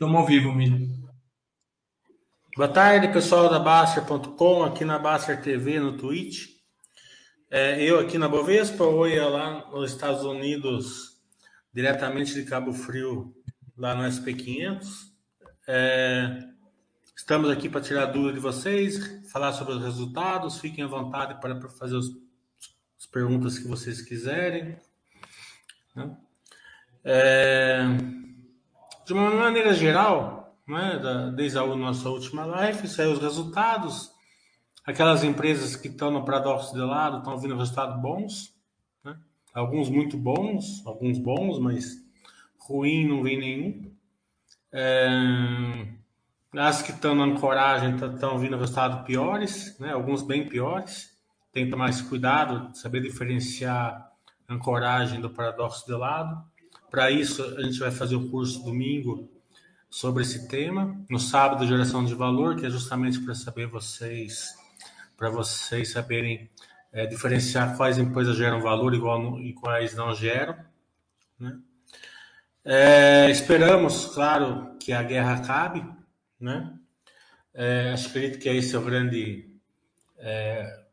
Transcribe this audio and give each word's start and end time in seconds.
Estamos 0.00 0.18
ao 0.18 0.26
vivo, 0.26 0.50
Milho. 0.50 0.88
Boa 2.56 2.68
tarde, 2.68 3.12
pessoal 3.12 3.50
da 3.50 3.58
Baster.com, 3.58 4.64
aqui 4.64 4.82
na 4.82 4.98
Baster 4.98 5.42
TV, 5.42 5.78
no 5.78 5.98
Twitch. 5.98 6.56
É, 7.50 7.84
eu 7.84 7.98
aqui 7.98 8.16
na 8.16 8.26
Bovespa, 8.26 8.82
oi 8.82 9.20
lá 9.20 9.70
nos 9.70 9.92
Estados 9.92 10.24
Unidos, 10.24 11.20
diretamente 11.70 12.32
de 12.32 12.44
Cabo 12.44 12.72
Frio, 12.72 13.36
lá 13.76 13.94
no 13.94 14.04
SP500. 14.04 14.86
É, 15.68 16.48
estamos 17.14 17.50
aqui 17.50 17.68
para 17.68 17.82
tirar 17.82 18.06
dúvida 18.06 18.32
de 18.32 18.40
vocês, 18.40 19.22
falar 19.30 19.52
sobre 19.52 19.74
os 19.74 19.82
resultados. 19.82 20.58
Fiquem 20.58 20.82
à 20.82 20.88
vontade 20.88 21.38
para 21.42 21.60
fazer 21.68 21.96
os, 21.96 22.08
as 22.98 23.04
perguntas 23.04 23.58
que 23.58 23.68
vocês 23.68 24.00
quiserem. 24.00 24.78
Né? 25.94 26.16
É, 27.04 27.84
de 29.10 29.14
uma 29.14 29.28
maneira 29.28 29.74
geral, 29.74 30.56
né, 30.68 30.96
da, 31.02 31.30
desde 31.30 31.58
a 31.58 31.66
nossa 31.66 32.08
última 32.08 32.44
live, 32.44 32.86
saiu 32.86 33.10
os 33.10 33.18
resultados. 33.18 34.08
Aquelas 34.86 35.24
empresas 35.24 35.74
que 35.74 35.88
estão 35.88 36.12
no 36.12 36.24
paradoxo 36.24 36.72
de 36.72 36.80
lado 36.80 37.18
estão 37.18 37.36
vindo 37.36 37.56
resultados 37.56 38.00
bons, 38.00 38.54
né? 39.04 39.18
alguns 39.52 39.88
muito 39.88 40.16
bons, 40.16 40.86
alguns 40.86 41.18
bons, 41.18 41.58
mas 41.58 41.96
ruim 42.60 43.08
não 43.08 43.20
vem 43.20 43.36
nenhum. 43.36 43.92
É, 44.70 45.88
as 46.56 46.80
que 46.80 46.92
estão 46.92 47.12
na 47.12 47.24
ancoragem 47.24 47.96
estão 47.96 48.38
vindo 48.38 48.56
resultados 48.56 49.04
piores, 49.04 49.76
né? 49.80 49.92
alguns 49.92 50.22
bem 50.22 50.48
piores. 50.48 51.10
Tem 51.52 51.64
que 51.64 51.72
tomar 51.72 51.86
mais 51.86 52.00
cuidado, 52.00 52.76
saber 52.76 53.00
diferenciar 53.00 54.08
a 54.46 54.54
ancoragem 54.54 55.20
do 55.20 55.30
paradoxo 55.30 55.84
de 55.84 55.94
lado. 55.94 56.48
Para 56.90 57.10
isso, 57.10 57.42
a 57.56 57.62
gente 57.62 57.78
vai 57.78 57.90
fazer 57.92 58.16
o 58.16 58.28
curso 58.28 58.64
domingo 58.64 59.30
sobre 59.88 60.22
esse 60.22 60.48
tema. 60.48 60.96
No 61.08 61.20
sábado, 61.20 61.66
geração 61.66 62.04
de 62.04 62.14
valor, 62.14 62.56
que 62.56 62.66
é 62.66 62.70
justamente 62.70 63.20
para 63.20 63.34
saber 63.34 63.66
vocês, 63.66 64.56
para 65.16 65.30
vocês 65.30 65.92
saberem 65.92 66.50
é, 66.92 67.06
diferenciar 67.06 67.76
quais 67.76 67.96
empresas 67.96 68.36
geram 68.36 68.60
valor 68.60 68.92
igual 68.92 69.38
e 69.38 69.52
quais 69.52 69.94
não 69.94 70.12
geram. 70.14 70.56
Né? 71.38 71.58
É, 72.64 73.30
esperamos, 73.30 74.06
claro, 74.06 74.76
que 74.78 74.92
a 74.92 75.02
guerra 75.02 75.34
acabe. 75.34 75.84
Né? 76.40 76.72
É, 77.54 77.94
acredito 77.94 78.40
que 78.40 78.48
esse 78.48 78.74
é 78.74 78.78
o 78.78 78.84
grande 78.84 79.48
é, 80.18 80.84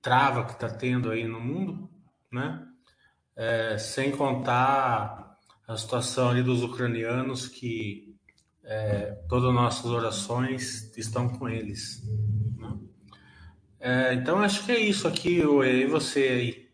trava 0.00 0.46
que 0.46 0.52
está 0.52 0.68
tendo 0.68 1.10
aí 1.10 1.26
no 1.26 1.40
mundo. 1.40 1.90
Né? 2.32 2.66
É, 3.40 3.78
sem 3.78 4.10
contar 4.10 5.38
a 5.66 5.74
situação 5.74 6.28
ali 6.28 6.42
dos 6.42 6.62
ucranianos 6.62 7.48
que 7.48 8.14
é, 8.62 9.16
todas 9.30 9.48
as 9.48 9.54
nossas 9.54 9.86
orações 9.86 10.94
estão 10.94 11.26
com 11.26 11.48
eles. 11.48 12.02
Né? 12.58 12.78
É, 13.80 14.14
então 14.14 14.40
acho 14.40 14.66
que 14.66 14.72
é 14.72 14.78
isso 14.78 15.08
aqui, 15.08 15.40
e 15.40 15.86
você 15.86 16.20
aí. 16.20 16.70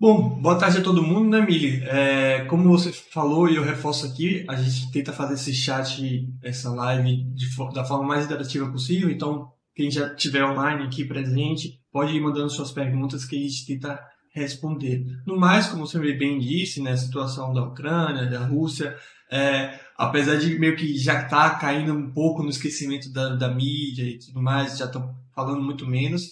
Bom, 0.00 0.40
boa 0.40 0.58
tarde 0.58 0.78
a 0.78 0.82
todo 0.82 1.02
mundo, 1.02 1.28
né, 1.28 1.46
Mili? 1.46 1.82
É, 1.84 2.44
como 2.46 2.68
você 2.68 2.92
falou 2.92 3.48
e 3.48 3.54
eu 3.54 3.64
reforço 3.64 4.04
aqui, 4.04 4.44
a 4.48 4.56
gente 4.56 4.90
tenta 4.90 5.12
fazer 5.12 5.34
esse 5.34 5.54
chat, 5.54 6.28
essa 6.42 6.70
live 6.70 7.22
de, 7.34 7.46
da 7.72 7.84
forma 7.84 8.06
mais 8.06 8.24
interativa 8.24 8.68
possível. 8.70 9.10
Então, 9.10 9.52
quem 9.74 9.90
já 9.90 10.08
estiver 10.08 10.44
online 10.44 10.84
aqui 10.84 11.04
presente, 11.04 11.80
pode 11.92 12.16
ir 12.16 12.20
mandando 12.20 12.50
suas 12.50 12.72
perguntas 12.72 13.24
que 13.24 13.36
a 13.36 13.40
gente 13.40 13.66
tenta 13.66 14.00
responder. 14.38 15.04
No 15.26 15.38
mais, 15.38 15.66
como 15.66 15.86
você 15.86 15.98
bem 16.14 16.38
disse, 16.38 16.80
né, 16.80 16.92
a 16.92 16.96
situação 16.96 17.52
da 17.52 17.62
Ucrânia, 17.64 18.26
da 18.26 18.46
Rússia, 18.46 18.96
é, 19.30 19.78
apesar 19.96 20.36
de 20.36 20.58
meio 20.58 20.76
que 20.76 20.96
já 20.96 21.22
estar 21.22 21.50
tá 21.50 21.58
caindo 21.58 21.92
um 21.92 22.10
pouco 22.10 22.42
no 22.42 22.48
esquecimento 22.48 23.12
da, 23.12 23.34
da 23.34 23.48
mídia 23.48 24.04
e 24.04 24.18
tudo 24.18 24.40
mais, 24.40 24.78
já 24.78 24.86
estão 24.86 25.14
falando 25.34 25.62
muito 25.62 25.86
menos, 25.86 26.30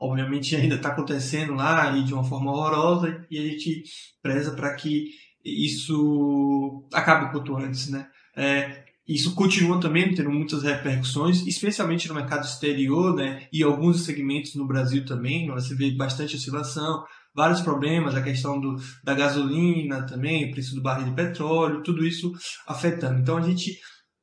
obviamente 0.00 0.56
ainda 0.56 0.76
está 0.76 0.88
acontecendo 0.90 1.54
lá 1.54 1.96
e 1.96 2.04
de 2.04 2.14
uma 2.14 2.24
forma 2.24 2.50
horrorosa 2.50 3.26
e 3.30 3.38
a 3.38 3.42
gente 3.42 3.82
preza 4.22 4.52
para 4.52 4.74
que 4.74 5.10
isso 5.44 6.86
acabe 6.92 7.30
quanto 7.30 7.56
antes, 7.56 7.88
né? 7.88 8.06
É, 8.36 8.84
isso 9.06 9.34
continua 9.34 9.80
também 9.80 10.14
tendo 10.14 10.30
muitas 10.30 10.62
repercussões, 10.62 11.46
especialmente 11.46 12.06
no 12.08 12.14
mercado 12.14 12.44
exterior, 12.44 13.14
né? 13.14 13.46
E 13.50 13.62
alguns 13.62 14.04
segmentos 14.04 14.54
no 14.54 14.66
Brasil 14.66 15.04
também, 15.06 15.48
você 15.48 15.74
vê 15.74 15.90
bastante 15.92 16.36
oscilação, 16.36 17.04
vários 17.34 17.60
problemas, 17.60 18.14
a 18.14 18.22
questão 18.22 18.60
do, 18.60 18.76
da 19.04 19.14
gasolina 19.14 20.06
também, 20.06 20.48
o 20.48 20.50
preço 20.50 20.74
do 20.74 20.82
barril 20.82 21.08
de 21.08 21.14
petróleo, 21.14 21.82
tudo 21.82 22.04
isso 22.04 22.32
afetando. 22.66 23.20
Então 23.20 23.36
a 23.36 23.42
gente, 23.42 23.78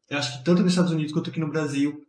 eu 0.09 0.17
acho 0.17 0.37
que 0.37 0.43
tanto 0.43 0.61
nos 0.61 0.71
Estados 0.71 0.91
Unidos 0.91 1.13
quanto 1.13 1.29
aqui 1.29 1.39
no 1.39 1.49
Brasil, 1.49 2.01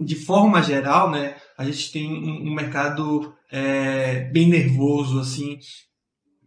de 0.00 0.14
forma 0.14 0.62
geral, 0.62 1.10
né, 1.10 1.36
a 1.56 1.64
gente 1.64 1.90
tem 1.90 2.08
um, 2.08 2.50
um 2.50 2.54
mercado 2.54 3.34
é, 3.50 4.30
bem 4.30 4.48
nervoso, 4.48 5.18
assim. 5.18 5.58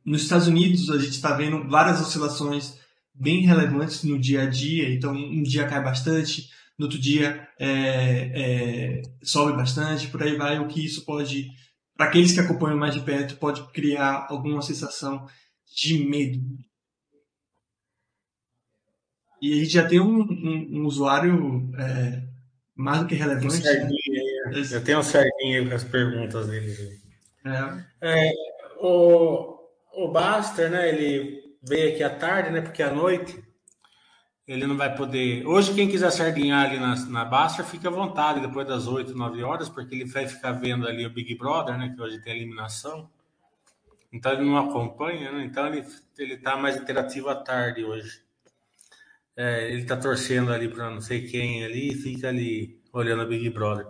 Nos 0.06 0.24
Estados 0.24 0.48
Unidos 0.48 0.90
a 0.90 0.98
gente 0.98 1.12
está 1.12 1.34
vendo 1.36 1.68
várias 1.68 2.02
oscilações 2.02 2.80
bem 3.14 3.46
relevantes 3.46 4.04
no 4.04 4.20
dia 4.20 4.44
a 4.44 4.46
dia, 4.46 4.94
então 4.94 5.14
um 5.14 5.44
dia 5.44 5.68
cai 5.68 5.84
bastante, 5.84 6.48
no 6.78 6.86
outro 6.86 7.00
dia 7.00 7.48
é, 7.60 8.32
é, 8.34 9.02
sobe 9.22 9.54
bastante, 9.54 10.08
por 10.08 10.24
aí 10.24 10.36
vai, 10.36 10.60
o 10.60 10.68
que 10.68 10.84
isso 10.84 11.06
pode 11.06 11.48
para 12.02 12.10
aqueles 12.10 12.32
que 12.32 12.40
acompanham 12.40 12.80
mais 12.80 12.96
de 12.96 13.02
perto, 13.02 13.38
pode 13.38 13.62
criar 13.68 14.26
alguma 14.28 14.60
sensação 14.64 15.28
de 15.72 16.04
medo. 16.04 16.42
E 19.40 19.54
a 19.54 19.56
gente 19.58 19.70
já 19.70 19.88
tem 19.88 20.00
um, 20.00 20.24
um, 20.24 20.80
um 20.80 20.86
usuário 20.88 21.72
é, 21.78 22.24
mais 22.76 23.02
do 23.02 23.06
que 23.06 23.14
relevante. 23.14 23.62
Né? 23.62 23.88
Eu 24.72 24.84
tenho 24.84 24.98
um 24.98 25.04
certinho 25.04 25.70
com 25.70 25.76
as 25.76 25.84
perguntas 25.84 26.48
dele. 26.48 26.76
É. 28.02 28.30
É, 28.30 28.34
o, 28.80 29.60
o 29.94 30.12
Baster, 30.12 30.72
né, 30.72 30.90
ele 30.90 31.56
veio 31.62 31.94
aqui 31.94 32.02
à 32.02 32.10
tarde, 32.10 32.50
né, 32.50 32.62
porque 32.62 32.82
à 32.82 32.92
noite 32.92 33.40
ele 34.52 34.68
não 34.68 34.76
vai 34.76 34.94
poder. 34.94 35.48
Hoje, 35.48 35.74
quem 35.74 35.88
quiser 35.88 36.12
sardinhar 36.12 36.66
ali 36.66 36.78
na, 36.78 36.94
na 37.06 37.24
Basta, 37.24 37.64
fica 37.64 37.88
à 37.88 37.92
vontade 37.92 38.42
depois 38.42 38.68
das 38.68 38.86
8, 38.86 39.16
9 39.16 39.42
horas, 39.44 39.70
porque 39.70 39.96
ele 39.96 40.04
vai 40.04 40.28
ficar 40.28 40.52
vendo 40.52 40.86
ali 40.86 41.06
o 41.06 41.10
Big 41.10 41.36
Brother, 41.36 41.78
né? 41.78 41.94
Que 41.96 42.02
hoje 42.02 42.20
tem 42.20 42.36
eliminação. 42.36 43.10
Então 44.12 44.34
ele 44.34 44.44
não 44.44 44.58
acompanha, 44.58 45.32
né? 45.32 45.46
Então 45.46 45.66
ele, 45.68 45.88
ele 46.18 46.36
tá 46.36 46.58
mais 46.58 46.76
interativo 46.76 47.30
à 47.30 47.36
tarde 47.36 47.86
hoje. 47.86 48.22
É, 49.38 49.72
ele 49.72 49.86
tá 49.86 49.96
torcendo 49.96 50.52
ali 50.52 50.68
para 50.68 50.90
não 50.90 51.00
sei 51.00 51.26
quem 51.26 51.64
ali 51.64 51.94
e 51.94 51.96
fica 51.96 52.28
ali 52.28 52.78
olhando 52.92 53.24
o 53.24 53.28
Big 53.28 53.50
Brother. 53.52 53.88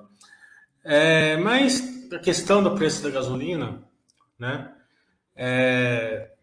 É, 0.84 1.38
mas 1.38 2.08
a 2.14 2.20
questão 2.20 2.62
do 2.62 2.76
preço 2.76 3.02
da 3.02 3.10
gasolina, 3.10 3.84
né? 4.38 4.72
É, 5.36 6.34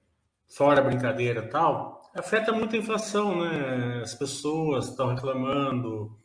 fora 0.49 0.81
a 0.81 0.85
brincadeira 0.85 1.45
e 1.45 1.49
tal, 1.49 1.98
afeta 2.19 2.53
muito 2.53 2.75
a 2.75 2.79
inflação, 2.79 3.41
né? 3.41 4.01
As 4.03 4.15
pessoas 4.15 4.89
estão 4.89 5.09
reclamando 5.09 6.19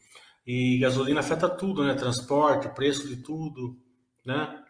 e 0.46 0.80
gasolina 0.80 1.20
afeta 1.20 1.48
tudo, 1.50 1.84
né? 1.84 1.94
Transporte, 1.94 2.74
preço 2.74 3.08
de 3.08 3.18
tudo, 3.18 3.78
né? 4.26 4.64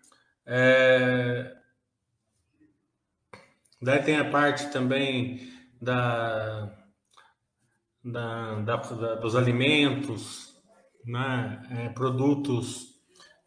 É... 0.46 1.54
Daí 3.82 4.02
tem 4.04 4.18
a 4.18 4.30
parte 4.30 4.72
também 4.72 5.52
da, 5.82 6.72
da, 8.04 8.56
da, 8.62 8.76
da 8.78 9.16
dos 9.16 9.36
alimentos, 9.36 10.54
né? 11.06 11.62
É, 11.72 11.90
produtos 11.90 12.94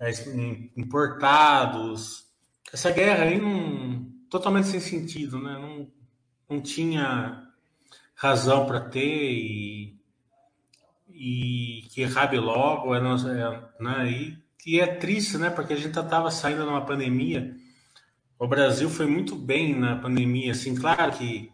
é, 0.00 0.10
importados. 0.76 2.24
Essa 2.72 2.90
guerra 2.90 3.24
aí 3.24 3.40
não 3.40 4.10
totalmente 4.30 4.68
sem 4.68 4.80
sentido, 4.80 5.38
né? 5.40 5.52
Não, 5.58 5.90
não 6.48 6.60
tinha 6.60 7.45
razão 8.16 8.66
para 8.66 8.80
ter 8.80 9.04
e, 9.04 10.00
e 11.08 11.82
que 11.90 12.04
rabe 12.04 12.38
logo, 12.38 12.94
é, 12.94 13.00
né? 13.80 14.10
E, 14.10 14.38
e 14.66 14.80
é 14.80 14.86
triste, 14.86 15.38
né? 15.38 15.50
Porque 15.50 15.74
a 15.74 15.76
gente 15.76 15.98
estava 15.98 16.30
saindo 16.30 16.62
de 16.62 16.68
uma 16.68 16.84
pandemia. 16.84 17.54
O 18.38 18.48
Brasil 18.48 18.90
foi 18.90 19.06
muito 19.06 19.36
bem 19.36 19.78
na 19.78 19.96
pandemia, 19.96 20.52
assim, 20.52 20.74
claro 20.74 21.12
que 21.12 21.52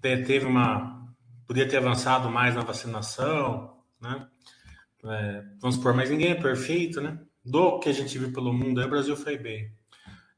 teve 0.00 0.46
uma. 0.46 1.12
podia 1.46 1.68
ter 1.68 1.78
avançado 1.78 2.30
mais 2.30 2.54
na 2.54 2.62
vacinação, 2.62 3.76
né? 4.00 4.28
É, 5.04 5.44
vamos 5.60 5.76
supor, 5.76 5.94
mas 5.94 6.10
ninguém 6.10 6.30
é 6.30 6.34
perfeito, 6.34 7.00
né? 7.00 7.20
Do 7.44 7.78
que 7.78 7.88
a 7.88 7.92
gente 7.92 8.18
viu 8.18 8.32
pelo 8.32 8.52
mundo, 8.52 8.82
o 8.82 8.88
Brasil 8.88 9.16
foi 9.16 9.38
bem. 9.38 9.72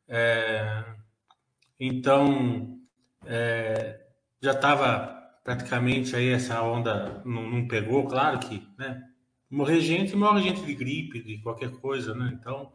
É, 0.06 0.84
então, 1.80 2.78
é, 3.24 4.07
já 4.40 4.52
estava 4.52 5.16
praticamente 5.44 6.14
aí 6.14 6.28
essa 6.28 6.62
onda 6.62 7.22
não, 7.24 7.48
não, 7.48 7.66
pegou, 7.66 8.06
claro 8.06 8.38
que, 8.38 8.66
né? 8.78 9.02
Morrer 9.50 9.80
gente, 9.80 10.14
morre 10.14 10.42
gente 10.42 10.60
de 10.60 10.74
gripe, 10.74 11.22
de 11.22 11.38
qualquer 11.38 11.70
coisa, 11.70 12.14
né? 12.14 12.36
Então, 12.38 12.70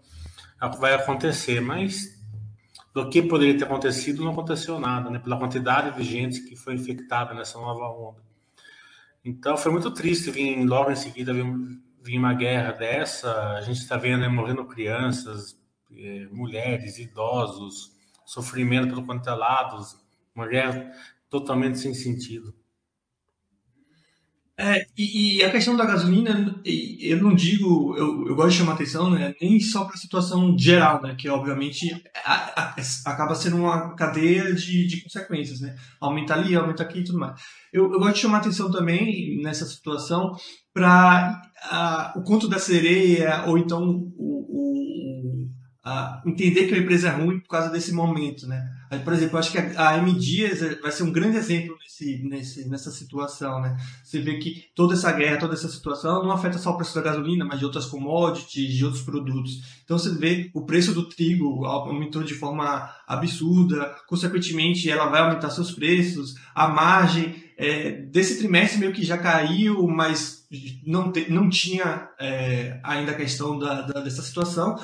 vai 0.79 0.93
acontecer, 0.95 1.61
mas 1.61 2.19
do 2.93 3.09
que 3.09 3.21
poderia 3.21 3.57
ter 3.57 3.65
acontecido, 3.65 4.23
não 4.23 4.31
aconteceu 4.31 4.79
nada, 4.79 5.09
né? 5.09 5.19
Pela 5.19 5.37
quantidade 5.37 5.95
de 5.95 6.03
gente 6.03 6.41
que 6.41 6.55
foi 6.55 6.75
infectada 6.75 7.33
nessa 7.33 7.59
nova 7.59 7.85
onda. 7.89 8.21
Então 9.25 9.55
foi 9.55 9.71
muito 9.71 9.89
triste 9.91 10.29
vir 10.31 10.63
logo 10.65 10.91
em 10.91 10.95
seguida 10.95 11.33
vir, 11.33 11.45
vir 12.01 12.17
uma 12.17 12.33
guerra 12.33 12.73
dessa. 12.73 13.31
A 13.53 13.61
gente 13.61 13.79
está 13.79 13.97
vendo 13.97 14.21
né, 14.21 14.27
morrendo 14.27 14.65
crianças, 14.65 15.57
eh, 15.91 16.27
mulheres, 16.31 16.99
idosos, 16.99 17.91
sofrimento 18.25 18.89
pelo 18.89 19.05
quanto 19.05 19.29
é 19.29 19.33
lados, 19.33 19.97
uma 20.35 20.47
guerra 20.47 20.91
totalmente 21.33 21.79
sem 21.79 21.95
sentido. 21.95 22.53
É, 24.55 24.85
e, 24.95 25.39
e, 25.39 25.43
a 25.43 25.49
questão 25.49 25.75
da 25.75 25.83
gasolina, 25.83 26.61
eu 26.63 27.17
não 27.17 27.33
digo, 27.33 27.97
eu, 27.97 28.27
eu 28.27 28.35
gosto 28.35 28.51
de 28.51 28.57
chamar 28.57 28.73
atenção, 28.73 29.09
né, 29.09 29.33
nem 29.41 29.59
só 29.59 29.83
para 29.83 29.95
a 29.95 29.97
situação 29.97 30.55
geral, 30.55 31.01
né, 31.01 31.15
que 31.17 31.27
obviamente 31.27 31.89
a, 32.23 32.61
a, 32.61 32.75
acaba 33.07 33.33
sendo 33.33 33.57
uma 33.57 33.95
cadeia 33.95 34.53
de, 34.53 34.85
de 34.85 35.01
consequências, 35.01 35.59
né, 35.59 35.75
aumenta 35.99 36.35
ali, 36.35 36.55
aumenta 36.55 36.83
aqui 36.83 36.99
e 36.99 37.03
tudo 37.03 37.17
mais. 37.17 37.41
Eu, 37.73 37.91
eu 37.91 37.99
gosto 37.99 38.13
de 38.13 38.21
chamar 38.21 38.37
atenção 38.37 38.69
também 38.69 39.41
nessa 39.41 39.65
situação 39.65 40.35
para 40.71 41.41
o 42.15 42.21
conto 42.21 42.47
da 42.47 42.59
sereia 42.59 43.45
ou 43.47 43.57
então 43.57 43.81
o, 44.15 45.49
a 45.83 46.21
entender 46.25 46.67
que 46.67 46.75
a 46.75 46.77
empresa 46.77 47.09
é 47.09 47.11
ruim 47.11 47.39
por 47.39 47.49
causa 47.49 47.69
desse 47.69 47.91
momento, 47.91 48.47
né? 48.47 48.65
Por 48.99 49.13
exemplo, 49.13 49.35
eu 49.35 49.39
acho 49.39 49.51
que 49.51 49.57
a 49.57 49.97
M 49.97 50.13
Dias 50.13 50.59
vai 50.81 50.91
ser 50.91 51.03
um 51.03 51.11
grande 51.11 51.37
exemplo 51.37 51.77
nesse, 51.81 52.23
nesse, 52.23 52.69
nessa 52.69 52.91
situação, 52.91 53.61
né? 53.61 53.77
Você 54.03 54.19
vê 54.19 54.37
que 54.37 54.65
toda 54.75 54.93
essa 54.93 55.11
guerra, 55.11 55.37
toda 55.37 55.53
essa 55.53 55.69
situação 55.69 56.23
não 56.23 56.31
afeta 56.31 56.57
só 56.57 56.71
o 56.71 56.77
preço 56.77 56.95
da 56.95 57.01
gasolina, 57.01 57.45
mas 57.45 57.59
de 57.59 57.65
outras 57.65 57.85
commodities, 57.85 58.73
de 58.73 58.85
outros 58.85 59.03
produtos. 59.03 59.81
Então 59.83 59.97
você 59.97 60.09
vê 60.09 60.49
o 60.53 60.65
preço 60.65 60.93
do 60.93 61.07
trigo 61.07 61.65
aumentou 61.65 62.23
de 62.23 62.33
forma 62.33 62.89
absurda, 63.07 63.95
consequentemente 64.07 64.89
ela 64.89 65.07
vai 65.07 65.21
aumentar 65.21 65.49
seus 65.49 65.71
preços, 65.71 66.35
a 66.53 66.67
margem 66.67 67.43
é, 67.57 67.91
desse 67.91 68.37
trimestre 68.39 68.79
meio 68.79 68.93
que 68.93 69.03
já 69.03 69.17
caiu, 69.17 69.87
mas 69.87 70.45
não, 70.85 71.11
te, 71.11 71.31
não 71.31 71.49
tinha 71.49 72.09
é, 72.19 72.79
ainda 72.83 73.11
a 73.11 73.15
questão 73.15 73.57
da, 73.57 73.81
da, 73.81 74.01
dessa 74.01 74.21
situação. 74.21 74.77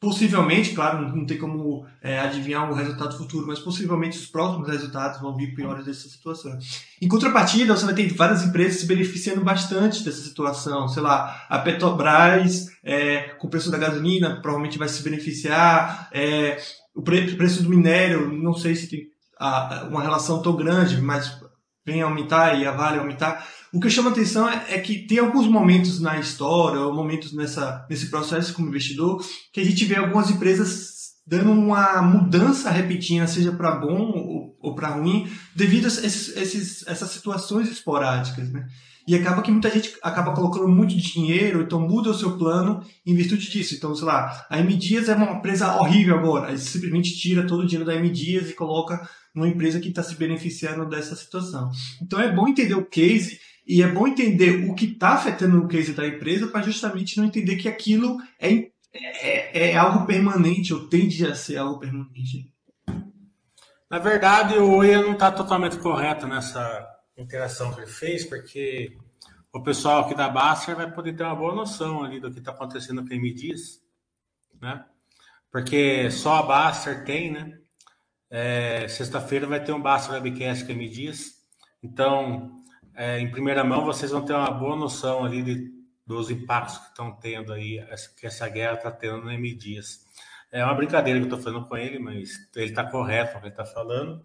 Possivelmente, 0.00 0.74
claro, 0.74 1.16
não 1.16 1.24
tem 1.24 1.38
como 1.38 1.86
é, 2.02 2.20
adivinhar 2.20 2.70
o 2.70 2.74
resultado 2.74 3.16
futuro, 3.16 3.46
mas 3.46 3.58
possivelmente 3.58 4.18
os 4.18 4.26
próximos 4.26 4.68
resultados 4.68 5.20
vão 5.20 5.34
vir 5.34 5.54
piores 5.54 5.86
dessa 5.86 6.08
situação. 6.08 6.58
Em 7.00 7.08
contrapartida, 7.08 7.74
você 7.74 7.86
vai 7.86 7.94
ter 7.94 8.12
várias 8.12 8.44
empresas 8.44 8.80
se 8.80 8.86
beneficiando 8.86 9.42
bastante 9.42 10.04
dessa 10.04 10.20
situação. 10.20 10.88
Sei 10.88 11.02
lá, 11.02 11.46
a 11.48 11.58
Petrobras, 11.58 12.66
é, 12.82 13.30
com 13.38 13.46
o 13.46 13.50
preço 13.50 13.70
da 13.70 13.78
gasolina, 13.78 14.40
provavelmente 14.42 14.78
vai 14.78 14.88
se 14.88 15.02
beneficiar. 15.02 16.10
É, 16.12 16.60
o 16.94 17.02
preço 17.02 17.62
do 17.62 17.70
minério, 17.70 18.30
não 18.30 18.52
sei 18.54 18.74
se 18.74 18.88
tem 18.88 19.14
uma 19.88 20.02
relação 20.02 20.40
tão 20.42 20.54
grande, 20.54 21.00
mas 21.00 21.43
vem 21.84 22.02
aumentar 22.02 22.58
e 22.58 22.66
a 22.66 22.72
Vale 22.72 22.98
aumentar. 22.98 23.46
O 23.72 23.80
que 23.80 23.90
chama 23.90 24.10
atenção 24.10 24.48
é, 24.48 24.74
é, 24.74 24.78
que 24.78 25.06
tem 25.06 25.18
alguns 25.18 25.46
momentos 25.46 26.00
na 26.00 26.18
história, 26.18 26.80
ou 26.80 26.94
momentos 26.94 27.32
nessa, 27.32 27.86
nesse 27.90 28.08
processo 28.08 28.54
como 28.54 28.68
investidor, 28.68 29.24
que 29.52 29.60
a 29.60 29.64
gente 29.64 29.84
vê 29.84 29.96
algumas 29.96 30.30
empresas 30.30 30.94
dando 31.26 31.50
uma 31.50 32.02
mudança 32.02 32.70
repentina, 32.70 33.26
seja 33.26 33.52
para 33.52 33.76
bom 33.76 33.98
ou, 33.98 34.56
ou 34.60 34.74
para 34.74 34.88
ruim, 34.88 35.30
devido 35.54 35.86
a 35.86 35.88
esses, 35.88 36.36
esses, 36.36 36.86
essas 36.86 37.10
situações 37.10 37.70
esporádicas, 37.70 38.50
né? 38.52 38.66
E 39.06 39.14
acaba 39.14 39.42
que 39.42 39.50
muita 39.50 39.68
gente 39.70 39.96
acaba 40.02 40.34
colocando 40.34 40.66
muito 40.66 40.96
dinheiro, 40.96 41.62
então 41.62 41.78
muda 41.78 42.10
o 42.10 42.14
seu 42.14 42.38
plano 42.38 42.82
em 43.04 43.14
virtude 43.14 43.50
disso. 43.50 43.74
Então, 43.74 43.94
sei 43.94 44.06
lá, 44.06 44.46
a 44.48 44.58
M 44.58 44.74
Dias 44.74 45.08
é 45.08 45.14
uma 45.14 45.32
empresa 45.32 45.76
horrível 45.76 46.16
agora, 46.16 46.48
aí 46.48 46.58
simplesmente 46.58 47.14
tira 47.18 47.46
todo 47.46 47.60
o 47.60 47.66
dinheiro 47.66 47.84
da 47.84 47.94
M 47.94 48.08
Dias 48.08 48.48
e 48.48 48.54
coloca 48.54 49.06
numa 49.34 49.48
empresa 49.48 49.80
que 49.80 49.88
está 49.88 50.02
se 50.02 50.14
beneficiando 50.14 50.88
dessa 50.88 51.14
situação. 51.16 51.70
Então 52.00 52.20
é 52.20 52.32
bom 52.32 52.48
entender 52.48 52.74
o 52.74 52.86
case 52.86 53.40
e 53.66 53.82
é 53.82 53.88
bom 53.88 54.06
entender 54.06 54.70
o 54.70 54.74
que 54.74 54.86
está 54.86 55.10
afetando 55.10 55.58
o 55.58 55.68
case 55.68 55.92
da 55.92 56.06
empresa 56.06 56.46
para 56.46 56.62
justamente 56.62 57.18
não 57.18 57.24
entender 57.24 57.56
que 57.56 57.68
aquilo 57.68 58.18
é, 58.38 58.68
é, 58.94 59.70
é, 59.70 59.76
algo 59.76 60.06
permanente 60.06 60.72
ou 60.72 60.88
tende 60.88 61.26
a 61.26 61.34
ser 61.34 61.56
algo 61.56 61.78
permanente. 61.78 62.50
Na 63.90 63.98
verdade, 63.98 64.54
o 64.54 64.76
Oia 64.76 65.02
não 65.02 65.12
está 65.12 65.30
totalmente 65.30 65.78
correto 65.78 66.26
nessa 66.26 66.93
interação 67.16 67.72
que 67.72 67.80
ele 67.80 67.86
fez, 67.86 68.24
porque 68.24 68.96
o 69.52 69.62
pessoal 69.62 70.00
aqui 70.00 70.14
da 70.14 70.28
Baster 70.28 70.74
vai 70.74 70.90
poder 70.90 71.14
ter 71.14 71.22
uma 71.22 71.36
boa 71.36 71.54
noção 71.54 72.02
ali 72.02 72.18
do 72.18 72.30
que 72.32 72.38
está 72.38 72.50
acontecendo 72.50 73.00
a 73.00 73.04
MDs, 73.04 73.80
né? 74.60 74.84
Porque 75.50 76.10
só 76.10 76.36
a 76.36 76.42
Baster 76.42 77.04
tem, 77.04 77.30
né? 77.30 77.58
É, 78.28 78.88
Sexta-feira 78.88 79.46
vai 79.46 79.62
ter 79.62 79.72
um 79.72 79.80
Baster 79.80 80.14
Webcast 80.14 80.64
com 80.64 80.72
MDs, 80.72 81.34
então 81.82 82.64
é, 82.96 83.18
em 83.18 83.30
primeira 83.30 83.64
mão, 83.64 83.84
vocês 83.84 84.12
vão 84.12 84.24
ter 84.24 84.32
uma 84.32 84.50
boa 84.50 84.76
noção 84.76 85.24
ali 85.24 85.42
de, 85.42 85.72
dos 86.06 86.30
impactos 86.30 86.78
que 86.78 86.88
estão 86.88 87.12
tendo 87.12 87.52
aí, 87.52 87.84
que 88.18 88.26
essa 88.26 88.48
guerra 88.48 88.74
está 88.74 88.90
tendo 88.90 89.22
no 89.22 89.30
M 89.32 89.54
Dias. 89.54 90.04
É 90.52 90.64
uma 90.64 90.74
brincadeira 90.74 91.18
que 91.18 91.24
eu 91.26 91.28
estou 91.28 91.42
falando 91.42 91.68
com 91.68 91.76
ele, 91.76 91.98
mas 91.98 92.48
ele 92.54 92.66
está 92.66 92.84
correto 92.84 93.34
no 93.34 93.40
que 93.40 93.46
ele 93.46 93.52
está 93.52 93.66
falando. 93.66 94.24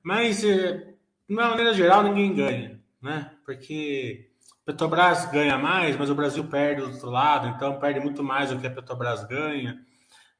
Mas, 0.00 0.44
é, 0.44 0.93
de 1.28 1.34
uma 1.34 1.48
maneira 1.48 1.74
geral, 1.74 2.02
ninguém 2.02 2.34
ganha, 2.34 2.80
né? 3.00 3.30
Porque 3.44 4.30
Petrobras 4.64 5.26
ganha 5.30 5.58
mais, 5.58 5.96
mas 5.96 6.10
o 6.10 6.14
Brasil 6.14 6.44
perde 6.44 6.82
do 6.82 6.90
outro 6.90 7.10
lado, 7.10 7.48
então 7.48 7.78
perde 7.78 8.00
muito 8.00 8.22
mais 8.22 8.50
do 8.50 8.58
que 8.58 8.66
a 8.66 8.70
Petrobras 8.70 9.24
ganha. 9.24 9.78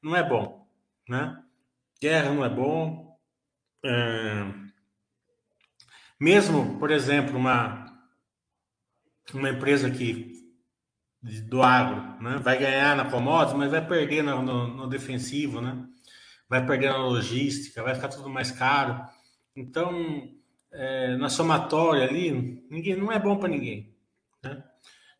Não 0.01 0.15
é 0.15 0.23
bom, 0.23 0.67
né? 1.07 1.41
Guerra 2.01 2.33
não 2.33 2.45
é 2.45 2.49
bom. 2.49 3.17
É 3.83 4.65
mesmo, 6.19 6.79
por 6.79 6.91
exemplo, 6.91 7.37
uma, 7.37 7.85
uma 9.33 9.49
empresa 9.49 9.89
que 9.89 10.33
do 11.47 11.63
agro, 11.63 12.21
né? 12.21 12.37
vai 12.37 12.57
ganhar 12.57 12.95
na 12.95 13.09
commodities, 13.09 13.57
mas 13.57 13.71
vai 13.71 13.85
perder 13.85 14.23
no, 14.23 14.43
no, 14.43 14.67
no, 14.67 14.87
defensivo, 14.87 15.59
né? 15.59 15.83
vai 16.47 16.63
perder 16.65 16.89
na 16.89 16.97
logística, 16.97 17.81
vai 17.81 17.95
ficar 17.95 18.09
tudo 18.09 18.29
mais 18.29 18.51
caro. 18.51 19.03
Então, 19.55 20.29
é, 20.75 21.15
na 21.15 21.29
somatória 21.29 22.03
ali, 22.03 22.63
ninguém, 22.69 22.95
não 22.95 23.11
é 23.11 23.19
bom 23.19 23.37
para 23.37 23.49
ninguém. 23.49 23.95
Né? 24.43 24.63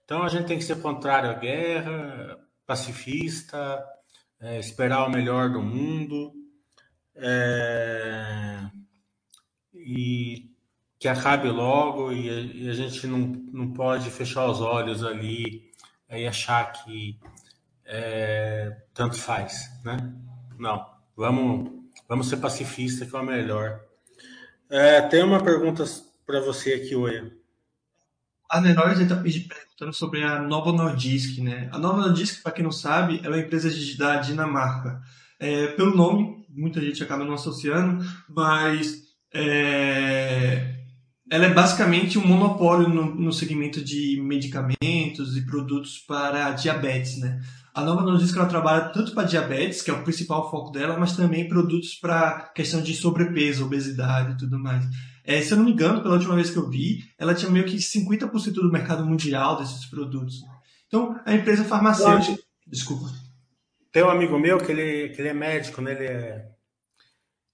Então, 0.04 0.24
a 0.24 0.30
gente 0.30 0.46
tem 0.46 0.58
que 0.58 0.64
ser 0.64 0.82
contrário 0.82 1.30
à 1.30 1.34
guerra, 1.34 2.38
pacifista, 2.66 3.84
é, 4.40 4.60
esperar 4.60 5.08
o 5.08 5.12
melhor 5.12 5.50
do 5.50 5.62
mundo. 5.62 6.34
É, 7.16 8.70
e 9.74 10.52
que 11.00 11.08
acabe 11.08 11.48
logo 11.50 12.12
e 12.12 12.30
a, 12.30 12.34
e 12.34 12.70
a, 12.70 12.74
gente 12.74 13.08
não, 13.08 13.20
não 13.20 13.72
pode 13.72 14.10
fechar 14.10 14.48
os 14.48 14.60
olhos 14.60 15.04
ali 15.04 15.72
e 16.10 16.28
achar 16.28 16.72
que 16.72 17.20
é, 17.86 18.76
tanto 18.94 19.16
faz, 19.16 19.70
né? 19.84 19.98
Não, 20.58 20.86
vamos, 21.16 21.72
vamos 22.08 22.28
ser 22.28 22.38
pacifistas 22.38 23.10
que 23.10 23.16
é 23.16 23.20
o 23.20 23.24
melhor. 23.24 23.85
É, 24.78 25.00
tem 25.04 25.24
uma 25.24 25.42
pergunta 25.42 25.86
para 26.26 26.42
você 26.42 26.74
aqui, 26.74 26.94
Oia. 26.94 27.32
A 28.52 28.60
Nenóis 28.60 29.00
está 29.00 29.16
perguntando 29.16 29.94
sobre 29.94 30.22
a 30.22 30.42
Nova 30.42 30.74
Nordisk, 30.74 31.40
né? 31.40 31.70
A 31.72 31.80
Nova 31.80 32.02
Nordisk, 32.02 32.44
para 32.44 32.52
quem 32.52 32.62
não 32.66 32.74
sabe, 32.74 33.22
é 33.24 33.30
uma 33.30 33.40
empresa 33.40 33.70
da 33.98 34.18
Dinamarca. 34.18 35.02
É, 35.40 35.68
pelo 35.68 35.96
nome, 35.96 36.46
muita 36.50 36.82
gente 36.82 37.02
acaba 37.02 37.24
não 37.24 37.36
associando, 37.36 38.06
mas 38.28 39.04
é, 39.34 40.76
ela 41.32 41.46
é 41.46 41.54
basicamente 41.54 42.18
um 42.18 42.28
monopólio 42.28 42.90
no, 42.90 43.16
no 43.16 43.32
segmento 43.32 43.82
de 43.82 44.22
medicamentos 44.22 45.38
e 45.38 45.46
produtos 45.46 46.00
para 46.00 46.52
diabetes, 46.52 47.18
né? 47.18 47.42
A 47.76 47.82
Nova 47.84 48.04
Nordisk 48.04 48.38
ela 48.38 48.46
trabalha 48.46 48.90
tanto 48.90 49.14
para 49.14 49.28
diabetes, 49.28 49.82
que 49.82 49.92
é 49.92 49.94
o 49.94 50.02
principal 50.02 50.50
foco 50.50 50.72
dela, 50.72 50.98
mas 50.98 51.14
também 51.14 51.50
produtos 51.50 51.96
para 51.96 52.50
questão 52.56 52.82
de 52.82 52.96
sobrepeso, 52.96 53.66
obesidade 53.66 54.32
e 54.32 54.38
tudo 54.38 54.58
mais. 54.58 54.86
É, 55.26 55.42
se 55.42 55.52
eu 55.52 55.58
não 55.58 55.66
me 55.66 55.72
engano, 55.72 56.02
pela 56.02 56.14
última 56.14 56.36
vez 56.36 56.50
que 56.50 56.56
eu 56.56 56.70
vi, 56.70 57.04
ela 57.20 57.36
tinha 57.36 57.52
meio 57.52 57.66
que 57.66 57.76
50% 57.76 58.54
do 58.54 58.72
mercado 58.72 59.06
mundial 59.06 59.58
desses 59.58 59.86
produtos. 59.88 60.36
Então, 60.88 61.20
a 61.26 61.34
empresa 61.34 61.66
farmacêutica. 61.66 62.42
Desculpa. 62.66 63.12
Tem 63.92 64.04
um 64.04 64.10
amigo 64.10 64.40
meu 64.40 64.58
que 64.58 64.72
ele, 64.72 65.10
que 65.10 65.22
ele 65.22 65.30
é 65.30 65.34
médico, 65.34 65.82
né? 65.82 65.92
Ele 65.92 66.06
é 66.06 66.56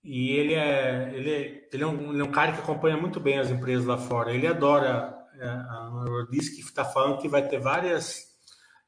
e 0.03 0.31
ele 0.31 0.53
é, 0.53 1.11
ele, 1.13 1.63
ele, 1.71 1.83
é 1.83 1.87
um, 1.87 2.11
ele 2.11 2.21
é 2.21 2.23
um 2.23 2.31
cara 2.31 2.51
que 2.51 2.59
acompanha 2.59 2.97
muito 2.97 3.19
bem 3.19 3.39
as 3.39 3.49
empresas 3.49 3.85
lá 3.85 3.97
fora. 3.97 4.33
Ele 4.33 4.47
adora. 4.47 5.17
É, 5.39 5.47
a 5.47 5.89
Nordisk 5.91 6.59
está 6.59 6.85
falando 6.85 7.19
que 7.19 7.27
vai 7.27 7.47
ter 7.47 7.59
várias 7.59 8.30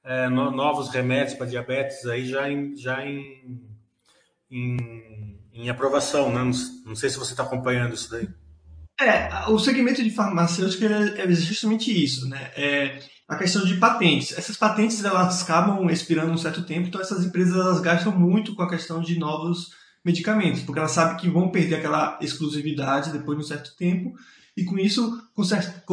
é, 0.03 0.27
no, 0.27 0.51
novos 0.51 0.89
remédios 0.89 1.35
para 1.35 1.47
diabetes 1.47 2.05
aí 2.05 2.25
já 2.25 2.49
em, 2.49 2.75
já 2.75 3.05
em, 3.05 3.61
em, 4.51 5.39
em 5.53 5.69
aprovação, 5.69 6.31
né? 6.33 6.43
Não, 6.43 6.51
não, 6.85 6.95
sei 6.95 7.09
se 7.09 7.17
você 7.17 7.33
está 7.33 7.43
acompanhando 7.43 7.93
isso 7.93 8.11
daí. 8.11 8.27
É, 8.99 9.49
o 9.49 9.57
segmento 9.57 10.03
de 10.03 10.11
farmacêutica 10.11 10.85
é 10.85 11.31
justamente 11.31 11.91
isso, 11.91 12.27
né? 12.27 12.51
É 12.55 12.99
a 13.27 13.37
questão 13.37 13.63
de 13.65 13.75
patentes. 13.75 14.37
Essas 14.37 14.57
patentes 14.57 15.03
elas 15.03 15.41
acabam 15.41 15.89
expirando 15.89 16.31
um 16.31 16.37
certo 16.37 16.63
tempo, 16.63 16.87
então 16.87 17.01
essas 17.01 17.25
empresas 17.25 17.55
elas 17.55 17.79
gastam 17.79 18.11
muito 18.11 18.55
com 18.55 18.61
a 18.61 18.69
questão 18.69 19.01
de 19.01 19.17
novos 19.17 19.71
medicamentos, 20.05 20.61
porque 20.61 20.79
ela 20.79 20.87
sabe 20.87 21.19
que 21.19 21.29
vão 21.29 21.49
perder 21.49 21.75
aquela 21.75 22.19
exclusividade 22.21 23.11
depois 23.11 23.37
de 23.37 23.45
um 23.45 23.47
certo 23.47 23.75
tempo. 23.77 24.13
e 24.55 24.63
com 24.65 24.77
isso, 24.77 25.19
com, 25.33 25.43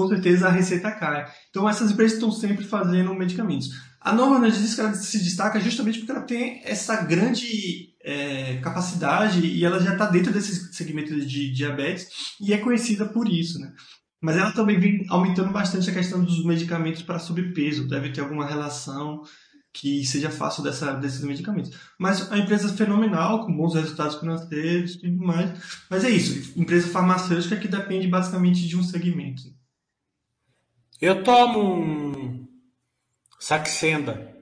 certeza, 0.09 0.49
a 0.49 0.51
receita 0.51 0.91
cai. 0.91 1.27
Então, 1.49 1.67
essas 1.67 1.91
empresas 1.91 2.15
estão 2.15 2.31
sempre 2.31 2.65
fazendo 2.65 3.15
medicamentos. 3.15 3.71
A 4.01 4.13
Nova 4.13 4.39
Nordisk 4.39 4.79
ela 4.79 4.95
se 4.95 5.19
destaca 5.19 5.61
justamente 5.61 5.99
porque 5.99 6.13
ela 6.13 6.23
tem 6.23 6.63
essa 6.65 7.03
grande 7.03 7.95
é, 8.03 8.57
capacidade 8.59 9.45
e 9.45 9.63
ela 9.63 9.79
já 9.79 9.93
está 9.93 10.07
dentro 10.07 10.33
desse 10.33 10.73
segmento 10.73 11.15
de 11.21 11.53
diabetes 11.53 12.09
e 12.41 12.53
é 12.53 12.59
conhecida 12.59 13.05
por 13.07 13.29
isso, 13.29 13.59
né? 13.59 13.73
Mas 14.23 14.37
ela 14.37 14.53
também 14.53 14.79
vem 14.79 15.07
aumentando 15.09 15.51
bastante 15.51 15.89
a 15.89 15.95
questão 15.95 16.23
dos 16.23 16.45
medicamentos 16.45 17.03
para 17.03 17.19
sobrepeso. 17.19 17.89
Deve 17.89 18.11
ter 18.11 18.21
alguma 18.21 18.47
relação 18.47 19.23
que 19.73 20.05
seja 20.05 20.31
fácil 20.31 20.63
dessa, 20.63 20.93
desses 20.95 21.23
medicamentos. 21.23 21.73
Mas 21.99 22.31
a 22.31 22.39
empresa 22.39 22.69
é 22.69 22.77
fenomenal, 22.77 23.47
com 23.47 23.57
bons 23.57 23.75
resultados 23.75 24.17
financeiros 24.17 24.95
e 24.95 25.01
tudo 25.01 25.25
mais. 25.25 25.51
Mas 25.89 26.05
é 26.05 26.11
isso, 26.11 26.59
empresa 26.59 26.89
farmacêutica 26.89 27.57
que 27.57 27.69
depende 27.69 28.09
basicamente 28.09 28.67
de 28.67 28.77
um 28.77 28.83
segmento. 28.83 29.43
Eu 31.01 31.23
tomo 31.23 31.81
um 31.81 32.40
Saxenda, 33.41 34.37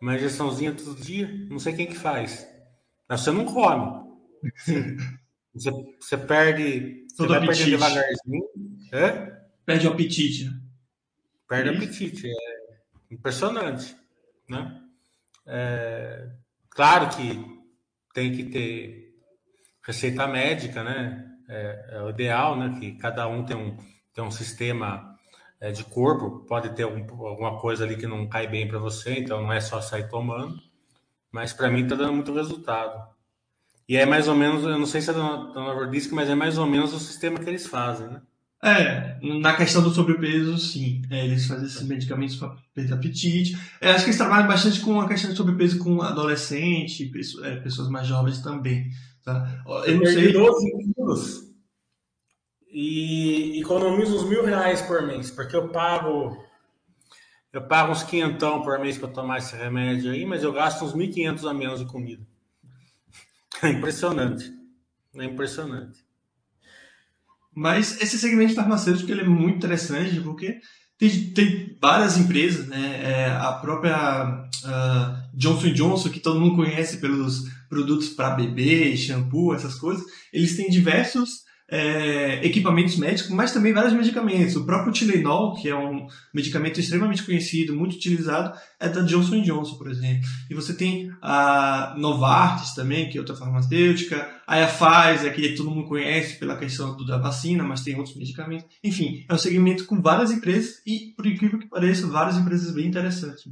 uma 0.00 0.16
injeçãozinha 0.16 0.72
todo 0.72 0.98
dia, 0.98 1.28
não 1.50 1.58
sei 1.58 1.74
quem 1.74 1.86
que 1.86 1.94
faz. 1.94 2.48
Mas 3.06 3.20
você 3.20 3.30
não 3.30 3.44
come. 3.44 4.08
Você, 5.52 5.68
você 6.00 6.16
perde. 6.16 7.08
Todo 7.16 7.26
você 7.26 7.38
vai 7.38 7.48
perdendo 7.48 7.70
devagarzinho. 7.70 8.44
É? 8.92 9.40
Perde 9.66 9.88
o 9.88 9.90
apetite, 9.90 10.44
né? 10.44 10.60
Perde 11.48 11.70
o 11.70 11.76
apetite. 11.76 12.28
É 12.28 13.14
impressionante. 13.14 13.96
Né? 14.48 14.80
É, 15.44 16.30
claro 16.70 17.08
que 17.08 17.44
tem 18.14 18.32
que 18.32 18.44
ter 18.44 19.12
receita 19.84 20.28
médica, 20.28 20.84
né? 20.84 21.28
É, 21.48 21.96
é, 21.96 22.02
o 22.02 22.10
ideal, 22.10 22.56
né? 22.56 22.78
Que 22.78 22.92
cada 22.92 23.26
um 23.26 23.44
tem 23.44 23.56
um, 23.56 23.76
tem 24.14 24.22
um 24.22 24.30
sistema 24.30 25.09
é, 25.60 25.70
de 25.70 25.84
corpo, 25.84 26.44
pode 26.48 26.70
ter 26.70 26.84
algum, 26.84 27.26
alguma 27.26 27.58
coisa 27.58 27.84
ali 27.84 27.96
que 27.96 28.06
não 28.06 28.26
cai 28.26 28.46
bem 28.46 28.66
para 28.66 28.78
você, 28.78 29.18
então 29.18 29.42
não 29.42 29.52
é 29.52 29.60
só 29.60 29.80
sair 29.80 30.08
tomando. 30.08 30.58
Mas 31.30 31.52
para 31.52 31.70
mim 31.70 31.82
está 31.82 31.94
dando 31.94 32.14
muito 32.14 32.34
resultado. 32.34 33.08
E 33.88 33.96
é 33.96 34.06
mais 34.06 34.26
ou 34.26 34.34
menos, 34.34 34.64
eu 34.64 34.78
não 34.78 34.86
sei 34.86 35.00
se 35.00 35.10
é 35.10 35.12
da 35.12 35.20
Nova 35.20 35.86
Disc, 35.86 36.12
mas 36.12 36.30
é 36.30 36.34
mais 36.34 36.56
ou 36.56 36.66
menos 36.66 36.94
o 36.94 36.98
sistema 36.98 37.38
que 37.38 37.48
eles 37.48 37.66
fazem, 37.66 38.08
né? 38.08 38.22
É, 38.62 39.18
na 39.22 39.56
questão 39.56 39.82
do 39.82 39.90
sobrepeso, 39.90 40.56
sim. 40.58 41.02
É, 41.10 41.24
eles 41.24 41.46
fazem 41.46 41.66
esses 41.66 41.82
medicamentos 41.82 42.36
para 42.36 42.54
perder 42.74 42.94
apetite. 42.94 43.58
É, 43.80 43.90
acho 43.90 44.04
que 44.04 44.10
eles 44.10 44.18
trabalham 44.18 44.46
bastante 44.46 44.80
com 44.80 45.00
a 45.00 45.08
questão 45.08 45.30
de 45.30 45.36
sobrepeso 45.36 45.78
com 45.78 46.02
adolescente, 46.02 47.06
pessoas, 47.06 47.46
é, 47.46 47.56
pessoas 47.56 47.88
mais 47.88 48.06
jovens 48.06 48.42
também. 48.42 48.90
Tá? 49.24 49.62
Eu 49.86 49.98
não 49.98 50.06
sei. 50.06 50.32
12 50.32 50.70
quilos 50.94 51.49
e 52.70 53.60
economizo 53.60 54.16
uns 54.16 54.28
mil 54.28 54.44
reais 54.44 54.80
por 54.82 55.02
mês, 55.02 55.30
porque 55.30 55.56
eu 55.56 55.68
pago. 55.68 56.36
Eu 57.52 57.62
pago 57.66 57.90
uns 57.90 58.04
quinhentão 58.04 58.62
por 58.62 58.78
mês 58.78 58.96
para 58.96 59.08
tomar 59.08 59.38
esse 59.38 59.56
remédio 59.56 60.12
aí, 60.12 60.24
mas 60.24 60.44
eu 60.44 60.52
gasto 60.52 60.84
uns 60.84 60.94
1.500 60.94 61.50
a 61.50 61.54
menos 61.54 61.80
de 61.80 61.86
comida. 61.86 62.24
É 63.60 63.68
impressionante. 63.70 64.52
É 65.16 65.24
impressionante. 65.24 66.04
Mas 67.52 68.00
esse 68.00 68.18
segmento 68.18 68.54
farmacêutico 68.54 69.10
ele 69.10 69.22
é 69.22 69.28
muito 69.28 69.56
interessante 69.56 70.20
porque 70.20 70.60
tem, 70.96 71.30
tem 71.32 71.78
várias 71.80 72.16
empresas, 72.16 72.68
né? 72.68 73.00
É, 73.02 73.30
a 73.32 73.52
própria 73.54 74.46
uh, 74.64 75.36
Johnson 75.36 75.72
Johnson, 75.72 76.10
que 76.10 76.20
todo 76.20 76.38
mundo 76.38 76.56
conhece 76.56 76.98
pelos 76.98 77.44
produtos 77.68 78.10
para 78.10 78.36
bebê, 78.36 78.96
shampoo, 78.96 79.52
essas 79.52 79.74
coisas, 79.74 80.04
eles 80.32 80.56
têm 80.56 80.70
diversos 80.70 81.49
é, 81.70 82.44
equipamentos 82.44 82.96
médicos, 82.96 83.30
mas 83.30 83.52
também 83.52 83.72
vários 83.72 83.92
medicamentos. 83.92 84.56
O 84.56 84.66
próprio 84.66 84.92
Tilenol, 84.92 85.54
que 85.54 85.68
é 85.68 85.76
um 85.76 86.06
medicamento 86.34 86.80
extremamente 86.80 87.22
conhecido, 87.22 87.76
muito 87.76 87.94
utilizado, 87.94 88.58
é 88.78 88.88
da 88.88 89.02
Johnson 89.02 89.40
Johnson, 89.42 89.76
por 89.76 89.88
exemplo. 89.88 90.28
E 90.50 90.54
você 90.54 90.74
tem 90.74 91.12
a 91.22 91.94
Novartis 91.96 92.74
também, 92.74 93.08
que 93.08 93.16
é 93.16 93.20
outra 93.20 93.36
farmacêutica, 93.36 94.28
a 94.46 94.66
Pfizer, 94.66 95.32
que 95.32 95.54
todo 95.54 95.70
mundo 95.70 95.86
conhece 95.86 96.38
pela 96.38 96.56
questão 96.56 96.96
da 97.06 97.18
vacina, 97.18 97.62
mas 97.62 97.82
tem 97.82 97.96
outros 97.96 98.16
medicamentos. 98.16 98.66
Enfim, 98.82 99.24
é 99.28 99.34
um 99.34 99.38
segmento 99.38 99.86
com 99.86 100.02
várias 100.02 100.32
empresas 100.32 100.82
e, 100.84 101.14
por 101.16 101.26
incrível 101.26 101.60
que 101.60 101.68
pareça, 101.68 102.06
várias 102.08 102.36
empresas 102.36 102.74
bem 102.74 102.86
interessantes. 102.86 103.44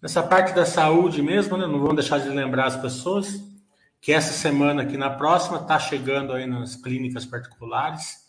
Nessa 0.00 0.22
parte 0.22 0.54
da 0.54 0.64
saúde 0.64 1.22
mesmo, 1.22 1.56
né? 1.56 1.66
não 1.66 1.78
vamos 1.78 1.96
deixar 1.96 2.18
de 2.18 2.28
lembrar 2.28 2.66
as 2.66 2.76
pessoas, 2.76 3.51
que 4.02 4.12
essa 4.12 4.32
semana 4.32 4.82
aqui 4.82 4.96
na 4.96 5.10
próxima 5.10 5.58
está 5.58 5.78
chegando 5.78 6.32
aí 6.32 6.44
nas 6.44 6.74
clínicas 6.74 7.24
particulares 7.24 8.22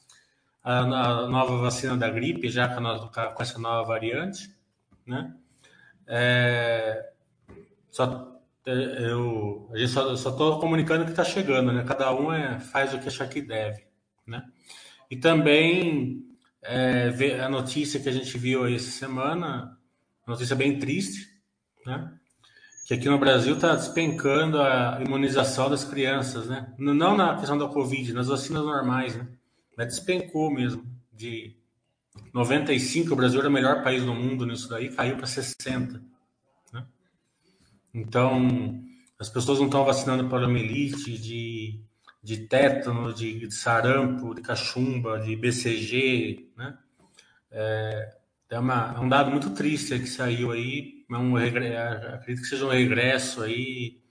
a, 0.63 1.27
nova 1.27 1.57
vacina 1.57 1.97
da 1.97 2.09
gripe, 2.11 2.47
já 2.47 2.69
com, 2.69 2.87
a, 2.87 3.31
com 3.31 3.41
essa 3.41 3.57
nova 3.57 3.85
variante, 3.87 4.55
né? 5.05 5.33
É, 6.05 7.11
só 7.89 8.39
é, 8.67 8.71
eu, 9.11 9.67
a 9.73 9.77
gente 9.79 9.91
só 9.91 10.13
estou 10.13 10.59
comunicando 10.59 11.05
que 11.05 11.11
está 11.11 11.23
chegando, 11.23 11.73
né? 11.73 11.83
Cada 11.83 12.13
um 12.13 12.31
é, 12.31 12.59
faz 12.59 12.93
o 12.93 12.99
que 12.99 13.07
achar 13.07 13.27
que 13.27 13.41
deve, 13.41 13.83
né? 14.27 14.45
E 15.09 15.17
também 15.17 16.23
é, 16.61 17.41
a 17.41 17.49
notícia 17.49 17.99
que 17.99 18.07
a 18.07 18.13
gente 18.13 18.37
viu 18.37 18.63
aí 18.63 18.75
essa 18.75 18.91
semana, 18.91 19.75
notícia 20.27 20.55
bem 20.55 20.77
triste, 20.77 21.27
né? 21.83 22.13
Que 22.85 22.93
aqui 22.93 23.07
no 23.07 23.17
Brasil 23.17 23.55
está 23.55 23.75
despencando 23.75 24.61
a 24.61 24.99
imunização 25.05 25.69
das 25.69 25.85
crianças, 25.85 26.47
né? 26.47 26.73
Não 26.77 27.15
na 27.15 27.37
questão 27.37 27.57
da 27.57 27.67
Covid, 27.67 28.13
nas 28.13 28.27
vacinas 28.27 28.63
normais, 28.63 29.15
né? 29.15 29.27
Mas 29.77 29.87
despencou 29.87 30.51
mesmo. 30.51 30.85
De 31.11 31.55
95, 32.33 33.13
o 33.13 33.15
Brasil 33.15 33.39
era 33.39 33.47
o 33.47 33.51
melhor 33.51 33.83
país 33.83 34.03
do 34.03 34.13
mundo 34.13 34.45
nisso 34.45 34.67
daí, 34.67 34.89
caiu 34.89 35.15
para 35.15 35.27
60. 35.27 36.03
Né? 36.73 36.85
Então, 37.93 38.83
as 39.17 39.29
pessoas 39.29 39.59
não 39.59 39.67
estão 39.67 39.85
vacinando 39.85 40.23
para 40.23 40.39
poliomielite, 40.39 41.17
de, 41.17 41.79
de 42.21 42.37
tétano, 42.47 43.13
de, 43.13 43.39
de, 43.39 43.53
sarampo, 43.53 44.33
de 44.33 44.41
cachumba, 44.41 45.19
de 45.19 45.35
BCG, 45.35 46.49
né? 46.57 46.77
É, 47.49 48.17
é, 48.49 48.59
uma, 48.59 48.95
é 48.97 48.99
um 48.99 49.07
dado 49.07 49.31
muito 49.31 49.51
triste 49.51 49.97
que 49.99 50.07
saiu 50.07 50.51
aí 50.51 51.02
um 51.19 51.35
acredito 51.35 52.41
que 52.41 52.47
seja 52.47 52.65
um 52.65 52.69
regresso 52.69 53.43
aí 53.43 54.01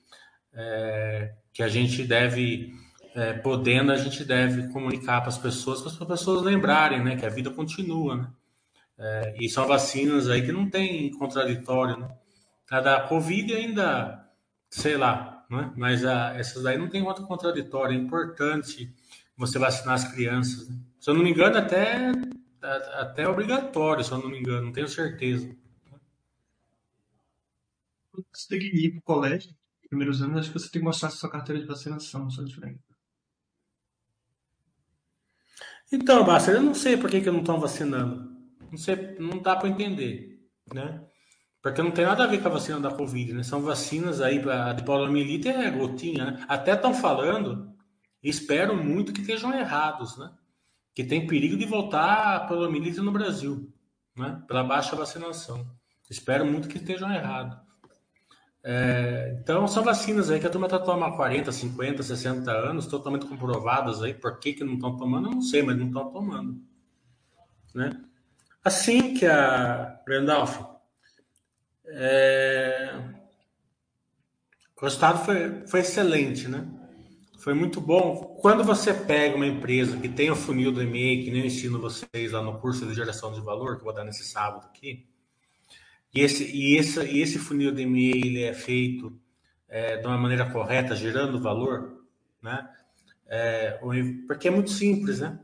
é, 0.55 1.35
que 1.53 1.63
a 1.63 1.69
gente 1.69 2.05
deve, 2.05 2.75
é, 3.15 3.33
podendo, 3.35 3.93
a 3.93 3.97
gente 3.97 4.25
deve 4.25 4.69
comunicar 4.69 5.21
para 5.21 5.31
as 5.31 5.39
pessoas, 5.39 5.81
para 5.81 5.91
as 5.91 6.21
pessoas 6.21 6.43
lembrarem, 6.43 7.03
né, 7.03 7.17
que 7.17 7.27
a 7.27 7.31
vida 7.31 7.51
continua, 7.51 8.17
né? 8.17 8.29
É, 8.99 9.35
e 9.41 9.49
são 9.49 9.67
vacinas 9.67 10.29
aí 10.29 10.43
que 10.43 10.53
não 10.53 10.69
tem 10.69 11.11
contraditório, 11.13 11.97
né? 11.97 12.09
A 12.71 12.81
da 12.81 13.01
Covid 13.01 13.53
ainda, 13.53 14.27
sei 14.71 14.97
lá, 14.97 15.45
né? 15.51 15.71
mas 15.77 16.05
a, 16.05 16.35
essas 16.37 16.63
daí 16.63 16.79
não 16.79 16.89
tem 16.89 17.03
outro 17.03 17.27
contraditório. 17.27 17.95
É 17.95 18.01
importante 18.01 18.95
você 19.37 19.59
vacinar 19.59 19.95
as 19.95 20.11
crianças. 20.11 20.69
Né? 20.69 20.77
Se 20.99 21.11
eu 21.11 21.15
não 21.15 21.23
me 21.23 21.31
engano, 21.31 21.59
até, 21.59 22.13
até 22.95 23.23
é 23.25 23.29
obrigatório, 23.29 24.03
se 24.05 24.13
eu 24.13 24.19
não 24.19 24.31
me 24.31 24.39
engano, 24.39 24.67
não 24.67 24.73
tenho 24.73 24.89
certeza 24.89 25.55
você 28.33 28.49
tem 28.49 28.59
que 28.59 28.67
ir 28.77 28.91
para 28.93 28.99
o 28.99 29.03
colégio, 29.03 29.55
primeiros 29.89 30.23
anos, 30.23 30.41
acho 30.41 30.53
que 30.53 30.59
você 30.59 30.71
tem 30.71 30.81
que 30.81 30.87
mostrar 30.87 31.11
sua 31.11 31.31
carteira 31.31 31.61
de 31.61 31.67
vacinação, 31.67 32.29
só 32.31 32.43
diferente. 32.43 32.81
Então, 35.91 36.25
Basta, 36.25 36.51
eu 36.51 36.63
não 36.63 36.75
sei 36.75 36.97
por 36.97 37.11
que, 37.11 37.21
que 37.21 37.31
não 37.31 37.41
estão 37.41 37.61
vacinando. 37.61 38.33
Não 38.71 38.79
sei, 38.79 39.17
não 39.19 39.39
dá 39.39 39.55
para 39.55 39.69
entender, 39.69 40.41
né? 40.73 41.05
Porque 41.61 41.83
não 41.83 41.91
tem 41.91 42.07
nada 42.07 42.25
a 42.25 42.27
ver 42.27 42.41
com 42.41 42.49
a 42.49 42.53
vacina 42.53 42.81
da 42.81 42.91
Covid, 42.91 43.35
né? 43.35 43.43
São 43.43 43.61
vacinas 43.61 44.23
aí, 44.23 44.43
a 44.51 44.75
poliomielite 44.83 45.49
é 45.49 45.71
gotinha, 45.71 46.25
né? 46.25 46.45
Até 46.49 46.73
estão 46.73 46.95
falando, 46.95 47.77
espero 48.23 48.75
muito 48.75 49.13
que 49.13 49.21
estejam 49.21 49.53
errados, 49.53 50.17
né? 50.17 50.33
Que 50.95 51.05
tem 51.05 51.27
perigo 51.27 51.57
de 51.57 51.67
voltar 51.67 52.37
a 52.37 52.41
poliomielite 52.41 53.01
no 53.01 53.13
Brasil, 53.13 53.71
né? 54.17 54.43
Pela 54.49 54.65
baixa 54.65 54.97
vacinação. 54.97 55.71
Espero 56.09 56.47
muito 56.47 56.69
que 56.69 56.79
estejam 56.79 57.13
errados. 57.13 57.59
É, 58.65 59.37
então, 59.41 59.67
são 59.67 59.83
vacinas 59.83 60.31
aí 60.31 60.39
que 60.39 60.47
a 60.47 60.51
turma 60.51 60.69
está 60.69 60.79
tomando 60.79 61.13
há 61.13 61.17
40, 61.17 61.51
50, 61.51 62.03
60 62.03 62.51
anos, 62.51 62.87
totalmente 62.87 63.27
comprovadas 63.27 64.03
aí. 64.03 64.15
Por 64.15 64.39
que, 64.39 64.53
que 64.53 64.63
não 64.65 64.75
estão 64.75 64.97
tomando? 64.97 65.29
Eu 65.29 65.35
não 65.35 65.43
sei, 65.43 65.63
mas 65.63 65.77
não 65.77 65.89
estão 65.89 66.11
tomando. 66.11 66.61
Né? 67.75 68.01
Assim 68.65 69.15
que 69.15 69.27
a 69.27 70.01
Randolph, 70.07 70.61
é, 71.87 72.95
o 74.77 74.85
resultado 74.85 75.25
foi, 75.25 75.67
foi 75.67 75.81
excelente, 75.81 76.47
né? 76.47 76.67
Foi 77.39 77.55
muito 77.55 77.81
bom. 77.81 78.39
Quando 78.41 78.63
você 78.63 78.95
pega 78.95 79.35
uma 79.35 79.47
empresa 79.47 79.97
que 79.97 80.09
tem 80.09 80.31
o 80.31 80.37
funil 80.37 80.71
do 80.71 80.81
e-mail, 80.81 81.25
que 81.25 81.31
nem 81.33 81.41
eu 81.41 81.47
ensino 81.47 81.81
vocês 81.81 82.31
lá 82.31 82.41
no 82.41 82.61
curso 82.61 82.87
de 82.87 82.95
geração 82.95 83.33
de 83.33 83.41
valor, 83.41 83.75
que 83.75 83.81
eu 83.81 83.87
vou 83.87 83.93
dar 83.93 84.05
nesse 84.05 84.23
sábado 84.25 84.67
aqui, 84.67 85.09
e 86.15 86.21
esse, 86.21 86.45
e 86.45 86.77
esse, 86.77 87.01
e 87.01 87.21
esse 87.21 87.39
funil 87.39 87.73
de 87.73 87.83
e-mail 87.83 88.17
ele 88.17 88.43
é 88.43 88.53
feito 88.53 89.19
é, 89.69 89.97
de 89.97 90.07
uma 90.07 90.19
maneira 90.19 90.51
correta, 90.51 90.95
gerando 90.95 91.41
valor, 91.41 92.05
né? 92.43 92.69
É, 93.27 93.79
porque 94.27 94.49
é 94.49 94.51
muito 94.51 94.71
simples, 94.71 95.21
né? 95.21 95.39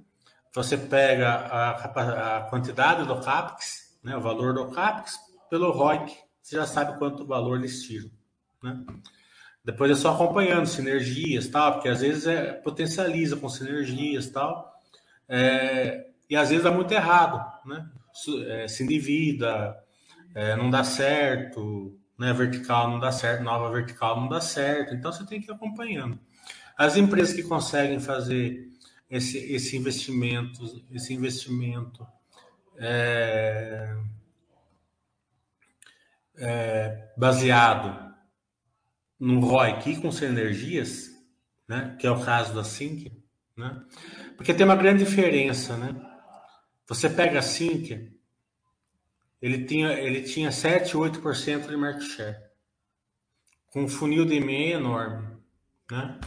você 0.54 0.76
pega 0.76 1.28
a, 1.28 2.38
a 2.38 2.40
quantidade 2.42 3.06
do 3.06 3.20
CAPEX, 3.20 3.96
né, 4.02 4.16
o 4.16 4.20
valor 4.20 4.54
do 4.54 4.70
CAPEX, 4.70 5.16
pelo 5.48 5.70
ROIC, 5.70 6.12
você 6.42 6.56
já 6.56 6.66
sabe 6.66 6.98
quanto 6.98 7.26
valor 7.26 7.58
eles 7.58 7.82
tiram. 7.82 8.10
Né? 8.62 8.84
Depois 9.64 9.90
é 9.90 9.94
só 9.94 10.12
acompanhando 10.12 10.66
sinergias, 10.66 11.48
tal, 11.48 11.74
porque 11.74 11.88
às 11.88 12.00
vezes 12.00 12.26
é, 12.26 12.52
potencializa 12.54 13.36
com 13.36 13.48
sinergias 13.48 14.28
tal, 14.30 14.72
é, 15.28 16.06
e 16.28 16.36
às 16.36 16.48
vezes 16.48 16.64
dá 16.64 16.70
muito 16.70 16.92
errado, 16.92 17.44
né? 17.66 17.88
É, 18.48 18.66
se 18.66 18.82
endivida, 18.82 19.76
é, 20.34 20.56
não 20.56 20.70
dá 20.70 20.84
certo, 20.84 21.98
né? 22.18 22.32
Vertical 22.32 22.90
não 22.90 22.98
dá 22.98 23.12
certo, 23.12 23.42
nova 23.42 23.70
vertical 23.70 24.20
não 24.20 24.28
dá 24.28 24.40
certo, 24.40 24.94
então 24.94 25.12
você 25.12 25.24
tem 25.24 25.40
que 25.40 25.50
ir 25.50 25.54
acompanhando. 25.54 26.18
As 26.76 26.96
empresas 26.96 27.34
que 27.34 27.42
conseguem 27.42 27.98
fazer 28.00 28.68
esse, 29.10 29.38
esse 29.52 29.76
investimento, 29.76 30.84
esse 30.92 31.12
investimento 31.14 32.06
é, 32.76 33.96
é, 36.36 37.12
baseado 37.16 38.14
no 39.18 39.40
ROIC 39.40 40.00
com 40.00 40.12
sinergias, 40.12 41.10
né, 41.66 41.96
que 41.98 42.06
é 42.06 42.10
o 42.10 42.24
caso 42.24 42.54
da 42.54 42.62
Sync, 42.62 43.12
né, 43.56 43.82
porque 44.36 44.54
tem 44.54 44.64
uma 44.64 44.76
grande 44.76 45.04
diferença, 45.04 45.76
né? 45.76 46.00
Você 46.86 47.10
pega 47.10 47.40
a 47.40 47.42
Sync, 47.42 48.17
ele 49.40 49.64
tinha, 49.64 49.92
ele 49.92 50.22
tinha 50.22 50.50
7, 50.50 50.96
8% 50.96 51.68
de 51.68 51.76
market 51.76 52.02
share, 52.02 52.36
com 53.72 53.84
um 53.84 53.88
funil 53.88 54.24
de 54.24 54.34
e-mail 54.34 54.78
enorme, 54.78 55.26
né? 55.90 56.18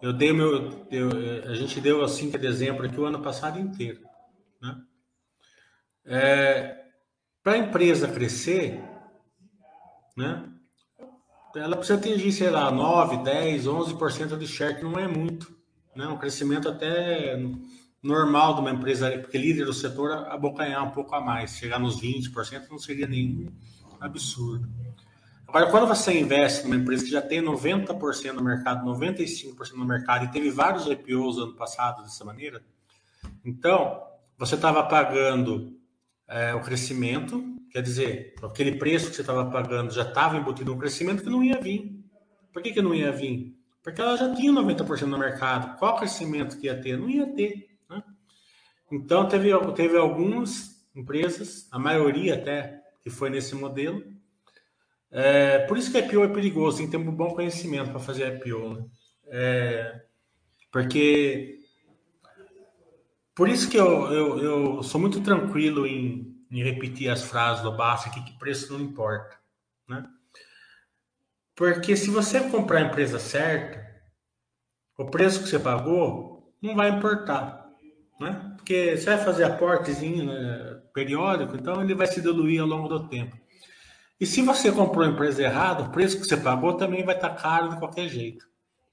Eu 0.00 0.12
dei 0.12 0.32
meu, 0.32 0.86
eu, 0.90 1.10
a 1.50 1.54
gente 1.54 1.80
deu 1.80 2.02
a 2.02 2.08
Sync 2.08 2.38
de 2.38 2.46
exemplo 2.46 2.86
aqui 2.86 2.98
o 2.98 3.04
ano 3.04 3.22
passado 3.22 3.58
inteiro, 3.58 4.00
né? 4.62 4.76
É, 6.06 6.84
Para 7.42 7.52
a 7.52 7.58
empresa 7.58 8.08
crescer, 8.08 8.82
né? 10.16 10.50
ela 11.56 11.76
precisa 11.76 11.98
atingir, 11.98 12.32
sei 12.32 12.50
lá, 12.50 12.70
9, 12.70 13.18
10, 13.24 13.66
11% 13.66 14.38
de 14.38 14.46
share, 14.46 14.76
que 14.76 14.84
não 14.84 14.98
é 14.98 15.08
muito. 15.08 15.54
Né? 15.94 16.06
Um 16.06 16.16
crescimento 16.16 16.68
até 16.68 17.36
normal 18.02 18.54
de 18.54 18.60
uma 18.60 18.70
empresa, 18.70 19.10
porque 19.18 19.36
líder 19.36 19.66
do 19.66 19.72
setor 19.72 20.12
abocanhar 20.28 20.86
um 20.86 20.90
pouco 20.90 21.14
a 21.14 21.20
mais, 21.20 21.56
chegar 21.56 21.78
nos 21.78 22.00
20% 22.00 22.68
não 22.70 22.78
seria 22.78 23.06
nenhum 23.06 23.48
absurdo. 24.00 24.68
Agora, 25.46 25.70
quando 25.70 25.86
você 25.88 26.18
investe 26.18 26.62
numa 26.62 26.76
empresa 26.76 27.04
que 27.04 27.10
já 27.10 27.20
tem 27.20 27.42
90% 27.42 28.32
no 28.32 28.42
mercado, 28.42 28.86
95% 28.86 29.72
no 29.74 29.84
mercado 29.84 30.24
e 30.24 30.28
teve 30.28 30.50
vários 30.50 30.86
IPOs 30.86 31.38
ano 31.38 31.54
passado 31.54 32.02
dessa 32.02 32.24
maneira, 32.24 32.62
então 33.44 34.00
você 34.38 34.54
estava 34.54 34.82
pagando 34.84 35.76
é, 36.28 36.54
o 36.54 36.60
crescimento, 36.60 37.44
quer 37.70 37.82
dizer, 37.82 38.34
aquele 38.42 38.76
preço 38.78 39.10
que 39.10 39.16
você 39.16 39.22
estava 39.22 39.50
pagando 39.50 39.92
já 39.92 40.02
estava 40.02 40.36
embutido 40.36 40.72
um 40.72 40.78
crescimento 40.78 41.24
que 41.24 41.28
não 41.28 41.42
ia 41.42 41.60
vir. 41.60 42.00
Por 42.52 42.62
que, 42.62 42.72
que 42.72 42.80
não 42.80 42.94
ia 42.94 43.10
vir? 43.10 43.54
Porque 43.82 44.00
ela 44.00 44.16
já 44.16 44.32
tinha 44.34 44.52
90% 44.52 45.02
no 45.06 45.18
mercado. 45.18 45.78
Qual 45.78 45.96
crescimento 45.96 46.58
que 46.58 46.66
ia 46.66 46.80
ter? 46.80 46.96
Não 46.96 47.08
ia 47.08 47.26
ter. 47.26 47.69
Então, 48.90 49.28
teve, 49.28 49.50
teve 49.74 49.96
algumas 49.96 50.84
empresas, 50.94 51.68
a 51.70 51.78
maioria 51.78 52.34
até, 52.34 52.82
que 53.02 53.10
foi 53.10 53.30
nesse 53.30 53.54
modelo. 53.54 54.02
É, 55.10 55.60
por 55.66 55.76
isso 55.76 55.90
que 55.90 55.98
a 55.98 56.00
IPO 56.00 56.24
é 56.24 56.28
perigoso, 56.28 56.78
tem 56.78 56.86
que 56.86 56.92
ter 56.92 56.98
um 56.98 57.10
bom 57.10 57.34
conhecimento 57.34 57.90
para 57.90 58.00
fazer 58.00 58.36
IPO. 58.36 58.74
Né? 58.74 58.84
É, 59.26 60.02
porque 60.70 61.60
por 63.34 63.48
isso 63.48 63.70
que 63.70 63.76
eu, 63.76 64.12
eu, 64.12 64.38
eu 64.38 64.82
sou 64.82 65.00
muito 65.00 65.20
tranquilo 65.22 65.86
em, 65.86 66.44
em 66.50 66.62
repetir 66.62 67.08
as 67.08 67.22
frases 67.22 67.62
do 67.62 67.76
Basta 67.76 68.08
aqui, 68.08 68.22
que 68.22 68.38
preço 68.38 68.72
não 68.72 68.80
importa. 68.80 69.38
Né? 69.88 70.06
Porque 71.54 71.96
se 71.96 72.10
você 72.10 72.48
comprar 72.48 72.78
a 72.78 72.86
empresa 72.86 73.18
certa, 73.18 73.84
o 74.96 75.06
preço 75.06 75.42
que 75.42 75.48
você 75.48 75.58
pagou 75.58 76.54
não 76.60 76.74
vai 76.74 76.90
importar. 76.90 77.59
Né? 78.20 78.52
Porque 78.56 78.96
você 78.96 79.06
vai 79.06 79.18
fazer 79.24 79.44
aportezinho 79.44 80.26
né, 80.26 80.80
periódico, 80.92 81.56
então 81.56 81.82
ele 81.82 81.94
vai 81.94 82.06
se 82.06 82.20
diluir 82.20 82.60
ao 82.60 82.66
longo 82.66 82.86
do 82.86 83.08
tempo. 83.08 83.36
E 84.20 84.26
se 84.26 84.42
você 84.42 84.70
comprou 84.70 85.04
a 85.04 85.08
empresa 85.08 85.42
errada, 85.42 85.84
o 85.84 85.90
preço 85.90 86.20
que 86.20 86.26
você 86.26 86.36
pagou 86.36 86.74
também 86.74 87.02
vai 87.02 87.14
estar 87.14 87.30
caro 87.30 87.70
de 87.70 87.78
qualquer 87.78 88.08
jeito. 88.08 88.46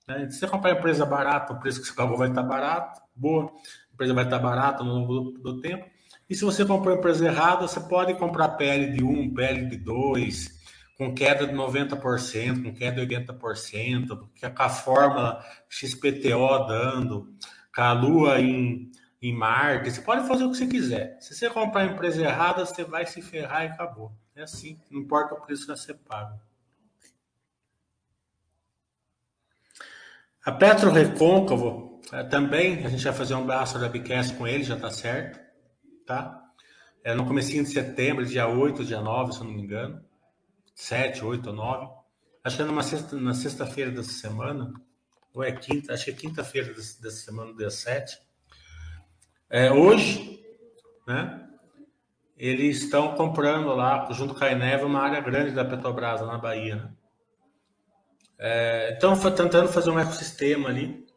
Né? 0.07 0.29
Se 0.31 0.39
você 0.39 0.47
comprar 0.47 0.71
a 0.71 0.77
empresa 0.77 1.05
barata, 1.05 1.51
o 1.51 1.59
preço 1.59 1.81
que 1.81 1.87
você 1.87 1.93
pagou 1.93 2.17
vai 2.17 2.29
estar 2.29 2.43
barato, 2.43 3.01
boa 3.13 3.51
empresa 3.93 4.13
vai 4.13 4.23
estar 4.23 4.39
barata 4.39 4.83
no 4.83 4.93
longo 4.93 5.31
do, 5.31 5.31
do, 5.39 5.59
tempo. 5.59 5.85
E 6.29 6.35
se 6.35 6.45
você 6.45 6.63
comprou 6.63 6.95
a 6.95 6.97
empresa 6.97 7.25
errada, 7.25 7.67
você 7.67 7.79
pode 7.79 8.13
comprar 8.13 8.49
PL 8.49 8.93
de 8.95 9.03
1, 9.03 9.33
PL 9.33 9.65
de 9.65 9.77
2, 9.77 10.57
com 10.97 11.13
queda 11.13 11.45
de 11.45 11.53
90%, 11.53 12.63
com 12.63 12.73
queda 12.73 13.05
de 13.05 13.15
80%, 13.15 14.07
com 14.07 14.63
a 14.63 14.69
fórmula 14.69 15.43
XPTO 15.67 16.67
dando, 16.67 17.27
com 17.75 17.81
a 17.81 17.91
Lua 17.91 18.39
em, 18.39 18.91
em 19.27 19.33
Marte. 19.33 19.91
Você 19.91 20.01
pode 20.01 20.27
fazer 20.27 20.45
o 20.45 20.51
que 20.51 20.57
você 20.57 20.67
quiser. 20.67 21.17
Se 21.19 21.35
você 21.35 21.49
comprar 21.49 21.81
a 21.81 21.85
empresa 21.85 22.21
errada, 22.21 22.65
você 22.65 22.83
vai 22.83 23.05
se 23.05 23.21
ferrar 23.21 23.65
e 23.65 23.67
acabou. 23.67 24.11
É 24.35 24.43
assim, 24.43 24.79
não 24.89 25.01
importa 25.01 25.33
o 25.33 25.41
preço 25.41 25.65
que 25.65 25.75
você 25.75 25.93
paga. 25.93 26.39
A 30.45 30.51
Petro 30.51 30.91
Recôncavo 30.91 31.99
é, 32.11 32.23
também 32.23 32.85
a 32.85 32.89
gente 32.89 33.03
vai 33.03 33.13
fazer 33.13 33.35
um 33.35 33.45
braço 33.45 33.77
da 33.77 33.89
Bicast 33.89 34.33
com 34.35 34.47
ele, 34.47 34.63
já 34.63 34.75
está 34.75 34.89
certo, 34.89 35.39
tá? 36.05 36.41
É 37.03 37.13
no 37.13 37.25
comecinho 37.25 37.63
de 37.63 37.69
setembro, 37.69 38.25
dia 38.25 38.47
8, 38.47 38.85
dia 38.85 39.01
9, 39.01 39.33
se 39.33 39.39
eu 39.39 39.45
não 39.45 39.53
me 39.53 39.61
engano. 39.61 40.03
7, 40.73 41.25
8 41.25 41.49
ou 41.49 41.55
9. 41.55 41.87
Acho 42.43 42.55
que 42.55 42.61
é 42.61 42.65
numa 42.65 42.83
sexta, 42.83 43.15
na 43.17 43.33
sexta-feira 43.33 43.91
dessa 43.91 44.11
semana, 44.11 44.71
ou 45.33 45.43
é 45.43 45.51
quinta, 45.51 45.93
acho 45.93 46.05
que 46.05 46.11
é 46.11 46.13
quinta-feira 46.13 46.73
dessa 46.73 47.09
semana, 47.09 47.53
dia 47.53 47.69
7. 47.69 48.26
É, 49.49 49.71
hoje, 49.71 50.43
né? 51.07 51.47
Eles 52.37 52.83
estão 52.83 53.15
comprando 53.15 53.73
lá, 53.73 54.07
junto 54.11 54.35
com 54.35 54.43
a 54.43 54.51
Eneva, 54.51 54.85
uma 54.85 55.01
área 55.01 55.21
grande 55.21 55.51
da 55.51 55.65
Petrobras, 55.65 56.21
na 56.21 56.37
Bahia. 56.37 56.75
Né? 56.75 56.93
É, 58.37 58.93
estão 58.93 59.17
tentando 59.33 59.69
fazer 59.69 59.89
um 59.89 59.99
ecossistema 59.99 60.69
ali 60.69 61.07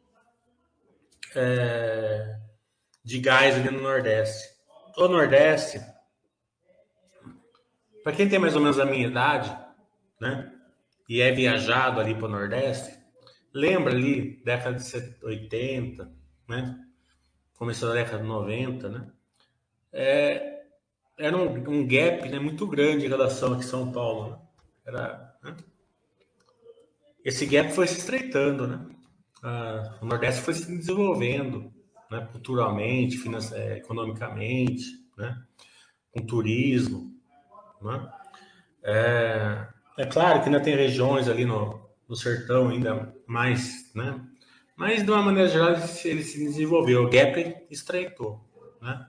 é, 1.34 2.38
de 3.04 3.18
gás 3.18 3.56
ali 3.56 3.70
no 3.70 3.82
Nordeste. 3.82 4.48
O 4.96 5.08
Nordeste, 5.08 5.80
para 8.02 8.12
quem 8.12 8.28
tem 8.28 8.38
mais 8.38 8.54
ou 8.56 8.62
menos 8.62 8.78
a 8.78 8.86
minha 8.86 9.06
idade, 9.06 9.54
né, 10.20 10.50
e 11.08 11.20
é 11.20 11.32
viajado 11.32 12.00
ali 12.00 12.14
para 12.14 12.26
o 12.26 12.30
Nordeste, 12.30 12.98
lembra 13.52 13.92
ali, 13.92 14.42
década 14.42 14.78
de 14.78 15.16
80, 15.22 16.10
né, 16.48 16.89
começou 17.60 17.90
da 17.90 17.96
década 17.96 18.22
de 18.22 18.26
90, 18.26 18.88
né, 18.88 19.06
é, 19.92 20.62
era 21.18 21.36
um, 21.36 21.52
um, 21.68 21.86
gap 21.86 22.26
né, 22.26 22.38
muito 22.38 22.66
grande 22.66 23.04
em 23.04 23.08
relação 23.08 23.52
a 23.52 23.60
São 23.60 23.92
Paulo. 23.92 24.30
Né? 24.30 24.38
Era, 24.86 25.36
né? 25.44 25.56
Esse 27.22 27.44
gap 27.44 27.70
foi 27.72 27.86
se 27.86 27.98
estreitando, 27.98 28.66
né? 28.66 28.86
ah, 29.42 29.98
o 30.00 30.06
Nordeste 30.06 30.40
foi 30.40 30.54
se 30.54 30.74
desenvolvendo, 30.74 31.70
né, 32.10 32.26
culturalmente, 32.32 33.18
é, 33.52 33.76
economicamente, 33.76 34.86
né, 35.14 35.38
com 36.12 36.24
turismo, 36.24 37.14
né. 37.82 38.10
É, 38.82 39.66
é, 39.98 40.06
claro 40.06 40.40
que 40.40 40.46
ainda 40.46 40.62
tem 40.62 40.74
regiões 40.74 41.28
ali 41.28 41.44
no, 41.44 41.78
no 42.08 42.16
sertão 42.16 42.70
ainda 42.70 43.14
mais, 43.26 43.92
né, 43.94 44.18
mas 44.80 45.04
de 45.04 45.10
uma 45.10 45.20
maneira 45.20 45.46
geral 45.46 45.72
ele 45.72 46.22
se, 46.22 46.38
desenvolveu, 46.38 47.04
o 47.04 47.10
gap 47.10 47.66
estreitou, 47.68 48.40
né. 48.80 49.06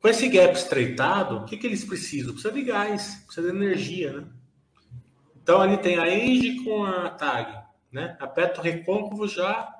Com 0.00 0.06
esse 0.06 0.28
gap 0.28 0.54
estreitado, 0.54 1.38
o 1.38 1.44
que, 1.44 1.56
que 1.56 1.66
eles 1.66 1.84
precisam? 1.84 2.32
Precisa 2.32 2.54
de 2.54 2.62
gás, 2.62 3.24
precisa 3.26 3.50
de 3.50 3.56
energia, 3.56 4.12
né? 4.12 4.28
Então 5.42 5.60
ali 5.60 5.76
tem 5.78 5.98
a 5.98 6.08
Engie 6.08 6.62
com 6.62 6.84
a 6.84 7.10
TAG, 7.10 7.64
né? 7.90 8.16
A 8.20 8.28
Petro 8.28 8.62
Recôncavo 8.62 9.26
já 9.26 9.74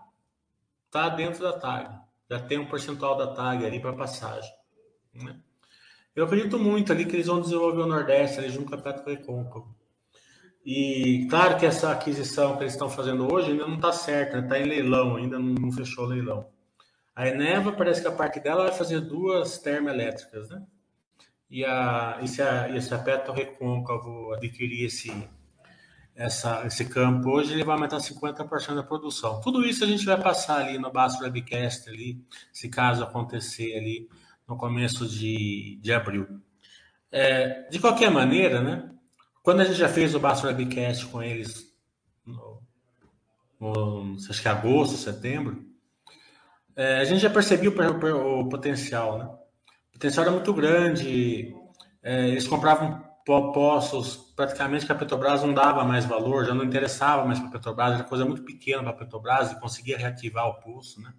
está 0.86 1.08
dentro 1.08 1.40
da 1.40 1.52
TAG, 1.52 2.00
já 2.28 2.40
tem 2.40 2.58
um 2.58 2.66
percentual 2.66 3.16
da 3.16 3.28
TAG 3.28 3.64
ali 3.64 3.78
para 3.78 3.92
passagem. 3.92 4.50
Né? 5.14 5.38
Eu 6.16 6.24
acredito 6.24 6.58
muito 6.58 6.90
ali 6.90 7.04
que 7.04 7.14
eles 7.14 7.28
vão 7.28 7.40
desenvolver 7.40 7.82
o 7.82 7.86
Nordeste 7.86 8.40
ali 8.40 8.48
junto 8.48 8.70
com 8.70 8.74
a 8.74 8.82
Petro 8.82 9.08
Recôncavo. 9.08 9.75
E 10.66 11.28
claro 11.30 11.56
que 11.56 11.64
essa 11.64 11.92
aquisição 11.92 12.56
que 12.56 12.64
eles 12.64 12.72
estão 12.72 12.90
fazendo 12.90 13.32
hoje 13.32 13.52
ainda 13.52 13.68
não 13.68 13.76
está 13.76 13.92
certa, 13.92 14.40
está 14.40 14.56
né? 14.56 14.62
em 14.62 14.66
leilão, 14.66 15.14
ainda 15.14 15.38
não, 15.38 15.54
não, 15.54 15.70
fechou 15.70 16.04
o 16.04 16.08
leilão. 16.08 16.48
A 17.14 17.28
Eneva 17.28 17.70
parece 17.70 18.02
que 18.02 18.08
a 18.08 18.12
parte 18.12 18.40
dela 18.40 18.64
vai 18.64 18.72
fazer 18.72 19.00
duas 19.00 19.58
termoelétricas, 19.58 20.50
né? 20.50 20.66
E, 21.48 21.64
a, 21.64 22.18
e, 22.20 22.26
se 22.26 22.42
a, 22.42 22.68
e 22.68 22.82
se 22.82 22.92
a 22.92 22.98
Petro 22.98 23.32
Recôncavo 23.32 24.32
adquirir 24.32 24.86
esse, 24.86 25.12
essa, 26.16 26.66
esse 26.66 26.84
campo 26.86 27.30
hoje, 27.30 27.52
ele 27.52 27.62
vai 27.62 27.76
aumentar 27.76 27.98
50% 27.98 28.74
da 28.74 28.82
produção. 28.82 29.40
Tudo 29.40 29.64
isso 29.64 29.84
a 29.84 29.86
gente 29.86 30.04
vai 30.04 30.20
passar 30.20 30.66
ali 30.66 30.80
no 30.80 30.90
Basso 30.90 31.22
Webcast, 31.22 31.88
ali, 31.88 32.20
se 32.52 32.68
caso 32.68 33.04
acontecer 33.04 33.78
ali 33.78 34.08
no 34.48 34.56
começo 34.56 35.06
de, 35.06 35.78
de 35.80 35.92
abril. 35.92 36.26
É, 37.12 37.68
de 37.70 37.78
qualquer 37.78 38.10
maneira, 38.10 38.60
né? 38.60 38.95
Quando 39.46 39.60
a 39.60 39.64
gente 39.64 39.78
já 39.78 39.88
fez 39.88 40.12
o 40.12 40.18
Basso 40.18 40.44
Webcast 40.48 41.06
com 41.06 41.22
eles, 41.22 41.72
no, 42.26 42.60
no, 43.60 44.16
acho 44.28 44.42
que 44.42 44.48
agosto, 44.48 44.96
setembro, 44.96 45.64
é, 46.74 46.98
a 46.98 47.04
gente 47.04 47.20
já 47.20 47.30
percebeu 47.30 47.72
o, 47.72 48.40
o, 48.40 48.48
potencial, 48.48 49.18
né? 49.18 49.24
O 49.26 49.92
potencial 49.92 50.24
era 50.24 50.34
muito 50.34 50.52
grande, 50.52 51.54
é, 52.02 52.26
eles 52.26 52.48
compravam 52.48 53.04
poços 53.24 54.16
praticamente 54.34 54.84
que 54.84 54.90
a 54.90 54.96
Petrobras 54.96 55.44
não 55.44 55.54
dava 55.54 55.84
mais 55.84 56.04
valor, 56.04 56.44
já 56.44 56.52
não 56.52 56.64
interessava 56.64 57.24
mais 57.24 57.38
para 57.38 57.46
a 57.46 57.52
Petrobras, 57.52 57.94
era 57.94 58.02
coisa 58.02 58.24
muito 58.24 58.42
pequena 58.42 58.82
para 58.82 58.90
a 58.90 58.96
Petrobras 58.96 59.52
e 59.52 59.60
conseguia 59.60 59.96
reativar 59.96 60.48
o 60.48 60.54
pulso, 60.54 61.00
né? 61.00 61.14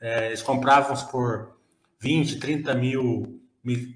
É, 0.00 0.26
eles 0.26 0.40
compravam 0.40 0.94
por 1.08 1.58
20, 1.98 2.38
30 2.38 2.74
mil, 2.76 3.40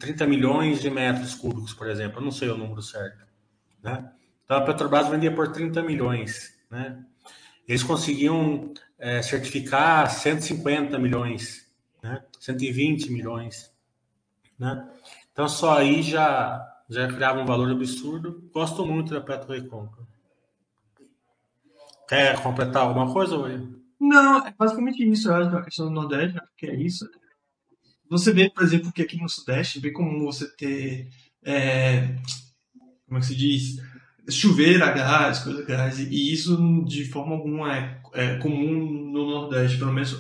30 0.01 0.27
milhões 0.27 0.81
de 0.81 0.91
metros 0.91 1.37
cúbicos, 1.37 1.73
por 1.73 1.89
exemplo, 1.89 2.19
eu 2.19 2.25
não 2.25 2.33
sei 2.33 2.49
o 2.49 2.57
número 2.57 2.83
certo, 2.83 3.30
né? 3.83 4.12
Então 4.45 4.57
a 4.57 4.62
Petrobras 4.62 5.09
vendia 5.09 5.35
por 5.35 5.53
30 5.53 5.83
milhões, 5.83 6.55
né? 6.71 7.05
Eles 7.69 7.83
conseguiam 7.83 8.73
é, 8.99 9.23
certificar 9.23 10.11
150 10.11 10.99
milhões, 10.99 11.66
né? 12.03 12.23
120 12.38 13.12
milhões, 13.12 13.73
né? 14.59 14.88
Então 15.33 15.49
só 15.49 15.79
aí 15.79 16.03
já 16.03 16.66
já 16.90 17.07
criava 17.07 17.40
um 17.40 17.47
valor 17.47 17.71
absurdo. 17.71 18.51
Gosto 18.53 18.85
muito 18.85 19.14
da 19.14 19.21
Petro. 19.21 19.55
Quer 22.09 22.43
completar 22.43 22.83
alguma 22.83 23.12
coisa, 23.12 23.38
William? 23.38 23.81
Não, 24.01 24.45
é 24.45 24.53
basicamente 24.59 25.09
isso. 25.09 25.31
Eu 25.31 25.51
que 25.51 25.57
a 25.57 25.62
questão 25.62 25.87
do 25.87 25.93
Nordeste, 25.93 26.37
acho 26.37 26.57
que 26.57 26.66
é 26.66 26.75
isso. 26.75 27.09
Você 28.09 28.33
vê, 28.33 28.51
por 28.51 28.64
exemplo, 28.64 28.93
que 28.93 29.03
aqui 29.03 29.16
no 29.16 29.29
Sudeste, 29.29 29.79
vê 29.79 29.93
como 29.93 30.25
você 30.25 30.49
ter. 30.57 31.09
É, 31.45 32.16
como 33.11 33.18
é 33.18 33.20
que 33.20 33.27
se 33.27 33.35
diz? 33.35 33.77
Chuveiro 34.31 34.85
a 34.85 34.92
gás, 34.92 35.40
coisa 35.40 35.62
a 35.62 35.66
gás. 35.66 35.99
E 35.99 36.33
isso, 36.33 36.85
de 36.87 37.05
forma 37.07 37.35
alguma, 37.35 37.77
é, 37.77 38.01
é 38.14 38.37
comum 38.37 39.11
no 39.11 39.29
Nordeste, 39.29 39.79
pelo 39.79 39.92
menos 39.92 40.16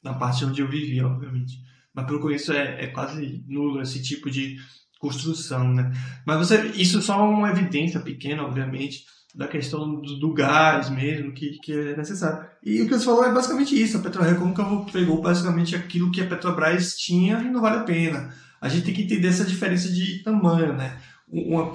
na 0.00 0.14
parte 0.14 0.44
onde 0.44 0.62
eu 0.62 0.68
vivi, 0.68 1.02
obviamente. 1.02 1.58
Mas 1.92 2.06
pelo 2.06 2.18
que 2.18 2.22
eu 2.22 2.28
conheço, 2.28 2.52
é, 2.52 2.84
é 2.84 2.86
quase 2.86 3.44
nulo 3.48 3.82
esse 3.82 4.00
tipo 4.00 4.30
de 4.30 4.56
construção, 5.00 5.74
né? 5.74 5.90
Mas 6.24 6.38
você, 6.38 6.68
isso 6.76 6.98
é 6.98 7.02
só 7.02 7.28
uma 7.28 7.50
evidência 7.50 7.98
pequena, 7.98 8.44
obviamente, 8.44 9.04
da 9.34 9.48
questão 9.48 10.00
do, 10.00 10.20
do 10.20 10.32
gás 10.32 10.88
mesmo, 10.88 11.32
que, 11.32 11.58
que 11.58 11.72
é 11.72 11.96
necessário. 11.96 12.48
E 12.62 12.80
o 12.80 12.86
que 12.86 12.94
você 12.94 13.04
falou 13.04 13.24
é 13.24 13.32
basicamente 13.32 13.80
isso, 13.80 13.96
a 13.96 14.00
PetroRecôncavo 14.00 14.86
pegou 14.92 15.20
basicamente 15.20 15.74
aquilo 15.74 16.12
que 16.12 16.20
a 16.20 16.26
Petrobras 16.26 16.94
tinha 16.94 17.40
e 17.40 17.50
não 17.50 17.60
vale 17.60 17.78
a 17.78 17.84
pena. 17.84 18.32
A 18.60 18.68
gente 18.68 18.84
tem 18.84 18.94
que 18.94 19.02
entender 19.02 19.26
essa 19.26 19.44
diferença 19.44 19.90
de 19.90 20.22
tamanho, 20.22 20.76
né? 20.76 20.96
Uma, 21.28 21.70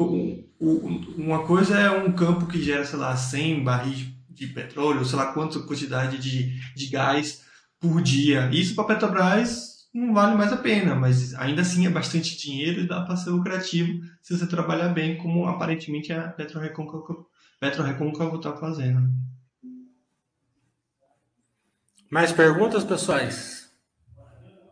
uma 0.59 1.45
coisa 1.45 1.77
é 1.77 1.89
um 1.89 2.11
campo 2.11 2.47
que 2.47 2.61
gera, 2.61 2.85
sei 2.85 2.97
lá, 2.97 3.15
100 3.15 3.63
barris 3.63 4.07
de 4.29 4.47
petróleo, 4.47 5.05
sei 5.05 5.17
lá 5.17 5.33
quanta 5.33 5.59
quantidade 5.59 6.17
de, 6.17 6.59
de 6.73 6.87
gás 6.87 7.43
por 7.79 8.01
dia. 8.01 8.49
Isso 8.51 8.75
para 8.75 8.83
a 8.83 8.87
Petrobras 8.87 9.75
não 9.93 10.13
vale 10.13 10.35
mais 10.35 10.51
a 10.51 10.57
pena, 10.57 10.93
mas 10.93 11.33
ainda 11.35 11.61
assim 11.61 11.85
é 11.85 11.89
bastante 11.89 12.37
dinheiro 12.37 12.81
e 12.81 12.87
dá 12.87 13.01
para 13.01 13.15
ser 13.15 13.29
lucrativo 13.29 14.01
se 14.21 14.37
você 14.37 14.45
trabalhar 14.45 14.89
bem, 14.89 15.17
como 15.17 15.47
aparentemente 15.47 16.11
a 16.11 16.29
Petro 16.29 16.59
Recôncavo 16.59 17.27
está 18.35 18.55
fazendo. 18.57 19.09
Mais 22.09 22.31
perguntas, 22.31 22.83
pessoais? 22.83 23.64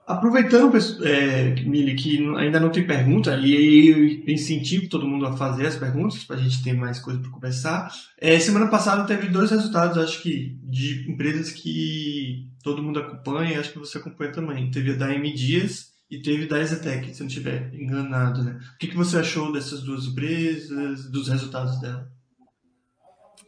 Aproveitando, 0.05 0.77
é, 1.05 1.55
Mili, 1.63 1.95
que 1.95 2.19
ainda 2.35 2.59
não 2.59 2.69
tem 2.69 2.85
pergunta, 2.85 3.37
e 3.37 3.87
eu 3.87 4.33
incentivo 4.33 4.89
todo 4.89 5.07
mundo 5.07 5.25
a 5.25 5.37
fazer 5.37 5.65
as 5.65 5.77
perguntas 5.77 6.25
para 6.25 6.35
a 6.35 6.39
gente 6.39 6.61
ter 6.61 6.73
mais 6.73 6.99
coisa 6.99 7.21
para 7.21 7.31
conversar. 7.31 7.89
É, 8.19 8.37
semana 8.37 8.67
passada 8.67 9.05
teve 9.05 9.29
dois 9.29 9.51
resultados, 9.51 9.97
acho 9.97 10.21
que, 10.21 10.57
de 10.63 11.09
empresas 11.09 11.51
que 11.51 12.49
todo 12.61 12.83
mundo 12.83 12.99
acompanha, 12.99 13.59
acho 13.59 13.71
que 13.71 13.79
você 13.79 13.97
acompanha 13.97 14.33
também. 14.33 14.69
Teve 14.69 14.91
a 14.91 14.95
da 14.95 15.13
M 15.13 15.33
Dias 15.33 15.93
e 16.11 16.21
teve 16.21 16.47
da 16.47 16.59
Exetec, 16.59 17.13
se 17.13 17.21
não 17.21 17.27
estiver 17.27 17.73
enganado, 17.73 18.43
né? 18.43 18.59
O 18.75 18.77
que, 18.77 18.87
que 18.87 18.97
você 18.97 19.17
achou 19.17 19.53
dessas 19.53 19.83
duas 19.83 20.05
empresas, 20.05 21.09
dos 21.09 21.29
resultados 21.29 21.79
dela? 21.79 22.11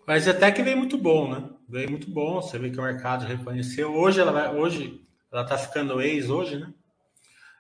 A 0.07 0.15
Exetec 0.15 0.63
veio 0.63 0.77
muito 0.77 0.97
bom, 0.97 1.33
né? 1.33 1.49
Veio 1.67 1.89
muito 1.89 2.09
bom, 2.09 2.41
você 2.41 2.57
vê 2.57 2.69
que 2.69 2.79
o 2.79 2.83
mercado 2.83 3.25
reconheceu. 3.25 3.93
Hoje 3.93 4.21
ela 4.21 4.31
vai, 4.31 4.55
hoje 4.55 5.04
ela 5.35 5.43
está 5.43 5.57
ficando 5.57 6.01
ex 6.01 6.29
hoje, 6.29 6.57
né? 6.57 6.73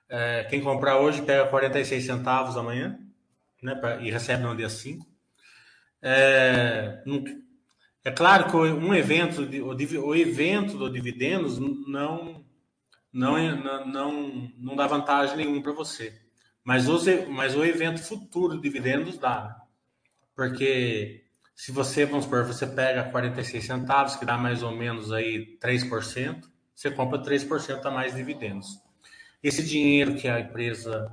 É, 0.07 0.43
quem 0.45 0.61
comprar 0.61 0.97
hoje 0.99 1.21
pega 1.21 1.49
46 1.49 2.05
centavos 2.05 2.55
amanhã, 2.55 2.97
né? 3.61 3.75
Pra, 3.75 3.97
e 3.97 4.09
recebe 4.09 4.43
no 4.43 4.55
dia 4.55 4.69
5. 4.69 5.05
É, 6.01 7.03
é 8.05 8.11
claro 8.11 8.49
que 8.49 8.55
um 8.55 8.93
evento, 8.93 9.41
o, 9.41 10.07
o 10.07 10.15
evento 10.15 10.77
do 10.77 10.89
dividendos 10.89 11.59
não, 11.59 12.45
não, 13.11 13.85
não, 13.85 14.51
não 14.57 14.75
dá 14.75 14.87
vantagem 14.87 15.35
nenhuma 15.35 15.61
para 15.61 15.73
você. 15.73 16.13
Mas, 16.63 16.87
os, 16.87 17.05
mas 17.27 17.55
o 17.55 17.65
evento 17.65 18.01
futuro 18.01 18.55
de 18.55 18.61
dividendos 18.61 19.17
dá. 19.17 19.43
Né? 19.43 19.55
Porque 20.33 21.25
se 21.53 21.73
você, 21.73 22.05
vamos 22.05 22.23
supor, 22.23 22.45
você 22.45 22.65
pega 22.65 23.03
46 23.11 23.65
centavos, 23.65 24.15
que 24.15 24.25
dá 24.25 24.37
mais 24.37 24.63
ou 24.63 24.71
menos 24.71 25.11
aí 25.11 25.57
3%, 25.59 26.54
você 26.75 26.91
compra 26.91 27.17
3% 27.19 27.85
a 27.85 27.89
mais 27.89 28.13
dividendos. 28.13 28.79
Esse 29.41 29.63
dinheiro 29.63 30.15
que 30.15 30.27
a 30.27 30.39
empresa 30.39 31.09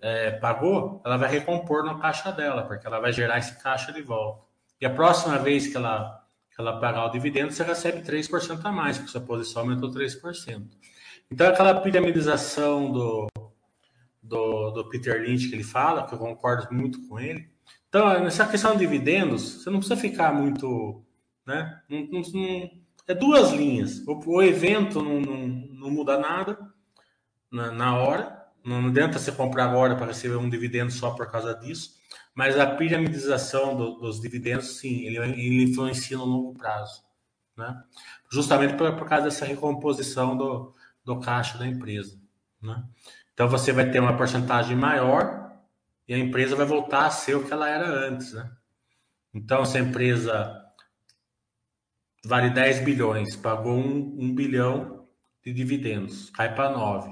é, 0.00 0.30
pagou, 0.32 1.02
ela 1.04 1.16
vai 1.16 1.28
recompor 1.28 1.84
na 1.84 1.98
caixa 1.98 2.30
dela, 2.30 2.62
porque 2.62 2.86
ela 2.86 3.00
vai 3.00 3.12
gerar 3.12 3.38
esse 3.38 3.60
caixa 3.60 3.92
de 3.92 4.00
volta. 4.00 4.44
E 4.80 4.86
a 4.86 4.90
próxima 4.90 5.38
vez 5.38 5.66
que 5.66 5.76
ela, 5.76 6.24
que 6.54 6.60
ela 6.60 6.78
pagar 6.78 7.06
o 7.06 7.10
dividendo, 7.10 7.52
você 7.52 7.62
recebe 7.64 8.02
3% 8.02 8.60
a 8.64 8.72
mais, 8.72 8.98
porque 8.98 9.10
sua 9.10 9.20
posição 9.20 9.62
aumentou 9.62 9.90
3%. 9.90 10.68
Então, 11.30 11.48
aquela 11.48 11.80
piramidização 11.80 12.92
do, 12.92 13.26
do, 14.22 14.70
do 14.70 14.88
Peter 14.88 15.22
Lynch 15.22 15.48
que 15.48 15.54
ele 15.54 15.64
fala, 15.64 16.06
que 16.06 16.14
eu 16.14 16.18
concordo 16.18 16.72
muito 16.74 17.06
com 17.08 17.18
ele. 17.18 17.48
Então, 17.88 18.22
nessa 18.22 18.46
questão 18.46 18.72
de 18.72 18.78
dividendos, 18.78 19.62
você 19.62 19.70
não 19.70 19.78
precisa 19.78 20.00
ficar 20.00 20.32
muito. 20.32 21.02
Né? 21.46 21.80
Não, 21.88 22.00
não, 22.00 22.22
é 23.06 23.14
duas 23.14 23.50
linhas. 23.50 24.06
O, 24.06 24.18
o 24.26 24.42
evento 24.42 25.02
não, 25.02 25.20
não, 25.20 25.46
não, 25.46 25.90
muda 25.90 26.18
nada 26.18 26.58
na, 27.50 27.70
na 27.70 27.96
hora. 27.96 28.42
Não 28.64 28.86
adianta 28.86 29.18
você 29.18 29.32
comprar 29.32 29.64
agora 29.64 29.96
para 29.96 30.06
receber 30.06 30.36
um 30.36 30.48
dividendo 30.48 30.92
só 30.92 31.10
por 31.10 31.30
causa 31.30 31.54
disso. 31.54 31.96
Mas 32.34 32.58
a 32.58 32.66
piramidização 32.66 33.76
do, 33.76 33.98
dos 33.98 34.20
dividendos, 34.20 34.78
sim, 34.78 35.04
ele, 35.06 35.18
ele, 35.18 35.64
influencia 35.64 36.16
no 36.16 36.24
longo 36.24 36.54
prazo. 36.54 37.02
Né? 37.56 37.82
Justamente 38.30 38.74
por, 38.74 38.96
por 38.96 39.08
causa 39.08 39.24
dessa 39.24 39.44
recomposição 39.44 40.36
do, 40.36 40.72
do 41.04 41.20
caixa 41.20 41.58
da 41.58 41.66
empresa. 41.66 42.18
Né? 42.60 42.82
Então 43.34 43.48
você 43.48 43.72
vai 43.72 43.90
ter 43.90 44.00
uma 44.00 44.16
porcentagem 44.16 44.76
maior 44.76 45.52
e 46.06 46.14
a 46.14 46.18
empresa 46.18 46.56
vai 46.56 46.66
voltar 46.66 47.06
a 47.06 47.10
ser 47.10 47.36
o 47.36 47.44
que 47.44 47.52
ela 47.52 47.68
era 47.68 47.86
antes. 47.86 48.32
Né? 48.32 48.50
Então, 49.34 49.64
se 49.64 49.78
a 49.78 49.80
empresa 49.80 50.61
vale 52.24 52.50
10 52.50 52.80
bilhões, 52.80 53.36
pagou 53.36 53.76
1, 53.76 54.16
1 54.18 54.34
bilhão 54.34 55.06
de 55.44 55.52
dividendos, 55.52 56.30
cai 56.30 56.54
para 56.54 56.70
9, 56.70 57.10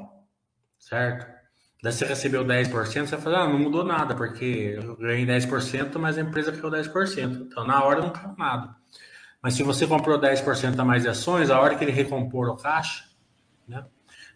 certo? 0.79 1.41
Daí 1.83 1.93
você 1.93 2.05
recebeu 2.05 2.45
10%, 2.45 2.71
você 2.71 3.01
vai 3.01 3.21
falar, 3.21 3.45
ah, 3.45 3.49
não 3.49 3.59
mudou 3.59 3.83
nada, 3.83 4.15
porque 4.15 4.79
eu 4.83 4.97
ganhei 4.97 5.25
10%, 5.25 5.99
mas 5.99 6.19
a 6.19 6.21
empresa 6.21 6.53
caiu 6.53 6.71
10%. 6.71 7.47
Então, 7.47 7.67
na 7.67 7.83
hora 7.83 8.03
não 8.03 8.11
caiu 8.11 8.35
nada. 8.37 8.77
Mas 9.43 9.55
se 9.55 9.63
você 9.63 9.87
comprou 9.87 10.21
10% 10.21 10.79
a 10.79 10.85
mais 10.85 11.05
de 11.05 11.09
ações, 11.09 11.51
a 11.51 11.59
hora 11.59 11.75
que 11.75 11.83
ele 11.83 11.91
recompor 11.91 12.51
o 12.51 12.57
caixa, 12.57 13.05
né, 13.67 13.87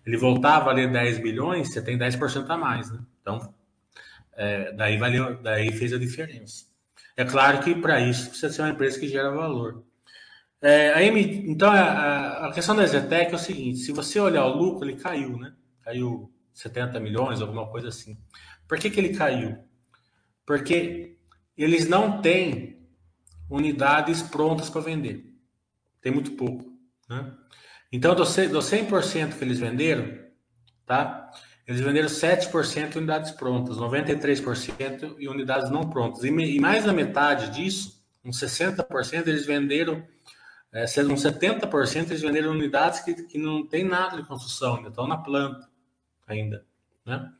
ele 0.07 0.17
voltar 0.17 0.57
a 0.57 0.61
valer 0.61 0.91
10 0.91 1.19
bilhões, 1.19 1.71
você 1.71 1.83
tem 1.83 1.99
10% 1.99 2.49
a 2.49 2.57
mais. 2.57 2.91
Né? 2.91 2.99
Então, 3.21 3.55
é, 4.33 4.73
daí, 4.73 4.97
valeu, 4.97 5.41
daí 5.43 5.71
fez 5.71 5.93
a 5.93 5.99
diferença. 5.99 6.65
É 7.15 7.25
claro 7.27 7.61
que 7.61 7.75
para 7.75 8.01
isso 8.01 8.31
precisa 8.31 8.53
ser 8.53 8.63
uma 8.63 8.71
empresa 8.71 8.99
que 8.99 9.07
gera 9.07 9.31
valor. 9.31 9.85
É, 10.65 10.95
a 10.95 11.03
M, 11.03 11.21
então, 11.47 11.71
a, 11.71 12.47
a, 12.49 12.53
questão 12.55 12.75
da 12.75 12.87
Zetec 12.87 13.31
é 13.31 13.35
o 13.35 13.39
seguinte: 13.39 13.81
se 13.81 13.93
você 13.93 14.19
olhar 14.19 14.47
o 14.47 14.57
lucro, 14.57 14.89
ele 14.89 14.97
caiu, 14.97 15.37
né? 15.37 15.53
Caiu 15.83 16.33
70 16.55 16.99
milhões, 17.01 17.43
alguma 17.43 17.69
coisa 17.69 17.89
assim. 17.89 18.17
Por 18.67 18.79
que, 18.79 18.89
que 18.89 18.99
ele 18.99 19.15
caiu? 19.15 19.59
Porque 20.47 21.19
eles 21.55 21.87
não 21.87 22.23
têm 22.23 22.79
unidades 23.51 24.23
prontas 24.23 24.71
para 24.71 24.81
vender. 24.81 25.35
Tem 26.01 26.11
muito 26.11 26.33
pouco. 26.33 26.65
Né? 27.11 27.31
Então, 27.93 28.15
do 28.15 28.25
100% 28.25 29.37
que 29.37 29.45
eles 29.45 29.59
venderam, 29.59 30.19
tá? 30.87 31.31
Eles 31.67 31.83
venderam 31.83 32.09
7% 32.09 32.97
unidades 32.97 33.33
prontas, 33.33 33.77
93% 33.77 35.17
em 35.19 35.29
unidades 35.29 35.71
não 35.71 35.91
prontas. 35.91 36.25
E, 36.25 36.59
mais 36.59 36.85
da 36.85 36.93
metade 36.95 37.51
disso 37.51 38.03
uns 38.25 38.41
60% 38.41 39.27
eles 39.27 39.45
venderam, 39.45 40.03
é, 40.75 40.83
uns 40.83 41.23
70% 41.23 42.11
eles 42.11 42.21
venderam 42.21 42.51
unidades 42.51 42.99
que, 42.99 43.15
que 43.15 43.39
não 43.39 43.65
tem 43.65 43.85
nada 43.85 44.17
de 44.17 44.27
construção, 44.27 44.75
ainda 44.75 44.89
estão 44.89 45.07
na 45.07 45.17
planta 45.17 45.69
ainda, 46.27 46.67
né? 47.07 47.31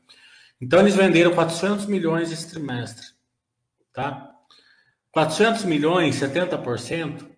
Então 0.61 0.79
eles 0.79 0.95
venderam 0.95 1.35
400 1.35 1.85
milhões 1.85 2.31
esse 2.31 2.49
trimestre, 2.49 3.07
tá? 3.91 4.31
400 5.11 5.65
milhões, 5.65 6.15
70%, 6.15 7.29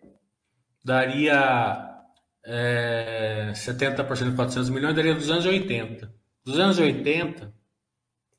daria 0.86 2.04
é, 2.46 3.52
70% 3.56 4.30
de 4.30 4.36
400 4.36 4.70
milhões, 4.70 4.96
daria 4.96 5.16
280. 5.16 6.14
280, 6.46 7.54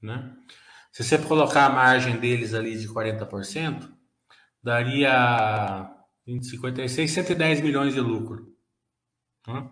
né? 0.01 0.33
Se 0.92 1.03
você 1.03 1.18
colocar 1.18 1.66
a 1.66 1.71
margem 1.71 2.18
deles 2.18 2.55
ali 2.55 2.79
de 2.79 2.88
40%, 2.88 3.90
daria 4.62 5.98
20, 6.29 6.47
56, 6.47 7.11
110 7.11 7.62
milhões 7.62 7.95
de 7.95 8.01
lucro. 8.01 8.55
Né? 9.47 9.67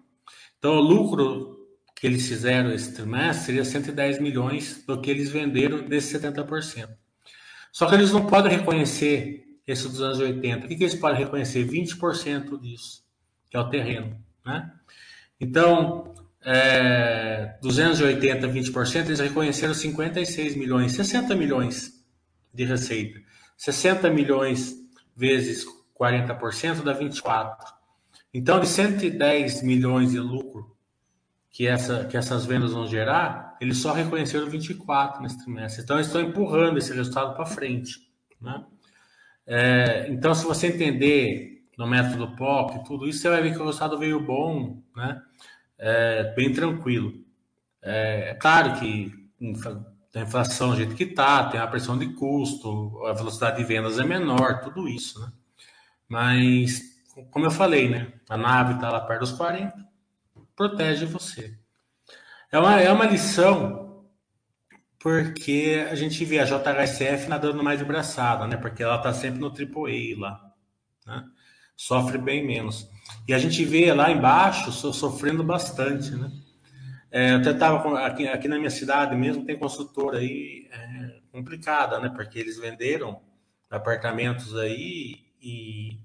Então, 0.59 0.77
o 0.77 0.81
lucro 0.81 1.55
que 1.95 2.07
eles 2.07 2.27
fizeram 2.27 2.73
esse 2.73 2.95
trimestre 2.95 3.45
seria 3.45 3.65
110 3.65 4.21
milhões 4.21 4.83
do 4.87 4.99
que 4.99 5.11
eles 5.11 5.31
venderam 5.31 5.87
desses 5.87 6.19
70%. 6.19 6.89
Só 7.71 7.87
que 7.87 7.95
eles 7.95 8.11
não 8.11 8.27
podem 8.27 8.57
reconhecer 8.57 9.45
esse 9.67 9.87
dos 9.87 10.01
anos 10.01 10.19
80. 10.19 10.65
O 10.65 10.69
que, 10.69 10.77
que 10.77 10.85
eles 10.85 10.95
podem 10.95 11.19
reconhecer? 11.19 11.67
20% 11.69 12.59
disso, 12.59 13.05
que 13.51 13.57
é 13.57 13.61
o 13.61 13.69
terreno. 13.69 14.19
Né? 14.45 14.73
Então, 15.39 16.15
é, 16.43 17.59
280, 17.61 18.49
20%, 18.49 19.07
eles 19.07 19.21
reconheceram 19.21 19.75
56 19.75 20.57
milhões, 20.57 20.93
60 20.93 21.35
milhões 21.35 22.03
de 22.53 22.65
receita. 22.65 23.21
60 23.59 24.09
milhões 24.09 24.75
vezes 25.15 25.67
40% 25.99 26.83
dá 26.83 26.93
24. 26.93 27.75
Então, 28.33 28.61
de 28.61 28.67
110 28.67 29.63
milhões 29.63 30.11
de 30.11 30.21
lucro 30.21 30.77
que, 31.51 31.67
essa, 31.67 32.05
que 32.05 32.17
essas 32.17 32.45
vendas 32.45 32.73
vão 32.73 32.87
gerar, 32.87 33.57
eles 33.61 33.79
só 33.79 33.93
reconheceram 33.93 34.49
24 34.49 35.23
nesse 35.23 35.43
trimestre. 35.43 35.83
Então, 35.83 35.97
eles 35.97 36.07
estão 36.07 36.21
empurrando 36.21 36.77
esse 36.77 36.93
resultado 36.93 37.35
para 37.35 37.47
frente. 37.47 38.11
Né? 38.41 38.65
É, 39.47 40.07
então, 40.11 40.35
se 40.35 40.45
você 40.45 40.67
entender 40.67 41.65
no 41.79 41.87
método 41.87 42.37
POC, 42.37 42.85
tudo 42.85 43.07
isso, 43.07 43.21
você 43.21 43.29
vai 43.29 43.43
ver 43.43 43.53
que 43.53 43.59
o 43.59 43.65
resultado 43.65 43.99
veio 43.99 44.21
bom, 44.21 44.83
né? 44.95 45.23
É, 45.79 46.35
bem 46.35 46.53
tranquilo. 46.53 47.13
É, 47.83 48.31
é 48.31 48.35
claro 48.35 48.79
que 48.81 49.13
a 50.15 50.21
inflação 50.21 50.71
do 50.71 50.77
jeito 50.77 50.95
que 50.95 51.05
está, 51.05 51.49
tem 51.49 51.61
a 51.61 51.67
pressão 51.67 51.99
de 51.99 52.09
custo, 52.15 53.05
a 53.07 53.13
velocidade 53.13 53.59
de 53.59 53.65
vendas 53.65 53.99
é 53.99 54.05
menor, 54.05 54.61
tudo 54.61 54.89
isso, 54.89 55.21
né? 55.21 55.31
Mas, 56.09 56.83
como 57.31 57.47
eu 57.47 57.51
falei, 57.51 57.89
né? 57.89 58.13
A 58.29 58.37
nave 58.37 58.75
está 58.75 58.91
lá 58.91 59.01
perto 59.01 59.21
dos 59.21 59.33
40, 59.33 59.75
protege 60.55 61.05
você. 61.05 61.57
É 62.51 62.59
uma, 62.59 62.81
é 62.81 62.93
uma 62.93 63.05
lição 63.05 64.05
porque 64.99 65.87
a 65.89 65.95
gente 65.95 66.25
vê 66.25 66.41
a 66.41 66.45
JHSF 66.45 67.29
nadando 67.29 67.63
mais 67.63 67.79
de 67.79 67.85
braçada, 67.85 68.47
né? 68.47 68.57
Porque 68.57 68.83
ela 68.83 68.97
está 68.97 69.13
sempre 69.13 69.41
no 69.41 69.49
AAA 69.49 70.19
lá, 70.19 70.53
né? 71.07 71.25
Sofre 71.77 72.19
bem 72.19 72.45
menos. 72.45 72.89
E 73.29 73.35
a 73.35 73.39
gente 73.39 73.65
vê 73.65 73.93
lá 73.93 74.11
embaixo 74.11 74.73
sofrendo 74.73 75.45
bastante, 75.45 76.11
né? 76.13 76.31
É, 77.11 77.33
eu 77.33 77.37
até 77.39 77.51
estava 77.53 78.05
aqui, 78.05 78.27
aqui 78.27 78.49
na 78.49 78.57
minha 78.57 78.71
cidade 78.71 79.15
mesmo, 79.15 79.45
tem 79.45 79.59
consultora 79.59 80.19
aí 80.19 80.69
é, 80.73 81.21
complicada, 81.31 82.01
né? 82.01 82.09
Porque 82.09 82.39
eles 82.39 82.59
venderam 82.59 83.21
apartamentos 83.71 84.57
aí 84.57 85.26
e, 85.41 85.99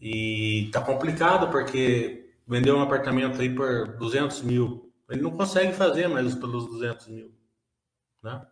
e 0.00 0.70
tá 0.72 0.80
complicado 0.80 1.50
porque 1.50 2.30
vendeu 2.46 2.76
um 2.76 2.82
apartamento 2.82 3.40
aí 3.40 3.54
por 3.54 3.96
200 3.98 4.42
mil. 4.42 4.92
Ele 5.08 5.22
não 5.22 5.30
consegue 5.30 5.72
fazer 5.72 6.08
mais 6.08 6.34
pelos 6.34 6.66
200 6.66 7.08
mil, 7.08 7.34
né? 8.22 8.46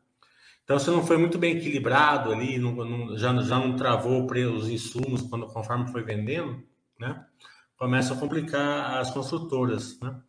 Então, 0.69 0.79
se 0.79 0.91
não 0.91 1.07
foi 1.07 1.17
muito 1.17 1.39
bem 1.39 1.57
equilibrado 1.57 2.31
ali, 2.31 2.59
não, 2.59 2.73
não, 2.73 3.17
já, 3.17 3.35
já 3.41 3.59
não 3.59 3.75
travou 3.75 4.27
os 4.27 4.69
insumos 4.69 5.23
quando, 5.23 5.47
conforme 5.47 5.91
foi 5.91 6.03
vendendo, 6.03 6.63
né? 7.01 7.25
Começa 7.77 8.13
a 8.13 8.17
complicar 8.19 8.99
as 8.99 9.11
construtoras, 9.11 9.99
né? 10.01 10.21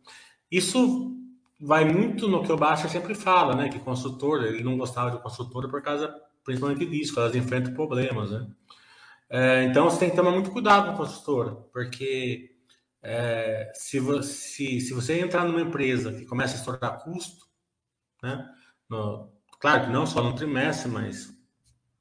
Isso 0.50 1.14
vai 1.60 1.84
muito 1.84 2.26
no 2.26 2.42
que 2.42 2.50
o 2.50 2.56
Baixa 2.56 2.88
sempre 2.88 3.14
fala, 3.14 3.54
né? 3.54 3.68
Que 3.68 3.78
construtora, 3.80 4.48
ele 4.48 4.64
não 4.64 4.78
gostava 4.78 5.10
de 5.10 5.22
construtora 5.22 5.68
por 5.68 5.82
causa, 5.82 6.10
principalmente 6.42 6.86
disso, 6.86 7.12
que 7.12 7.20
elas 7.20 7.36
enfrentam 7.36 7.74
problemas, 7.74 8.30
né? 8.30 8.48
É, 9.30 9.62
então 9.64 9.88
você 9.88 10.00
tem 10.00 10.10
que 10.10 10.16
tomar 10.16 10.32
muito 10.32 10.50
cuidado 10.50 10.86
com 10.86 10.90
a 10.90 10.96
construtora, 10.96 11.52
porque 11.72 12.50
é, 13.02 13.70
se, 13.74 14.00
você, 14.00 14.80
se 14.80 14.92
você 14.92 15.20
entrar 15.20 15.44
numa 15.44 15.60
empresa 15.60 16.12
que 16.12 16.26
começa 16.26 16.54
a 16.54 16.58
estourar 16.58 16.98
custo, 16.98 17.46
né? 18.22 18.46
No, 18.88 19.32
claro 19.60 19.84
que 19.84 19.92
não 19.92 20.04
só 20.04 20.22
no 20.22 20.34
trimestre, 20.34 20.90
mas 20.90 21.32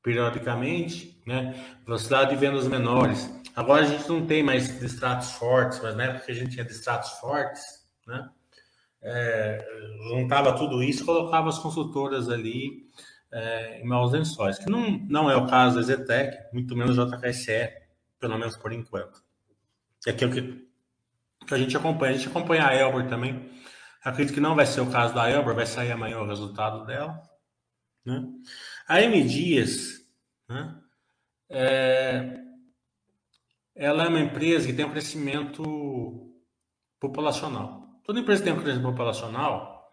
periodicamente, 0.02 1.22
né? 1.26 1.78
Velocidade 1.86 2.32
de 2.32 2.36
vendas 2.38 2.68
menores. 2.68 3.30
Agora 3.56 3.84
a 3.84 3.88
gente 3.88 4.10
não 4.10 4.26
tem 4.26 4.42
mais 4.42 4.80
distratos 4.80 5.34
fortes, 5.34 5.80
mas 5.82 5.96
na 5.96 6.06
época 6.06 6.26
que 6.26 6.32
a 6.32 6.36
gente 6.36 6.52
tinha 6.52 6.66
distratos 6.66 7.12
fortes, 7.20 7.64
né? 8.08 8.30
é, 9.02 9.66
juntava 10.10 10.56
tudo 10.58 10.84
isso, 10.84 11.06
colocava 11.06 11.50
as 11.50 11.60
consultoras 11.60 12.30
ali 12.30 12.88
é, 13.32 13.82
em 13.82 13.86
maus 13.86 14.12
lençóis, 14.12 14.58
que 14.58 14.70
não, 14.70 14.92
não 15.10 15.30
é 15.30 15.36
o 15.36 15.48
caso 15.48 15.76
da 15.76 15.82
Zetec, 15.82 16.54
muito 16.54 16.76
menos 16.76 16.98
da 16.98 17.06
JKSE, 17.06 17.72
pelo 18.20 18.38
menos 18.38 18.58
por 18.58 18.72
enquanto. 18.74 19.24
É 20.06 20.12
aquilo 20.12 20.32
que, 20.32 20.68
que 21.46 21.54
a 21.54 21.58
gente 21.58 21.76
acompanha. 21.76 22.14
A 22.14 22.18
gente 22.18 22.30
acompanha 22.30 22.68
a 22.68 22.76
Elbor 22.76 23.08
também. 23.08 23.50
Acredito 24.04 24.34
que 24.34 24.40
não 24.40 24.56
vai 24.56 24.66
ser 24.66 24.82
o 24.82 24.92
caso 24.92 25.14
da 25.14 25.30
Elbor, 25.30 25.56
vai 25.56 25.66
sair 25.66 25.92
amanhã 25.92 26.20
o 26.20 26.28
resultado 26.28 26.86
dela. 26.86 27.22
Né? 28.06 28.26
A 28.88 29.02
M 29.02 29.24
Dias, 29.24 30.06
né? 30.48 30.76
É, 31.50 32.40
ela 33.76 34.04
é 34.04 34.08
uma 34.08 34.20
empresa 34.20 34.68
que 34.68 34.74
tem 34.74 34.86
um 34.86 34.92
crescimento 34.92 36.34
populacional. 37.00 38.02
Toda 38.04 38.20
empresa 38.20 38.42
que 38.42 38.50
tem 38.50 38.58
um 38.58 38.62
crescimento 38.62 38.92
populacional, 38.92 39.90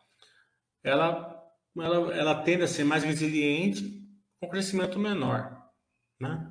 ela, 0.82 1.35
ela, 1.82 2.14
ela 2.14 2.34
tende 2.42 2.62
a 2.62 2.68
ser 2.68 2.84
mais 2.84 3.04
resiliente 3.04 4.02
com 4.40 4.48
crescimento 4.48 4.98
menor. 4.98 5.56
Né? 6.20 6.50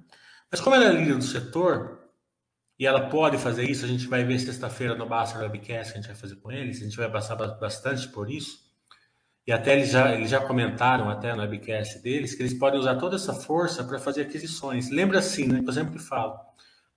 Mas 0.52 0.62
como 0.62 0.76
ela 0.76 0.86
é 0.86 0.92
líder 0.92 1.18
do 1.18 1.24
setor, 1.24 2.06
e 2.78 2.86
ela 2.86 3.10
pode 3.10 3.38
fazer 3.38 3.70
isso, 3.70 3.86
a 3.86 3.88
gente 3.88 4.08
vai 4.08 4.24
ver 4.24 4.38
sexta-feira 4.40 4.96
no 4.96 5.08
Basta 5.08 5.40
Webcast 5.40 5.94
que 5.94 5.98
a 5.98 6.02
gente 6.02 6.12
vai 6.12 6.18
fazer 6.18 6.36
com 6.36 6.52
eles, 6.52 6.82
a 6.82 6.84
gente 6.84 6.98
vai 6.98 7.10
passar 7.10 7.36
bastante 7.36 8.08
por 8.10 8.30
isso. 8.30 8.66
E 9.48 9.52
até 9.52 9.74
eles 9.74 9.92
já, 9.92 10.14
eles 10.14 10.30
já 10.30 10.42
comentaram 10.42 11.08
até 11.08 11.34
no 11.34 11.42
webcast 11.42 12.00
deles 12.02 12.34
que 12.34 12.42
eles 12.42 12.56
podem 12.56 12.80
usar 12.80 12.96
toda 12.96 13.16
essa 13.16 13.32
força 13.32 13.84
para 13.84 14.00
fazer 14.00 14.24
aquisições. 14.24 14.90
Lembra 14.90 15.20
assim, 15.20 15.46
né? 15.46 15.62
Que 15.62 15.70
eu 15.70 15.74
sempre 15.74 16.00
falo. 16.00 16.40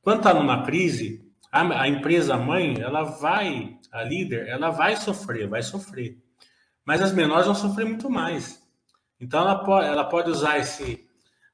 Quando 0.00 0.18
está 0.18 0.32
numa 0.32 0.64
crise, 0.64 1.30
a, 1.52 1.82
a 1.82 1.88
empresa 1.88 2.38
mãe, 2.38 2.80
ela 2.80 3.02
vai, 3.02 3.78
a 3.92 4.02
líder, 4.02 4.48
ela 4.48 4.70
vai 4.70 4.96
sofrer, 4.96 5.46
vai 5.46 5.62
sofrer. 5.62 6.16
Mas 6.88 7.02
as 7.02 7.12
menores 7.12 7.44
vão 7.44 7.54
sofrer 7.54 7.84
muito 7.84 8.08
mais. 8.08 8.66
Então 9.20 9.42
ela 9.42 9.56
pode, 9.62 9.86
ela 9.86 10.04
pode 10.04 10.30
usar 10.30 10.56
esse, 10.56 11.06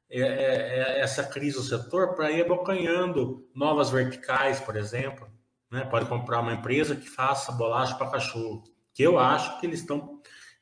é, 0.09 0.21
é, 0.21 0.21
é 0.21 1.01
essa 1.01 1.25
crise 1.25 1.57
do 1.57 1.63
setor 1.65 2.15
para 2.15 2.31
ir 2.31 2.43
abocanhando 2.43 3.45
novas 3.53 3.91
verticais, 3.91 4.61
por 4.61 4.77
exemplo. 4.77 5.27
Né? 5.69 5.85
Pode 5.87 6.07
comprar 6.07 6.39
uma 6.39 6.53
empresa 6.53 6.95
que 6.95 7.11
faça 7.11 7.51
bolacha 7.51 7.97
para 7.97 8.13
cachorro. 8.13 8.63
Que 8.95 9.03
eu 9.03 9.19
acho 9.19 9.59
que 9.59 9.67
eles 9.67 9.81
estão. 9.81 10.21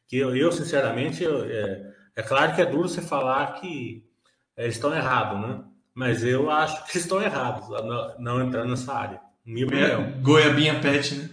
Que 0.09 0.17
eu, 0.17 0.35
eu 0.35 0.51
sinceramente, 0.51 1.23
eu, 1.23 1.45
é, 1.45 1.93
é, 2.17 2.23
claro 2.23 2.55
que 2.55 2.63
é 2.63 2.65
duro 2.65 2.89
você 2.89 3.03
falar 3.03 3.61
que 3.61 4.09
eles 4.57 4.77
estão 4.77 4.95
errados, 4.95 5.39
né? 5.39 5.63
Mas 5.93 6.25
eu 6.25 6.51
acho 6.51 6.87
que 6.87 6.97
estão 6.97 7.21
errados 7.21 7.69
não, 7.69 8.19
não 8.19 8.43
entrando 8.43 8.71
nessa 8.71 8.95
área. 8.95 9.21
Minha 9.45 9.67
opinião. 9.67 10.13
Goiabinha 10.23 10.81
pet, 10.81 11.15
né? 11.15 11.31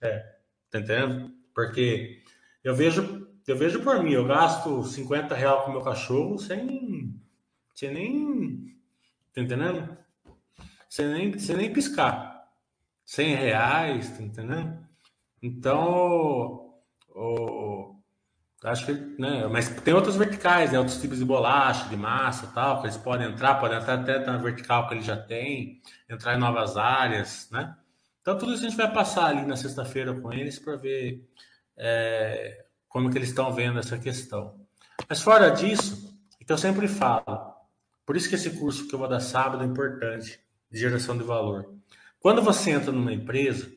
É, 0.00 0.18
tá 0.70 0.78
entendendo? 0.78 1.36
Porque 1.52 2.17
eu 2.68 2.74
vejo, 2.74 3.26
eu 3.46 3.56
vejo 3.56 3.82
por 3.82 4.02
mim, 4.02 4.12
eu 4.12 4.26
gasto 4.26 4.84
50 4.84 5.34
reais 5.34 5.64
com 5.64 5.72
meu 5.72 5.80
cachorro 5.80 6.38
sem, 6.38 7.18
sem 7.74 7.94
nem. 7.94 8.76
Tá 9.34 9.40
entendendo? 9.40 9.96
Sem 10.86 11.08
nem, 11.08 11.38
sem 11.38 11.56
nem 11.56 11.72
piscar. 11.72 12.46
100 13.06 13.34
reais, 13.36 14.10
tá 14.10 14.22
entendendo? 14.22 14.86
Então, 15.42 16.74
o, 17.14 17.94
Acho 18.64 18.84
que, 18.84 18.92
né? 19.18 19.46
Mas 19.46 19.68
tem 19.80 19.94
outras 19.94 20.16
verticais, 20.16 20.72
né? 20.72 20.78
Outros 20.78 21.00
tipos 21.00 21.18
de 21.18 21.24
bolacha, 21.24 21.88
de 21.88 21.96
massa 21.96 22.48
tal, 22.48 22.80
que 22.80 22.88
eles 22.88 22.98
podem 22.98 23.28
entrar, 23.28 23.54
podem 23.54 23.78
entrar 23.78 24.00
até 24.00 24.18
na 24.26 24.36
vertical 24.36 24.88
que 24.88 24.94
ele 24.94 25.00
já 25.00 25.16
tem, 25.16 25.80
entrar 26.10 26.34
em 26.34 26.38
novas 26.38 26.76
áreas, 26.76 27.48
né? 27.50 27.74
Então 28.20 28.36
tudo 28.36 28.52
isso 28.52 28.66
a 28.66 28.68
gente 28.68 28.76
vai 28.76 28.92
passar 28.92 29.26
ali 29.26 29.46
na 29.46 29.56
sexta-feira 29.56 30.12
com 30.12 30.30
eles 30.30 30.58
para 30.58 30.76
ver 30.76 31.24
é, 31.78 32.64
como 32.88 33.10
que 33.10 33.16
eles 33.16 33.28
estão 33.28 33.52
vendo 33.52 33.78
essa 33.78 33.96
questão. 33.96 34.54
Mas 35.08 35.22
fora 35.22 35.50
disso, 35.50 36.14
é 36.40 36.44
que 36.44 36.52
eu 36.52 36.58
sempre 36.58 36.88
falo, 36.88 37.54
Por 38.04 38.16
isso 38.16 38.28
que 38.28 38.34
esse 38.34 38.50
curso 38.50 38.88
que 38.88 38.94
eu 38.94 38.98
vou 38.98 39.08
dar 39.08 39.20
sábado 39.20 39.62
é 39.62 39.66
importante, 39.66 40.40
de 40.70 40.78
geração 40.78 41.16
de 41.16 41.22
valor. 41.22 41.74
Quando 42.20 42.42
você 42.42 42.70
entra 42.70 42.90
numa 42.90 43.12
empresa, 43.12 43.70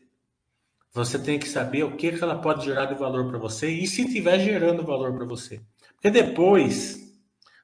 você 0.93 1.19
tem 1.19 1.37
que 1.37 1.47
saber 1.47 1.83
o 1.83 1.95
que, 1.95 2.11
que 2.11 2.23
ela 2.23 2.41
pode 2.41 2.65
gerar 2.65 2.85
de 2.85 2.95
valor 2.95 3.29
para 3.29 3.37
você 3.37 3.69
e 3.69 3.87
se 3.87 4.01
estiver 4.01 4.39
gerando 4.39 4.83
valor 4.83 5.13
para 5.13 5.25
você. 5.25 5.61
Porque 5.93 6.09
depois 6.09 6.99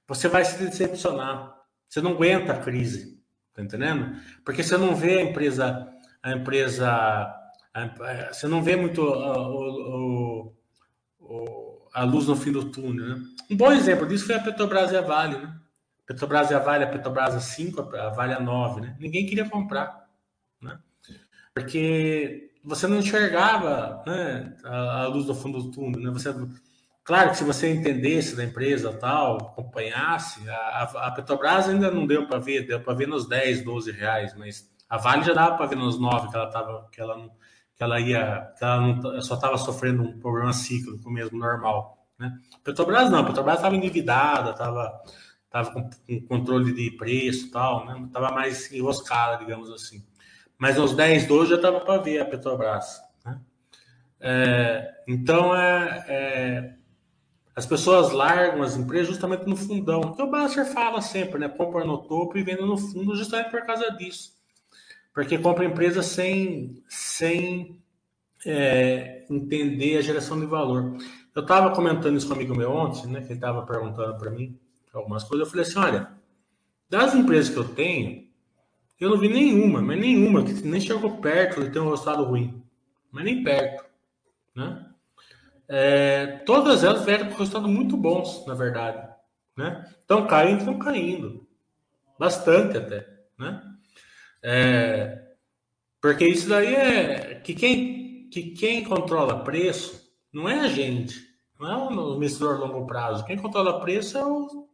você 0.08 0.28
vai 0.28 0.46
se 0.46 0.64
decepcionar. 0.64 1.56
Você 1.90 2.02
não 2.02 2.12
aguenta 2.12 2.54
a 2.54 2.60
crise, 2.60 3.20
tá 3.54 3.62
entendendo? 3.62 4.16
Porque 4.46 4.64
você 4.64 4.78
não 4.78 4.96
vê 4.96 5.20
a 5.20 5.24
empresa, 5.24 5.88
a 6.22 6.32
empresa, 6.32 6.90
a, 6.90 8.30
você 8.32 8.48
não 8.48 8.62
vê 8.62 8.76
muito 8.76 9.02
a 11.94 12.04
luz 12.04 12.28
no 12.28 12.36
fim 12.36 12.52
do 12.52 12.66
túnel. 12.66 13.08
Né? 13.08 13.24
Um 13.50 13.58
bom 13.58 13.72
exemplo 13.72 14.08
disso 14.08 14.26
foi 14.26 14.36
a 14.36 14.40
Petrobras 14.40 14.92
e 14.92 14.98
a 14.98 15.02
Vale, 15.02 15.38
né? 15.38 15.54
Petrobras 16.06 16.52
e 16.52 16.54
a 16.54 16.60
Vale, 16.60 16.84
a 16.84 16.88
Petrobras 16.88 17.36
a 17.36 17.40
5, 17.40 17.96
a 17.96 18.10
Vale 18.10 18.34
a 18.34 18.40
9, 18.40 18.82
né? 18.82 18.96
Ninguém 19.00 19.26
queria 19.26 19.50
comprar, 19.50 20.08
né? 20.62 20.80
Porque 21.54 22.52
você 22.64 22.88
não 22.88 22.98
enxergava 22.98 24.04
né, 24.06 24.56
a, 24.64 25.04
a 25.04 25.08
luz 25.08 25.26
do 25.26 25.36
fundo 25.36 25.62
do 25.62 25.72
túnel, 25.72 26.02
né? 26.02 26.12
Você 26.12 26.34
Claro 27.08 27.30
que 27.30 27.38
se 27.38 27.46
você 27.46 27.74
entendesse 27.74 28.36
da 28.36 28.44
empresa 28.44 28.92
tal, 28.92 29.38
acompanhasse, 29.38 30.42
a, 30.50 30.84
a 31.08 31.12
Petrobras 31.12 31.70
ainda 31.70 31.90
não 31.90 32.06
deu 32.06 32.28
para 32.28 32.38
ver, 32.38 32.68
deu 32.68 32.82
para 32.82 32.94
ver 32.94 33.08
nos 33.08 33.26
10, 33.26 33.64
12 33.64 33.92
reais, 33.94 34.36
mas 34.36 34.70
a 34.90 34.98
Vale 34.98 35.24
já 35.24 35.34
dava 35.34 35.56
para 35.56 35.68
ver 35.68 35.78
nos 35.78 35.98
9 35.98 36.30
que 36.30 36.36
ela 36.36 36.52
tava, 36.52 36.88
que 36.92 37.00
ela 37.00 37.18
não, 37.18 37.32
que 37.78 37.84
ela 37.84 38.00
ia, 38.00 38.52
que 38.58 38.64
ela 38.64 38.82
não, 38.82 39.22
só 39.22 39.36
estava 39.36 39.58
sofrendo 39.58 40.02
um 40.02 40.20
problema 40.20 40.52
cíclico 40.52 41.10
mesmo 41.10 41.38
normal, 41.38 42.06
né? 42.18 42.36
Petrobras 42.64 43.12
não, 43.12 43.24
Petrobras 43.24 43.58
estava 43.58 43.76
endividada, 43.76 44.52
estava 44.52 45.02
tava 45.50 45.72
com, 45.72 45.90
com, 45.90 46.22
controle 46.28 46.74
de 46.74 46.92
preço 46.98 47.52
tal, 47.52 47.86
né? 47.86 48.10
Mais 48.34 48.72
enroscada, 48.72 49.38
digamos 49.38 49.70
assim. 49.70 50.04
Mas 50.58 50.76
nos 50.76 50.96
10, 50.96 51.28
12 51.28 51.52
já 51.52 51.56
estava 51.58 51.80
para 51.82 52.02
ver 52.02 52.20
a 52.20 52.26
Petrobras, 52.26 53.00
né? 53.24 53.40
É, 54.20 55.04
então 55.08 55.56
é, 55.56 56.06
é 56.08 56.74
as 57.56 57.66
pessoas 57.66 58.12
largam 58.12 58.62
as 58.62 58.78
empresas 58.78 59.08
justamente 59.08 59.48
no 59.48 59.56
fundão. 59.56 60.14
Que 60.14 60.22
o 60.22 60.30
Basser 60.30 60.64
fala 60.64 61.02
sempre, 61.02 61.40
né? 61.40 61.50
Compra 61.50 61.84
no 61.84 61.98
topo 61.98 62.38
e 62.38 62.44
vende 62.44 62.62
no 62.62 62.78
fundo 62.78 63.16
justamente 63.16 63.50
por 63.50 63.66
causa 63.66 63.90
disso. 63.92 64.37
Porque 65.18 65.40
compra 65.40 65.66
empresa 65.66 66.04
sem, 66.04 66.84
sem 66.88 67.82
é, 68.46 69.26
entender 69.28 69.98
a 69.98 70.02
geração 70.02 70.40
de 70.40 70.46
valor. 70.46 70.96
Eu 71.34 71.42
estava 71.42 71.74
comentando 71.74 72.16
isso 72.16 72.28
com 72.28 72.34
um 72.34 72.36
amigo 72.36 72.56
meu 72.56 72.72
ontem, 72.72 73.08
né? 73.08 73.22
Que 73.22 73.30
ele 73.30 73.34
estava 73.34 73.66
perguntando 73.66 74.16
para 74.16 74.30
mim 74.30 74.60
algumas 74.94 75.24
coisas. 75.24 75.48
Eu 75.48 75.50
falei 75.50 75.66
assim: 75.66 75.80
olha, 75.80 76.12
das 76.88 77.16
empresas 77.16 77.52
que 77.52 77.58
eu 77.58 77.68
tenho, 77.68 78.28
eu 79.00 79.10
não 79.10 79.18
vi 79.18 79.28
nenhuma, 79.28 79.82
mas 79.82 80.00
nenhuma 80.00 80.44
que 80.44 80.54
nem 80.62 80.80
chegou 80.80 81.18
perto 81.18 81.64
de 81.64 81.72
ter 81.72 81.80
um 81.80 81.90
resultado 81.90 82.24
ruim. 82.24 82.64
Mas 83.12 83.26
nem 83.26 83.44
perto, 83.44 83.86
né? 84.54 84.86
é, 85.68 86.28
todas 86.46 86.84
elas 86.84 87.04
vieram 87.04 87.32
com 87.32 87.40
resultados 87.40 87.72
muito 87.72 87.98
bons, 87.98 88.46
na 88.46 88.54
verdade. 88.54 89.10
Né? 89.58 89.84
Estão 90.00 90.28
caindo, 90.28 90.60
estão 90.60 90.78
caindo. 90.78 91.48
Bastante 92.20 92.78
até. 92.78 93.10
Né? 93.36 93.77
É, 94.44 95.28
porque 96.02 96.26
isso 96.26 96.48
daí 96.48 96.76
é 96.76 97.36
que 97.36 97.54
quem, 97.54 98.30
que 98.30 98.52
quem 98.52 98.84
controla 98.84 99.44
preço 99.44 100.08
não 100.32 100.48
é 100.48 100.60
a 100.60 100.68
gente, 100.68 101.16
não 101.60 101.70
é 101.70 101.76
o 101.90 102.16
investidor 102.16 102.56
a 102.56 102.60
longo 102.60 102.86
prazo. 102.86 103.26
Quem 103.26 103.38
controla 103.38 103.80
preço 103.80 104.18
é, 104.18 104.26
o, 104.26 104.68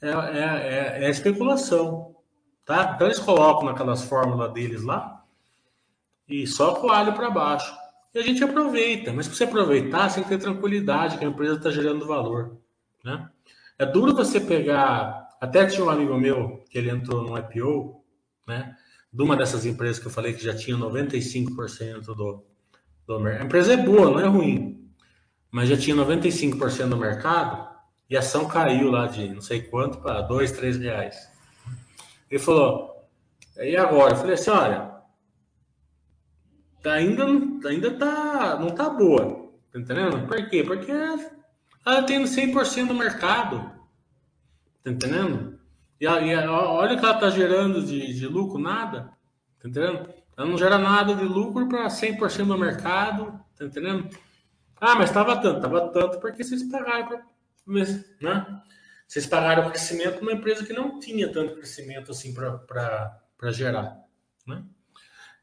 é, 0.00 0.10
é, 0.10 0.98
é, 0.98 1.02
é 1.02 1.06
a 1.06 1.10
especulação. 1.10 2.14
Tá? 2.64 2.92
Então 2.94 3.08
eles 3.08 3.18
colocam 3.18 3.64
naquelas 3.64 4.04
fórmulas 4.04 4.52
deles 4.52 4.82
lá 4.82 5.24
e 6.28 6.46
só 6.46 6.74
com 6.74 6.86
o 6.86 6.90
alho 6.90 7.12
para 7.12 7.30
baixo. 7.30 7.74
E 8.14 8.18
a 8.18 8.22
gente 8.22 8.44
aproveita, 8.44 9.12
mas 9.12 9.26
para 9.26 9.36
você 9.36 9.44
aproveitar, 9.44 10.08
você 10.08 10.16
tem 10.16 10.24
que 10.24 10.30
ter 10.30 10.38
tranquilidade 10.38 11.18
que 11.18 11.24
a 11.24 11.28
empresa 11.28 11.56
está 11.56 11.70
gerando 11.70 12.06
valor. 12.06 12.58
Né? 13.04 13.28
É 13.78 13.86
duro 13.86 14.14
você 14.14 14.40
pegar. 14.40 15.28
Até 15.40 15.66
tinha 15.66 15.84
um 15.84 15.90
amigo 15.90 16.16
meu 16.16 16.62
que 16.70 16.78
ele 16.78 16.90
entrou 16.90 17.22
no 17.22 17.36
IPO, 17.36 18.04
né? 18.46 18.76
De 19.12 19.22
uma 19.22 19.36
dessas 19.36 19.66
empresas 19.66 19.98
que 19.98 20.06
eu 20.06 20.10
falei 20.10 20.32
que 20.32 20.42
já 20.42 20.54
tinha 20.54 20.76
95% 20.76 22.04
do, 22.14 22.44
do 23.06 23.20
mercado. 23.20 23.42
A 23.42 23.44
empresa 23.44 23.74
é 23.74 23.76
boa, 23.76 24.10
não 24.10 24.20
é 24.20 24.26
ruim, 24.26 24.90
mas 25.50 25.68
já 25.68 25.76
tinha 25.76 25.94
95% 25.96 26.88
do 26.88 26.96
mercado 26.96 27.68
e 28.08 28.16
a 28.16 28.20
ação 28.20 28.46
caiu 28.46 28.90
lá 28.90 29.06
de 29.06 29.28
não 29.28 29.42
sei 29.42 29.62
quanto 29.62 29.98
para 29.98 30.22
2, 30.22 30.52
3 30.52 30.78
reais. 30.78 31.28
Ele 32.30 32.40
falou, 32.40 33.06
e 33.58 33.76
agora? 33.76 34.14
Eu 34.14 34.16
falei 34.16 34.34
assim: 34.34 34.50
olha, 34.50 34.92
Tá, 36.82 36.94
ainda, 36.94 37.24
ainda 37.68 37.90
tá, 37.92 38.58
não 38.58 38.74
tá 38.74 38.90
boa. 38.90 39.52
Tá 39.72 39.78
entendendo? 39.78 40.26
Por 40.26 40.50
quê? 40.50 40.64
Porque 40.64 40.90
ela 40.90 42.02
tem 42.02 42.24
100% 42.24 42.88
do 42.88 42.94
mercado. 42.94 43.70
Tá 44.82 44.90
entendendo? 44.90 45.51
E, 46.02 46.04
e 46.04 46.36
olha 46.48 46.96
o 46.96 46.98
que 46.98 47.04
ela 47.04 47.14
tá 47.14 47.30
gerando 47.30 47.80
de, 47.80 48.12
de 48.12 48.26
lucro, 48.26 48.58
nada. 48.58 49.12
Tá 49.60 49.68
entendendo? 49.68 50.12
Ela 50.36 50.48
não 50.48 50.58
gera 50.58 50.76
nada 50.76 51.14
de 51.14 51.22
lucro 51.22 51.68
para 51.68 51.86
100% 51.86 52.44
do 52.44 52.58
mercado. 52.58 53.40
Tá 53.56 53.64
entendendo? 53.64 54.08
Ah, 54.80 54.96
mas 54.96 55.10
estava 55.10 55.40
tanto. 55.40 55.60
Tava 55.60 55.92
tanto 55.92 56.18
porque 56.18 56.42
vocês 56.42 56.64
pagaram 56.64 57.06
pra, 57.06 57.22
né? 58.20 58.62
Vocês 59.06 59.26
pagaram 59.26 59.68
o 59.68 59.70
crescimento 59.70 60.18
numa 60.20 60.32
empresa 60.32 60.66
que 60.66 60.72
não 60.72 60.98
tinha 60.98 61.30
tanto 61.30 61.54
crescimento 61.54 62.10
assim 62.10 62.34
para 62.34 63.52
gerar. 63.52 63.96
Né? 64.44 64.64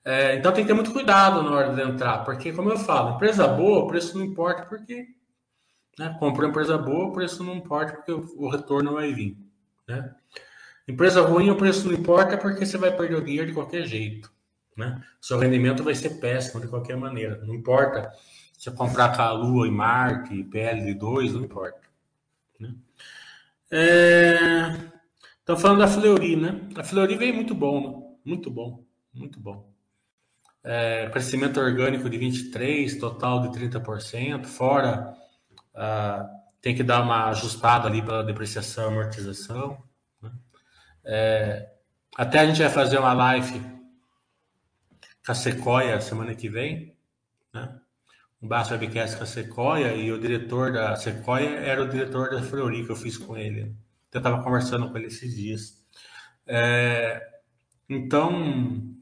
É, 0.03 0.35
então 0.35 0.51
tem 0.51 0.65
que 0.65 0.67
ter 0.67 0.73
muito 0.73 0.91
cuidado 0.91 1.41
na 1.41 1.51
hora 1.51 1.73
de 1.73 1.81
entrar, 1.81 2.25
porque, 2.25 2.51
como 2.51 2.69
eu 2.69 2.77
falo, 2.77 3.15
empresa 3.15 3.47
boa, 3.47 3.87
preço 3.87 4.17
não 4.17 4.25
importa, 4.25 4.63
porque 4.63 5.07
né, 5.97 6.17
comprou 6.19 6.49
empresa 6.49 6.77
boa, 6.77 7.13
preço 7.13 7.43
não 7.43 7.55
importa, 7.55 7.93
porque 7.93 8.11
o 8.11 8.49
retorno 8.49 8.93
vai 8.95 9.13
vir. 9.13 9.37
Né? 9.87 10.13
Empresa 10.91 11.21
ruim, 11.21 11.49
o 11.49 11.55
preço 11.55 11.87
não 11.87 11.93
importa, 11.93 12.37
porque 12.37 12.65
você 12.65 12.77
vai 12.77 12.95
perder 12.95 13.15
o 13.15 13.23
dinheiro 13.23 13.47
de 13.47 13.53
qualquer 13.53 13.85
jeito. 13.85 14.31
Né? 14.75 15.01
Seu 15.21 15.37
rendimento 15.37 15.83
vai 15.83 15.93
ser 15.93 16.19
péssimo 16.19 16.61
de 16.61 16.67
qualquer 16.67 16.97
maneira. 16.97 17.43
Não 17.45 17.53
importa 17.53 18.11
se 18.57 18.71
comprar 18.71 19.15
com 19.15 19.21
a 19.21 19.31
Lua 19.31 19.67
e 19.67 19.71
Marte, 19.71 20.43
PL2, 20.45 21.33
não 21.33 21.41
importa. 21.41 21.81
Né? 22.59 22.73
É... 23.71 24.89
Então, 25.43 25.57
falando 25.57 25.79
da 25.79 25.87
Fleury, 25.87 26.35
né? 26.35 26.61
A 26.75 26.83
Fleury 26.83 27.17
veio 27.17 27.33
muito 27.33 27.55
bom, 27.55 27.81
né? 27.81 28.15
muito 28.23 28.51
bom, 28.51 28.83
muito 29.13 29.39
bom 29.39 29.69
é, 30.63 31.09
crescimento 31.09 31.59
orgânico 31.59 32.09
de 32.09 32.17
23%, 32.17 32.99
total 32.99 33.41
de 33.41 33.59
30%, 33.59 34.45
fora 34.45 35.15
uh, 35.73 36.39
tem 36.61 36.75
que 36.75 36.83
dar 36.83 37.01
uma 37.01 37.29
ajustada 37.29 37.87
ali 37.87 38.01
pela 38.01 38.23
depreciação 38.23 38.85
e 38.85 38.87
amortização. 38.87 39.81
É, 41.03 41.69
até 42.15 42.39
a 42.39 42.45
gente 42.45 42.61
vai 42.61 42.69
fazer 42.69 42.97
uma 42.97 43.13
live 43.13 43.59
com 45.25 45.31
a 45.31 45.35
Sequoia 45.35 46.01
semana 46.01 46.35
que 46.35 46.49
vem, 46.49 46.95
né? 47.53 47.79
um 48.41 48.47
Baixo 48.47 48.73
Webcast 48.73 49.17
com 49.17 49.23
a 49.23 49.27
Sequoia 49.27 49.93
e 49.95 50.11
o 50.11 50.19
diretor 50.19 50.71
da 50.71 50.95
Sequoia 50.95 51.59
era 51.59 51.83
o 51.83 51.89
diretor 51.89 52.29
da 52.29 52.41
Fleury 52.41 52.85
que 52.85 52.91
eu 52.91 52.95
fiz 52.95 53.17
com 53.17 53.37
ele. 53.37 53.75
Eu 54.11 54.19
estava 54.19 54.41
conversando 54.43 54.89
com 54.89 54.97
ele 54.97 55.07
esses 55.07 55.35
dias. 55.35 55.83
É, 56.47 57.21
então, 57.87 58.95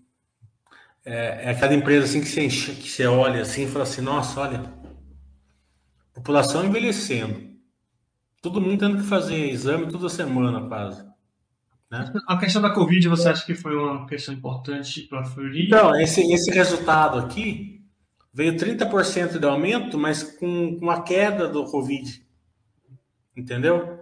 é, 1.05 1.45
é 1.45 1.49
aquela 1.51 1.73
empresa 1.73 2.05
assim 2.05 2.19
que 2.19 2.27
você, 2.27 2.43
enche, 2.43 2.75
que 2.75 2.89
você 2.89 3.05
olha 3.05 3.41
assim 3.41 3.63
e 3.63 3.67
fala 3.67 3.83
assim, 3.83 4.01
nossa, 4.01 4.41
olha, 4.41 4.73
população 6.13 6.65
envelhecendo. 6.65 7.47
Todo 8.41 8.59
mundo 8.59 8.79
tendo 8.79 8.97
que 8.97 9.07
fazer 9.07 9.49
exame 9.49 9.91
toda 9.91 10.09
semana, 10.09 10.67
quase. 10.67 11.05
Né? 11.89 12.13
A 12.27 12.37
questão 12.37 12.61
da 12.61 12.69
Covid, 12.69 13.07
você 13.07 13.29
acha 13.29 13.45
que 13.45 13.55
foi 13.55 13.75
uma 13.75 14.05
questão 14.05 14.33
importante 14.33 15.01
para 15.03 15.21
a 15.21 15.25
Fleury? 15.25 15.67
Então, 15.67 15.99
esse, 15.99 16.21
esse 16.31 16.51
resultado 16.51 17.17
aqui 17.19 17.81
veio 18.33 18.55
30% 18.55 19.39
de 19.39 19.45
aumento, 19.45 19.97
mas 19.97 20.23
com, 20.23 20.77
com 20.79 20.89
a 20.89 21.01
queda 21.01 21.47
do 21.47 21.65
Covid. 21.65 22.25
Entendeu? 23.35 23.99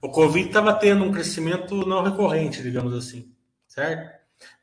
O 0.00 0.10
Covid 0.10 0.46
estava 0.46 0.72
tendo 0.74 1.04
um 1.04 1.12
crescimento 1.12 1.86
não 1.86 2.02
recorrente, 2.02 2.62
digamos 2.62 2.94
assim. 2.94 3.32
Certo? 3.66 4.14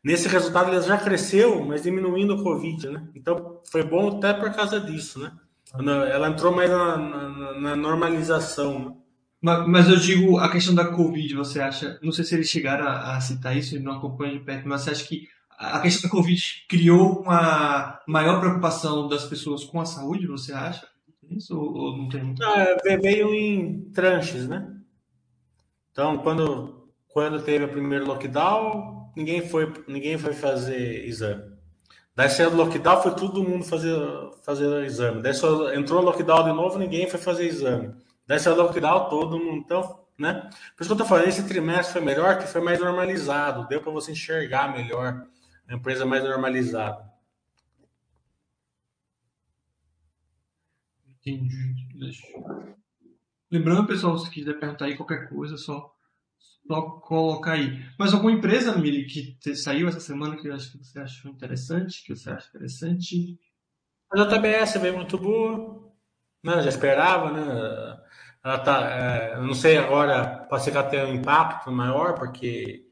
Nesse 0.03 0.27
resultado 0.27 0.71
ele 0.71 0.81
já 0.81 0.97
cresceu, 0.97 1.63
mas 1.65 1.83
diminuindo 1.83 2.35
o 2.35 2.43
Covid, 2.43 2.89
né? 2.89 3.07
Então 3.15 3.61
foi 3.69 3.83
bom 3.83 4.17
até 4.17 4.33
por 4.33 4.53
causa 4.53 4.79
disso, 4.79 5.19
né? 5.19 5.31
Ela 5.73 6.29
entrou 6.29 6.53
mais 6.53 6.69
na, 6.69 6.97
na, 6.97 7.59
na 7.59 7.75
normalização. 7.75 8.79
Né? 8.79 8.95
Mas, 9.41 9.89
eu 9.89 9.97
digo 9.97 10.37
a 10.37 10.51
questão 10.51 10.75
da 10.75 10.85
Covid, 10.85 11.33
você 11.33 11.59
acha? 11.59 11.99
Não 12.03 12.11
sei 12.11 12.23
se 12.23 12.35
eles 12.35 12.47
chegaram 12.47 12.87
a, 12.87 13.19
citar 13.19 13.57
isso, 13.57 13.79
não 13.79 13.93
acompanho 13.93 14.37
de 14.37 14.45
perto, 14.45 14.67
mas 14.67 14.81
você 14.81 14.91
acha 14.91 15.03
que 15.03 15.27
a 15.49 15.79
questão 15.79 16.09
da 16.09 16.15
Covid 16.15 16.65
criou 16.69 17.21
uma 17.21 17.99
maior 18.07 18.39
preocupação 18.39 19.07
das 19.07 19.25
pessoas 19.25 19.63
com 19.63 19.81
a 19.81 19.85
saúde, 19.85 20.27
você 20.27 20.53
acha? 20.53 20.87
Isso 21.29 21.57
ou, 21.57 21.97
não 21.97 22.07
tem 22.07 22.23
muito? 22.23 22.43
Ah, 22.43 22.77
veio 23.01 23.33
em 23.33 23.81
tranches, 23.91 24.47
né? 24.47 24.75
Então, 25.91 26.19
quando 26.19 26.81
quando 27.13 27.41
teve 27.41 27.65
o 27.65 27.69
primeiro 27.69 28.05
lockdown, 28.05 29.11
ninguém 29.15 29.47
foi, 29.47 29.71
ninguém 29.87 30.17
foi 30.17 30.33
fazer 30.33 31.05
exame. 31.05 31.43
Daí 32.15 32.29
saiu 32.29 32.51
o 32.51 32.55
lockdown, 32.55 33.01
foi 33.01 33.15
todo 33.15 33.43
mundo 33.43 33.63
fazer, 33.63 33.97
fazer 34.43 34.85
exame. 34.85 35.21
Daí 35.21 35.33
só 35.33 35.73
entrou 35.73 36.01
o 36.01 36.05
lockdown 36.05 36.43
de 36.43 36.53
novo, 36.53 36.77
ninguém 36.77 37.09
foi 37.09 37.19
fazer 37.19 37.45
exame. 37.45 37.93
O 38.29 38.55
lockdown, 38.55 39.09
todo 39.09 39.39
mundo. 39.39 39.57
Então, 39.57 40.01
né? 40.17 40.49
Por 40.75 40.83
isso 40.83 40.89
que 40.89 40.93
eu 40.93 40.97
tô 40.97 41.05
falando, 41.05 41.27
esse 41.27 41.47
trimestre 41.47 41.93
foi 41.93 42.01
melhor, 42.01 42.37
que 42.37 42.47
foi 42.47 42.61
mais 42.61 42.79
normalizado. 42.79 43.67
Deu 43.67 43.81
para 43.81 43.91
você 43.91 44.11
enxergar 44.11 44.71
melhor 44.71 45.27
a 45.67 45.73
empresa 45.73 46.05
mais 46.05 46.23
normalizada. 46.23 47.11
Entendi. 51.07 51.87
Deixa. 51.99 52.27
Lembrando, 53.49 53.87
pessoal, 53.87 54.17
se 54.17 54.29
quiser 54.29 54.59
perguntar 54.59 54.85
aí 54.85 54.95
qualquer 54.95 55.27
coisa, 55.29 55.57
só, 55.57 55.93
só 56.67 56.81
colocar 56.81 57.53
aí. 57.53 57.85
Mas 57.97 58.13
alguma 58.13 58.31
empresa, 58.31 58.77
Mili, 58.77 59.05
que 59.05 59.33
te, 59.33 59.55
saiu 59.55 59.87
essa 59.87 59.99
semana 59.99 60.37
que 60.37 60.47
eu 60.47 60.53
acho 60.55 60.71
que 60.71 60.77
você 60.77 60.99
achou 60.99 61.29
interessante, 61.29 62.03
que 62.03 62.15
você 62.15 62.29
acha 62.29 62.47
interessante? 62.49 63.39
A 64.11 64.23
JBS 64.23 64.77
veio 64.81 64.95
muito 64.95 65.17
boa, 65.17 65.91
né? 66.43 66.61
Já 66.61 66.69
esperava, 66.69 67.31
né? 67.31 68.00
Ela 68.43 68.57
tá, 68.59 68.91
é, 68.91 69.33
eu 69.35 69.43
não 69.43 69.53
sei 69.53 69.77
agora, 69.77 70.45
pode 70.49 70.63
ser 70.63 70.71
que 70.71 70.77
ela 70.77 70.89
tenha 70.89 71.05
um 71.05 71.13
impacto 71.13 71.71
maior, 71.71 72.17
porque 72.17 72.87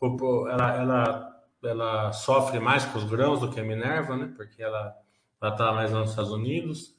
ela, 0.00 0.74
ela, 0.74 1.42
ela 1.62 2.12
sofre 2.12 2.58
mais 2.58 2.86
com 2.86 2.98
os 2.98 3.04
grãos 3.04 3.40
do 3.40 3.50
que 3.50 3.60
a 3.60 3.64
Minerva, 3.64 4.16
né? 4.16 4.32
Porque 4.34 4.62
ela 4.62 4.94
está 5.42 5.72
mais 5.72 5.92
lá 5.92 6.00
nos 6.00 6.10
Estados 6.10 6.32
Unidos. 6.32 6.94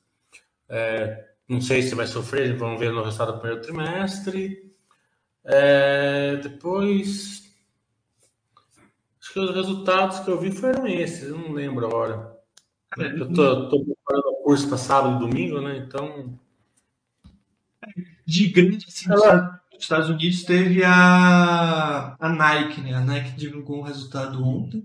É, 0.70 1.30
não 1.50 1.60
sei 1.62 1.82
se 1.82 1.96
vai 1.96 2.06
sofrer, 2.06 2.56
vamos 2.56 2.80
ver 2.80 2.92
no 2.92 3.04
resultado 3.04 3.34
do 3.34 3.40
primeiro 3.40 3.64
trimestre. 3.64 4.72
É, 5.44 6.36
depois, 6.38 7.52
acho 9.20 9.34
que 9.34 9.40
os 9.40 9.56
resultados 9.56 10.20
que 10.20 10.30
eu 10.30 10.40
vi 10.40 10.52
foram 10.52 10.88
esses, 10.88 11.30
eu 11.30 11.38
não 11.38 11.54
lembro 11.54 11.88
agora. 11.88 12.36
É, 13.00 13.08
eu 13.08 13.34
tô, 13.34 13.70
tô 13.70 13.84
preparando 13.84 14.28
o 14.28 14.44
curso 14.44 14.68
para 14.68 14.78
sábado 14.78 15.16
e 15.16 15.28
domingo, 15.28 15.60
né? 15.60 15.78
Então. 15.78 16.40
De 18.26 18.48
grande, 18.50 18.86
assim, 18.88 19.12
Ela... 19.12 19.60
nos 19.72 19.84
Estados 19.84 20.10
Unidos 20.10 20.44
teve 20.44 20.84
a, 20.84 22.16
a 22.20 22.30
Nike, 22.30 22.82
né? 22.82 22.94
A 22.94 23.02
Nike 23.02 23.38
divulgou 23.38 23.80
um 23.80 23.84
resultado 23.84 24.44
ontem 24.44 24.84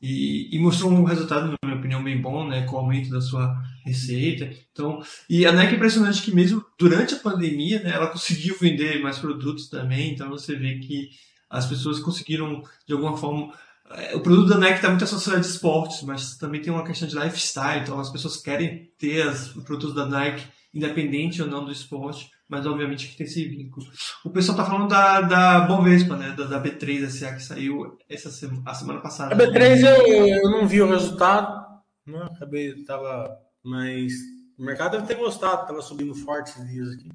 e, 0.00 0.48
e, 0.54 0.58
mostrou 0.58 0.90
um 0.90 1.04
resultado, 1.04 1.46
na 1.48 1.56
minha 1.62 1.78
opinião, 1.78 2.02
bem 2.02 2.20
bom, 2.20 2.48
né, 2.48 2.62
com 2.62 2.76
o 2.76 2.78
aumento 2.78 3.10
da 3.10 3.20
sua 3.20 3.54
receita. 3.84 4.50
Então, 4.72 5.02
e 5.28 5.44
a 5.44 5.52
Nike 5.52 5.74
é 5.74 5.76
impressionante 5.76 6.22
que 6.22 6.34
mesmo 6.34 6.64
durante 6.78 7.14
a 7.14 7.18
pandemia, 7.18 7.82
né, 7.82 7.90
ela 7.90 8.06
conseguiu 8.08 8.56
vender 8.58 9.02
mais 9.02 9.18
produtos 9.18 9.68
também. 9.68 10.12
Então 10.12 10.30
você 10.30 10.56
vê 10.56 10.78
que 10.78 11.10
as 11.50 11.66
pessoas 11.66 12.00
conseguiram 12.00 12.62
de 12.86 12.94
alguma 12.94 13.16
forma 13.16 13.52
é, 13.90 14.14
o 14.14 14.20
produto 14.20 14.48
da 14.48 14.58
Nike 14.58 14.76
está 14.76 14.88
muito 14.88 15.04
associado 15.04 15.38
a 15.38 15.40
esportes, 15.40 16.02
mas 16.02 16.36
também 16.36 16.62
tem 16.62 16.72
uma 16.72 16.84
questão 16.84 17.08
de 17.08 17.18
lifestyle. 17.18 17.82
Então 17.82 17.98
as 17.98 18.10
pessoas 18.10 18.36
querem 18.36 18.90
ter 18.96 19.22
as, 19.28 19.54
os 19.54 19.64
produtos 19.64 19.94
da 19.94 20.06
Nike, 20.06 20.46
independente 20.72 21.42
ou 21.42 21.48
não 21.48 21.64
do 21.64 21.72
esporte 21.72 22.30
mas 22.50 22.66
obviamente 22.66 23.06
que 23.08 23.16
tem 23.16 23.26
esse 23.26 23.44
vínculo. 23.44 23.86
O 24.24 24.30
pessoal 24.30 24.58
tá 24.58 24.64
falando 24.64 24.88
da, 24.88 25.20
da 25.20 25.60
Bovespa, 25.60 26.16
né? 26.16 26.34
Da, 26.36 26.44
da 26.44 26.60
B3 26.60 27.08
SA 27.08 27.34
que 27.34 27.42
saiu 27.42 27.96
essa 28.08 28.28
semana, 28.28 28.62
a 28.66 28.74
semana 28.74 29.00
passada. 29.00 29.32
A 29.32 29.38
B3 29.38 29.84
eu, 29.84 30.26
eu 30.26 30.50
não 30.50 30.66
vi 30.66 30.82
o 30.82 30.90
resultado, 30.90 31.80
né? 32.04 32.28
Acabei, 32.34 32.82
tava, 32.82 33.38
mas 33.62 34.12
o 34.58 34.64
mercado 34.64 34.92
deve 34.92 35.06
ter 35.06 35.14
gostado, 35.14 35.68
tava 35.68 35.80
subindo 35.80 36.12
forte 36.12 36.50
esses 36.50 36.68
dias 36.68 36.88
aqui. 36.90 37.08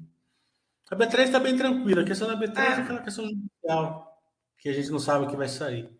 A 0.90 0.96
B3 0.96 1.30
tá 1.30 1.38
bem 1.38 1.56
tranquila, 1.56 2.00
a 2.00 2.06
questão 2.06 2.28
da 2.28 2.36
B3 2.36 2.58
é, 2.58 2.62
é 2.62 2.72
aquela 2.72 3.02
questão 3.02 3.26
judicial, 3.26 4.18
que 4.58 4.70
a 4.70 4.72
gente 4.72 4.90
não 4.90 4.98
sabe 4.98 5.26
o 5.26 5.28
que 5.28 5.36
vai 5.36 5.48
sair. 5.48 5.90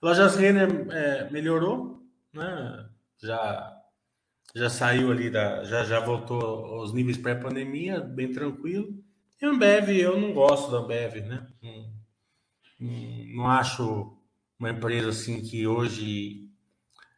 Lojas 0.00 0.36
Renner 0.36 0.86
é, 0.92 1.28
melhorou, 1.30 2.06
né? 2.32 2.86
Já 3.20 3.75
já 4.54 4.70
saiu 4.70 5.10
ali 5.10 5.30
da. 5.30 5.64
já, 5.64 5.84
já 5.84 6.00
voltou 6.00 6.40
aos 6.40 6.92
níveis 6.92 7.16
pré-pandemia, 7.16 8.00
bem 8.00 8.32
tranquilo. 8.32 9.02
E 9.40 9.44
a 9.44 9.50
Ambev, 9.50 9.90
eu 9.90 10.18
não 10.18 10.32
gosto 10.32 10.70
da 10.70 10.78
Ambev, 10.78 11.16
né? 11.16 11.46
Não, 11.62 12.86
não 13.34 13.50
acho 13.50 14.16
uma 14.58 14.70
empresa 14.70 15.10
assim 15.10 15.42
que 15.42 15.66
hoje. 15.66 16.48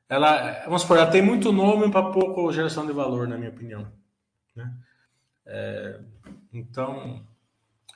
Ela, 0.08 0.64
vamos 0.64 0.82
supor, 0.82 0.96
ela 0.96 1.10
tem 1.10 1.22
muito 1.22 1.52
nome 1.52 1.90
para 1.90 2.10
pouco 2.10 2.52
geração 2.52 2.86
de 2.86 2.92
valor, 2.92 3.28
na 3.28 3.36
minha 3.36 3.50
opinião. 3.50 3.92
Né? 4.56 4.74
É, 5.46 6.00
então, 6.52 7.24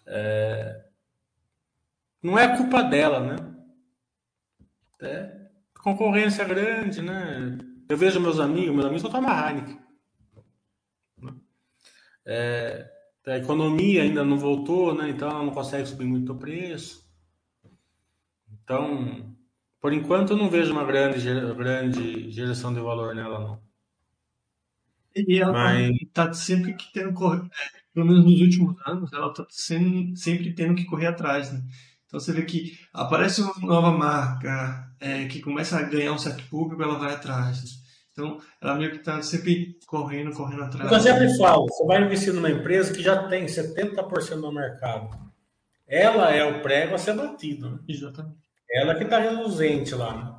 é, 0.07 0.85
não 2.23 2.39
é 2.39 2.57
culpa 2.57 2.83
dela, 2.83 3.19
né? 3.19 3.37
É 5.01 5.43
concorrência 5.83 6.45
grande, 6.45 7.03
né? 7.03 7.59
Eu 7.89 7.97
vejo 7.97 8.21
meus 8.21 8.39
amigos, 8.41 8.75
meus 8.75 8.87
amigos 8.87 9.03
só 9.03 9.09
tomam 9.09 9.31
Heineken. 9.31 9.79
É, 12.25 12.91
a 13.27 13.37
economia 13.39 14.03
ainda 14.03 14.25
não 14.25 14.39
voltou, 14.39 14.95
né? 14.95 15.11
Então 15.11 15.29
ela 15.29 15.43
não 15.45 15.53
consegue 15.53 15.87
subir 15.87 16.05
muito 16.05 16.33
o 16.33 16.39
preço. 16.39 17.03
Então, 18.65 19.37
por 19.81 19.93
enquanto 19.93 20.31
eu 20.31 20.37
não 20.37 20.49
vejo 20.49 20.73
uma 20.73 20.85
grande, 20.85 21.19
grande 21.55 22.31
geração 22.31 22.73
de 22.73 22.81
valor 22.81 23.15
nela, 23.15 23.39
não. 23.41 23.63
E 25.15 25.39
ela 25.39 25.79
está 26.03 26.27
Mas... 26.27 26.39
sempre 26.39 26.75
que 26.75 26.91
tendo 26.93 27.13
correr, 27.13 27.43
pelo 27.93 28.07
menos 28.07 28.25
nos 28.25 28.41
últimos 28.41 28.81
anos, 28.87 29.13
ela 29.13 29.29
está 29.31 29.47
sempre 29.51 30.55
tendo 30.55 30.75
que 30.75 30.87
correr 30.87 31.09
atrás, 31.09 31.53
né? 31.53 31.63
Então 32.13 32.21
você 32.21 32.31
vê 32.31 32.43
que 32.43 32.79
aparece 32.93 33.41
uma 33.41 33.55
nova 33.63 33.91
marca 33.91 34.87
é, 35.01 35.25
que 35.25 35.41
começa 35.41 35.79
a 35.79 35.83
ganhar 35.83 36.13
um 36.13 36.19
certo 36.19 36.45
público, 36.51 36.83
ela 36.83 36.99
vai 36.99 37.15
atrás. 37.15 37.81
Então, 38.13 38.39
ela 38.61 38.75
meio 38.75 38.91
que 38.91 38.99
está 38.99 39.23
sempre 39.23 39.79
correndo, 39.87 40.31
correndo 40.35 40.65
atrás. 40.65 40.93
Eu 40.93 41.01
sempre 41.01 41.35
falo, 41.39 41.67
você 41.67 41.87
vai 41.87 42.03
investir 42.03 42.35
numa 42.35 42.51
empresa 42.51 42.93
que 42.93 43.03
já 43.03 43.27
tem 43.29 43.47
70% 43.47 44.43
do 44.43 44.53
mercado. 44.53 45.09
Ela 45.89 46.31
é 46.31 46.45
o 46.45 46.61
prego 46.61 46.95
a 46.95 46.99
ser 46.99 47.15
batido. 47.15 47.71
Né? 47.71 47.79
Exatamente. 47.89 48.37
Ela 48.71 48.95
que 48.95 49.05
está 49.05 49.19
reluzente 49.19 49.95
lá. 49.95 50.15
Né? 50.15 50.35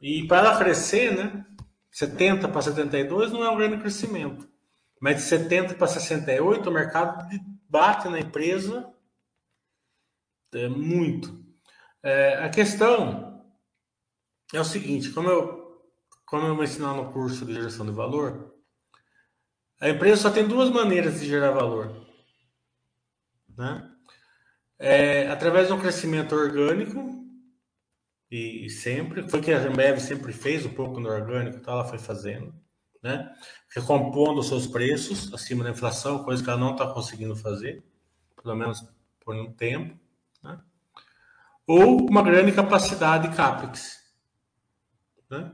E 0.00 0.26
para 0.26 0.38
ela 0.38 0.56
crescer, 0.56 1.14
né? 1.14 1.44
70 1.90 2.48
para 2.48 2.62
72 2.62 3.32
não 3.32 3.44
é 3.44 3.50
um 3.50 3.56
grande 3.58 3.76
crescimento. 3.76 4.48
Mas 4.98 5.16
de 5.16 5.22
70 5.24 5.74
para 5.74 5.86
68, 5.86 6.70
o 6.70 6.72
mercado 6.72 7.28
bate 7.68 8.08
na 8.08 8.18
empresa 8.18 8.90
é 10.52 10.68
muito. 10.68 11.44
É, 12.02 12.36
a 12.44 12.48
questão 12.48 13.44
é 14.52 14.60
o 14.60 14.64
seguinte, 14.64 15.10
como 15.10 15.28
eu 15.28 15.66
como 16.26 16.44
eu 16.44 16.56
vou 16.56 16.64
ensinar 16.64 16.92
no 16.92 17.12
curso 17.12 17.46
de 17.46 17.54
geração 17.54 17.86
de 17.86 17.92
valor, 17.92 18.52
a 19.80 19.88
empresa 19.88 20.22
só 20.22 20.30
tem 20.30 20.46
duas 20.46 20.68
maneiras 20.70 21.20
de 21.20 21.26
gerar 21.26 21.52
valor. 21.52 22.04
Né? 23.56 23.90
É, 24.78 25.28
através 25.28 25.68
de 25.68 25.72
um 25.72 25.80
crescimento 25.80 26.34
orgânico, 26.34 27.24
e, 28.28 28.66
e, 28.66 28.70
sempre, 28.70 29.28
foi 29.28 29.40
que 29.40 29.52
a 29.52 29.58
Ambev 29.58 30.00
sempre 30.00 30.32
fez 30.32 30.66
um 30.66 30.74
pouco 30.74 30.98
no 30.98 31.08
orgânico, 31.08 31.58
então 31.58 31.74
ela 31.74 31.84
foi 31.84 31.98
fazendo, 31.98 32.52
né? 33.00 33.32
recompondo 33.72 34.40
os 34.40 34.48
seus 34.48 34.66
preços 34.66 35.32
acima 35.32 35.62
da 35.62 35.70
inflação, 35.70 36.24
coisa 36.24 36.42
que 36.42 36.50
ela 36.50 36.58
não 36.58 36.72
está 36.72 36.92
conseguindo 36.92 37.36
fazer, 37.36 37.84
pelo 38.42 38.56
menos 38.56 38.84
por 39.20 39.36
um 39.36 39.52
tempo. 39.52 39.96
Né? 40.46 40.58
Ou 41.66 42.08
uma 42.08 42.22
grande 42.22 42.52
capacidade 42.52 43.34
CAPEX. 43.34 43.98
Né? 45.28 45.52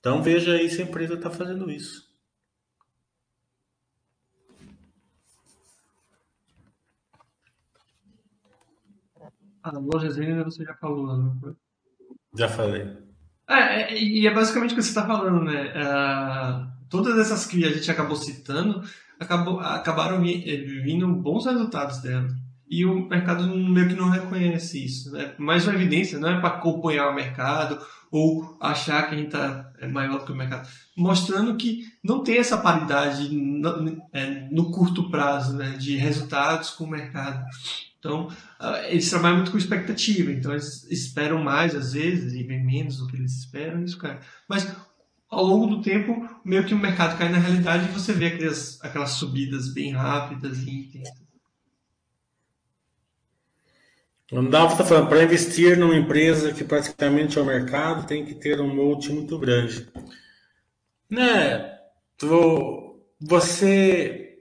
Então 0.00 0.22
veja 0.22 0.52
aí 0.52 0.70
se 0.70 0.80
a 0.80 0.84
empresa 0.84 1.14
está 1.14 1.30
fazendo 1.30 1.70
isso. 1.70 2.04
A 9.62 9.70
loja 9.78 10.10
Zenner 10.10 10.44
você 10.44 10.62
já 10.62 10.74
falou, 10.74 11.16
não 11.16 11.40
foi? 11.40 11.54
Já 12.36 12.48
falei. 12.48 12.98
É, 13.48 13.94
é, 13.94 13.98
e 13.98 14.26
é 14.26 14.30
basicamente 14.34 14.72
o 14.72 14.74
que 14.74 14.82
você 14.82 14.90
está 14.90 15.06
falando, 15.06 15.44
né? 15.44 15.68
É, 15.68 16.66
todas 16.90 17.18
essas 17.18 17.46
que 17.46 17.64
a 17.64 17.70
gente 17.70 17.90
acabou 17.90 18.16
citando 18.16 18.82
acabou, 19.18 19.60
acabaram 19.60 20.20
vindo 20.20 21.08
bons 21.14 21.46
resultados 21.46 22.00
dela. 22.02 22.28
E 22.68 22.84
o 22.84 23.08
mercado 23.08 23.46
meio 23.46 23.88
que 23.88 23.94
não 23.94 24.08
reconhece 24.08 24.84
isso. 24.84 25.12
Né? 25.12 25.34
Mais 25.38 25.66
uma 25.66 25.74
evidência, 25.74 26.18
não 26.18 26.28
é 26.28 26.40
para 26.40 26.56
acompanhar 26.56 27.10
o 27.10 27.14
mercado 27.14 27.78
ou 28.10 28.56
achar 28.60 29.08
que 29.08 29.14
a 29.14 29.18
gente 29.18 29.26
está 29.26 29.72
é 29.80 29.88
maior 29.88 30.24
que 30.24 30.32
o 30.32 30.36
mercado, 30.36 30.68
mostrando 30.96 31.56
que 31.56 31.84
não 32.02 32.22
tem 32.22 32.38
essa 32.38 32.56
paridade 32.56 33.28
no, 33.34 34.02
é, 34.12 34.48
no 34.50 34.70
curto 34.70 35.10
prazo 35.10 35.56
né, 35.56 35.70
de 35.70 35.96
resultados 35.96 36.70
com 36.70 36.84
o 36.84 36.90
mercado. 36.90 37.44
Então, 37.98 38.28
uh, 38.60 38.84
eles 38.88 39.08
trabalham 39.08 39.38
muito 39.38 39.50
com 39.50 39.58
expectativa, 39.58 40.30
então 40.30 40.52
eles 40.52 40.84
esperam 40.90 41.42
mais 41.42 41.74
às 41.74 41.94
vezes 41.94 42.34
e 42.34 42.42
vem 42.42 42.64
menos 42.64 42.98
do 42.98 43.06
que 43.06 43.16
eles 43.16 43.32
esperam, 43.32 43.82
isso 43.82 43.98
cai. 43.98 44.20
Mas 44.48 44.70
ao 45.28 45.44
longo 45.44 45.66
do 45.66 45.82
tempo, 45.82 46.28
meio 46.44 46.64
que 46.64 46.74
o 46.74 46.78
mercado 46.78 47.18
cai 47.18 47.28
na 47.28 47.38
realidade 47.38 47.88
e 47.88 47.92
você 47.92 48.12
vê 48.12 48.26
aquelas, 48.26 48.78
aquelas 48.82 49.10
subidas 49.10 49.72
bem 49.72 49.92
rápidas 49.92 50.62
e 50.62 50.70
intensas. 50.70 51.23
O 54.34 54.42
Dalvo 54.50 54.72
está 54.72 54.84
falando, 54.84 55.08
para 55.08 55.22
investir 55.22 55.78
numa 55.78 55.94
empresa 55.94 56.52
que 56.52 56.64
praticamente 56.64 57.38
é 57.38 57.42
o 57.42 57.46
mercado, 57.46 58.04
tem 58.04 58.24
que 58.24 58.34
ter 58.34 58.60
um 58.60 58.74
molde 58.74 59.12
muito 59.12 59.38
grande. 59.38 59.88
Né? 61.08 61.78
Você, 63.20 64.36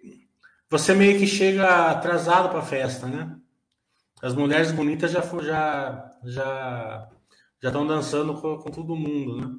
você 0.67 0.95
meio 0.95 1.19
que 1.19 1.27
chega 1.27 1.91
atrasado 1.91 2.49
para 2.49 2.57
a 2.57 2.65
festa, 2.65 3.05
né? 3.05 3.37
As 4.19 4.33
mulheres 4.33 4.71
bonitas 4.71 5.11
já 5.11 5.21
já 5.21 6.11
já 6.23 7.09
já 7.61 7.69
estão 7.69 7.85
dançando 7.85 8.41
com, 8.41 8.57
com 8.57 8.71
todo 8.71 8.95
mundo, 8.95 9.37
né? 9.37 9.55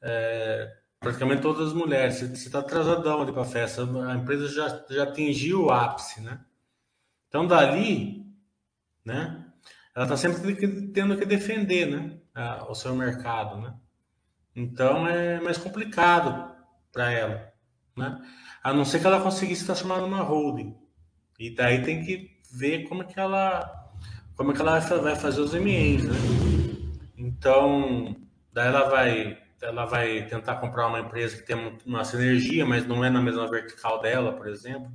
É, 0.00 0.76
praticamente 1.00 1.42
todas 1.42 1.68
as 1.68 1.74
mulheres. 1.74 2.20
Você 2.20 2.46
está 2.46 2.60
atrasadão 2.60 3.20
ali 3.20 3.32
para 3.32 3.42
a 3.42 3.46
festa. 3.46 3.82
A 3.82 4.14
empresa 4.14 4.46
já, 4.46 4.84
já 4.88 5.02
atingiu 5.02 5.64
o 5.64 5.70
ápice, 5.72 6.20
né? 6.20 6.40
Então, 7.28 7.48
dali, 7.48 8.24
né? 9.04 9.51
Ela 9.94 10.04
está 10.04 10.16
sempre 10.16 10.54
tendo 10.92 11.16
que 11.16 11.26
defender, 11.26 11.86
né? 11.86 12.18
A, 12.34 12.70
o 12.70 12.74
seu 12.74 12.94
mercado, 12.94 13.60
né? 13.60 13.74
Então, 14.56 15.06
é 15.06 15.40
mais 15.40 15.58
complicado 15.58 16.54
para 16.90 17.10
ela, 17.10 17.52
né? 17.96 18.20
A 18.62 18.72
não 18.72 18.84
ser 18.84 19.00
que 19.00 19.06
ela 19.06 19.20
conseguisse 19.20 19.66
transformar 19.66 19.98
numa 19.98 20.22
holding. 20.22 20.76
E 21.38 21.54
daí 21.54 21.82
tem 21.82 22.04
que 22.04 22.40
ver 22.50 22.88
como 22.88 23.02
é 23.02 23.06
que 23.06 23.18
ela 23.18 23.80
como 24.34 24.50
é 24.52 24.54
que 24.54 24.60
ela 24.60 24.78
vai 24.80 25.14
fazer 25.14 25.40
os 25.40 25.52
MNs, 25.52 26.08
né? 26.08 26.16
Então, 27.16 28.16
daí 28.52 28.68
ela 28.68 28.88
vai 28.88 29.38
ela 29.60 29.84
vai 29.84 30.26
tentar 30.26 30.56
comprar 30.56 30.88
uma 30.88 31.00
empresa 31.00 31.36
que 31.36 31.44
tem 31.44 31.78
uma 31.86 32.04
sinergia, 32.04 32.66
mas 32.66 32.86
não 32.86 33.04
é 33.04 33.10
na 33.10 33.22
mesma 33.22 33.48
vertical 33.48 34.00
dela, 34.00 34.32
por 34.32 34.48
exemplo. 34.48 34.90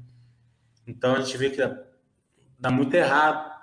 Então 0.85 1.15
a 1.15 1.21
gente 1.21 1.37
vê 1.37 1.49
que 1.49 1.61
dá 2.59 2.69
muito 2.69 2.93
errado 2.93 3.56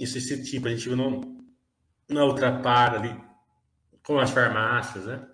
isso, 0.00 0.18
esse 0.18 0.42
tipo. 0.44 0.68
A 0.68 0.70
gente 0.70 0.88
vê 0.88 0.94
no, 0.94 1.20
na 2.08 2.24
outra 2.24 2.60
par 2.60 2.94
ali, 2.94 3.14
com 4.04 4.18
as 4.18 4.30
farmácias, 4.30 5.06
né? 5.06 5.26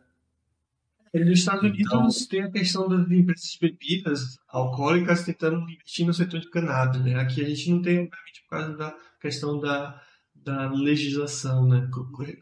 Nos 1.13 1.41
Estados 1.41 1.63
Unidos 1.63 1.81
então, 1.81 2.09
tem 2.29 2.43
a 2.43 2.51
questão 2.53 2.89
das 2.89 3.11
empresas 3.11 3.51
de 3.51 3.59
bebidas 3.61 4.39
alcoólicas 4.49 5.25
tentando 5.25 5.59
investir 5.69 6.07
no 6.07 6.15
setor 6.15 6.39
de 6.39 6.49
cannabis, 6.51 7.03
né? 7.03 7.17
Aqui 7.17 7.45
a 7.45 7.49
gente 7.49 7.71
não 7.71 7.83
tem, 7.83 7.99
obviamente, 7.99 8.43
por 8.43 8.51
causa 8.51 8.77
da 8.77 8.97
questão 9.21 9.59
da 9.59 10.01
da 10.45 10.71
legislação 10.71 11.69
né, 11.69 11.89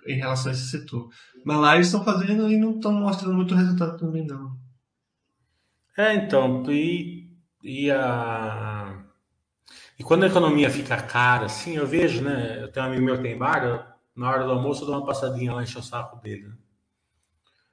em 0.07 0.17
relação 0.17 0.51
a 0.51 0.55
esse 0.55 0.71
setor. 0.71 1.11
Mas 1.45 1.59
lá 1.59 1.75
eles 1.75 1.87
estão 1.87 2.05
fazendo 2.05 2.51
e 2.51 2.57
não 2.57 2.77
estão 2.77 2.93
mostrando 2.93 3.35
muito 3.35 3.55
resultado 3.55 3.97
também, 3.97 4.27
não. 4.27 4.57
É, 5.97 6.15
então, 6.15 6.65
e, 6.71 7.29
e, 7.63 7.91
a... 7.91 9.05
e 9.99 10.05
quando 10.05 10.25
a 10.25 10.29
economia 10.29 10.71
fica 10.71 10.97
cara, 11.03 11.47
assim, 11.47 11.77
eu 11.77 11.87
vejo, 11.87 12.23
né? 12.23 12.63
Eu 12.63 12.71
tenho 12.71 12.87
um 12.87 12.89
amigo 12.89 13.05
meu 13.05 13.17
que 13.17 13.23
tem 13.23 13.37
bar, 13.37 13.65
eu, 13.65 13.83
na 14.15 14.31
hora 14.31 14.45
do 14.45 14.53
almoço 14.53 14.83
eu 14.83 14.87
dou 14.87 14.97
uma 14.97 15.07
passadinha 15.07 15.53
lá, 15.53 15.63
encher 15.63 15.79
o 15.79 15.83
saco 15.83 16.17
dele. 16.21 16.49
Né? 16.49 16.55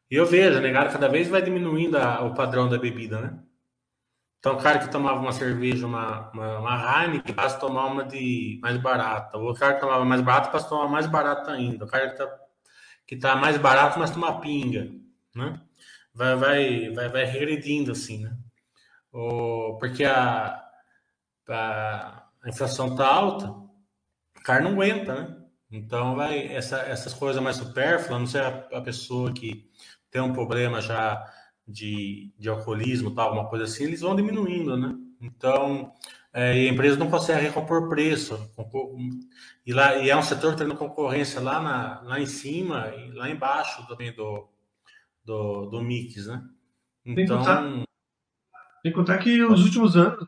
E 0.10 0.16
eu 0.16 0.26
vejo, 0.26 0.60
né, 0.60 0.72
cara, 0.72 0.92
cada 0.92 1.08
vez 1.08 1.28
vai 1.28 1.42
diminuindo 1.42 1.98
a, 1.98 2.22
o 2.24 2.34
padrão 2.34 2.70
da 2.70 2.78
bebida, 2.78 3.20
né? 3.22 3.40
Então, 4.40 4.54
o 4.54 4.62
cara 4.62 4.78
que 4.78 4.92
tomava 4.92 5.20
uma 5.20 5.32
cerveja, 5.32 5.88
uma, 5.88 6.30
uma, 6.32 6.60
uma 6.60 7.04
Heineken, 7.04 7.34
passa 7.34 7.58
a 7.58 7.60
tomar 7.60 7.88
uma 7.88 8.04
de 8.04 8.60
mais 8.62 8.78
barata. 8.78 9.40
O 9.40 9.56
cara 9.56 9.74
que 9.74 9.82
tomava 9.82 10.06
mais 10.06 10.22
barato 10.22 10.52
passa 10.52 10.68
a 10.68 10.70
tomar 10.70 10.88
mais 10.88 11.08
barata 11.08 11.52
ainda. 11.52 11.86
O 11.86 11.88
cara 11.88 12.12
que 12.12 12.18
tá, 12.18 12.40
que 13.08 13.16
tá 13.18 13.36
mais 13.36 13.58
barato, 13.58 13.98
mas 13.98 14.12
toma 14.12 14.40
pinga, 14.40 14.88
né? 15.36 15.60
Vai, 16.14 16.36
vai, 16.36 16.90
vai, 16.92 17.10
vai 17.10 17.26
regredindo 17.26 17.92
assim, 17.92 18.24
né? 18.24 18.38
O, 19.12 19.78
porque 19.80 20.06
a, 20.06 20.64
a, 21.50 22.28
a 22.43 22.50
inflação 22.50 22.96
tá 22.96 23.08
alta, 23.08 23.50
o 23.50 24.43
cara 24.43 24.64
não 24.64 24.72
aguenta, 24.72 25.16
né? 25.16 25.38
Então, 25.72 26.16
vai 26.16 26.48
essa, 26.48 26.78
essas 26.80 27.14
coisas 27.14 27.41
mais 27.41 27.58
supérfluas, 27.58 28.20
não 28.20 28.28
sei 28.28 28.41
a, 28.41 28.68
a 28.74 28.82
pessoa 28.82 29.34
que 29.34 29.70
tem 30.12 30.22
um 30.22 30.34
problema 30.34 30.80
já 30.80 31.22
de, 31.68 32.34
de 32.38 32.48
alcoolismo, 32.48 33.14
tal, 33.14 33.30
alguma 33.30 33.50
coisa 33.50 33.66
assim, 33.66 33.86
eles 33.86 34.02
vão 34.02 34.16
diminuindo, 34.16 34.78
né? 34.78 34.96
Então, 35.20 35.91
é, 36.32 36.52
a 36.52 36.68
empresa 36.68 36.98
não 36.98 37.10
consegue 37.10 37.41
recompor 37.41 37.89
preço. 37.89 38.52
E, 39.66 39.74
lá, 39.74 39.96
e 39.98 40.10
é 40.10 40.16
um 40.16 40.22
setor 40.22 40.56
tendo 40.56 40.76
concorrência 40.76 41.41
lá, 41.41 41.62
na, 41.62 42.02
lá 42.02 42.20
em 42.20 42.26
cima 42.26 42.89
e 42.96 43.12
lá 43.12 43.30
embaixo 43.30 43.88
também 43.88 44.14
do, 44.14 44.48
do, 45.24 45.66
do 45.68 45.82
mix, 45.82 46.28
né? 46.28 46.43
Então... 47.06 47.86
Tem 48.84 48.91
que 48.91 49.00
contar, 49.00 49.18
que 49.18 49.43
os 49.43 49.66
últimos 49.66 49.98
anos, 49.98 50.28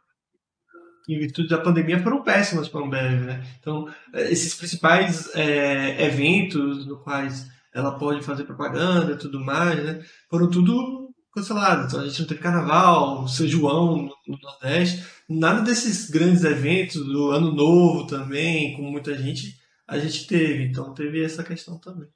em 1.08 1.18
virtude 1.18 1.47
da 1.47 1.58
pandemia, 1.58 2.01
foram 2.03 2.24
péssimos 2.24 2.68
para 2.68 2.82
a 2.82 2.84
Ambev, 2.84 3.26
né? 3.26 3.43
Então, 3.60 3.88
esses 4.14 4.53
principais 4.53 5.34
é, 5.36 6.05
eventos 6.05 6.86
no 6.86 6.97
quais 6.97 7.47
ela 7.74 7.97
pode 7.97 8.24
fazer 8.24 8.43
propaganda 8.43 9.14
e 9.14 9.18
tudo 9.18 9.39
mais, 9.39 9.84
né? 9.84 10.03
Foram 10.30 10.49
tudo 10.49 11.14
cancelado. 11.38 11.86
Então 11.86 11.99
a 12.01 12.08
gente 12.08 12.20
não 12.20 12.28
teve 12.28 12.41
carnaval, 12.41 13.28
São 13.28 13.47
João 13.47 14.10
no 14.28 14.38
Nordeste, 14.41 15.05
nada 15.30 15.62
desses 15.62 16.10
grandes 16.10 16.43
eventos 16.43 17.05
do 17.05 17.32
Ano 17.32 17.53
Novo 17.53 18.08
também, 18.08 18.76
com 18.76 18.82
muita 18.82 19.16
gente, 19.16 19.55
a 19.88 19.97
gente 19.99 20.26
teve. 20.28 20.66
Então 20.66 20.93
teve 20.93 21.24
essa 21.24 21.43
questão 21.43 21.78
também. 21.78 22.10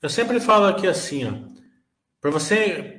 Eu 0.00 0.08
sempre 0.08 0.38
falo 0.38 0.66
aqui 0.66 0.86
assim, 0.86 1.24
para 2.20 2.30
você 2.30 2.97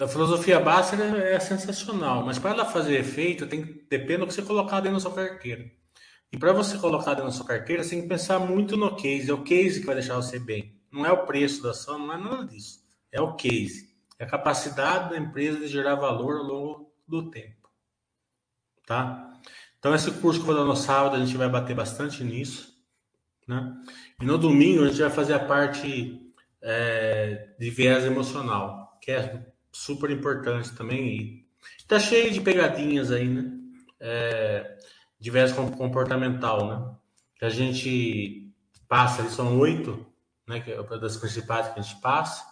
a 0.00 0.08
filosofia 0.08 0.58
básica 0.60 1.02
é 1.02 1.38
sensacional, 1.38 2.24
mas 2.24 2.38
para 2.38 2.50
ela 2.50 2.64
fazer 2.64 2.98
efeito, 2.98 3.46
tem 3.46 3.62
depende 3.88 4.18
do 4.18 4.26
que 4.26 4.34
você 4.34 4.42
colocar 4.42 4.80
dentro 4.80 4.96
da 4.96 5.00
sua 5.00 5.14
carteira. 5.14 5.70
E 6.32 6.38
para 6.38 6.52
você 6.52 6.78
colocar 6.78 7.10
dentro 7.10 7.26
da 7.26 7.32
sua 7.32 7.46
carteira, 7.46 7.82
você 7.82 7.90
tem 7.90 8.02
que 8.02 8.08
pensar 8.08 8.38
muito 8.38 8.76
no 8.76 8.94
case. 8.96 9.30
É 9.30 9.34
o 9.34 9.42
case 9.42 9.80
que 9.80 9.86
vai 9.86 9.96
deixar 9.96 10.16
você 10.16 10.38
bem. 10.38 10.80
Não 10.90 11.04
é 11.04 11.10
o 11.10 11.26
preço 11.26 11.62
da 11.62 11.70
ação, 11.70 11.98
não 11.98 12.12
é 12.12 12.16
nada 12.16 12.44
disso. 12.46 12.80
É 13.10 13.20
o 13.20 13.34
case 13.34 13.90
é 14.20 14.24
a 14.24 14.26
capacidade 14.26 15.10
da 15.10 15.18
empresa 15.18 15.58
de 15.58 15.66
gerar 15.66 15.94
valor 15.94 16.36
ao 16.36 16.42
longo 16.42 16.92
do 17.08 17.30
tempo. 17.30 17.70
Tá? 18.86 19.32
Então, 19.78 19.94
esse 19.94 20.10
curso 20.10 20.38
que 20.38 20.42
eu 20.42 20.54
vou 20.54 20.62
dar 20.62 20.68
no 20.68 20.76
sábado, 20.76 21.16
a 21.16 21.24
gente 21.24 21.38
vai 21.38 21.48
bater 21.48 21.74
bastante 21.74 22.22
nisso. 22.22 22.70
Né? 23.48 23.74
E 24.20 24.26
no 24.26 24.36
domingo, 24.36 24.84
a 24.84 24.88
gente 24.88 25.00
vai 25.00 25.08
fazer 25.08 25.32
a 25.32 25.38
parte 25.38 26.20
é, 26.60 27.54
de 27.58 27.70
viés 27.70 28.04
emocional, 28.04 28.98
que 29.00 29.10
é 29.10 29.49
super 29.72 30.10
importante 30.10 30.74
também. 30.74 31.46
Está 31.78 31.98
cheio 31.98 32.32
de 32.32 32.40
pegadinhas 32.40 33.10
aí, 33.10 33.28
né? 33.28 33.50
É, 33.98 34.78
de 35.18 35.30
comportamental, 35.76 36.66
né? 36.66 36.94
Que 37.36 37.44
a 37.44 37.50
gente 37.50 38.50
passa, 38.88 39.28
são 39.28 39.58
oito, 39.58 40.06
né? 40.46 40.60
Que 40.60 40.72
é 40.72 40.98
das 40.98 41.16
principais 41.16 41.68
que 41.68 41.78
a 41.78 41.82
gente 41.82 42.00
passa. 42.00 42.44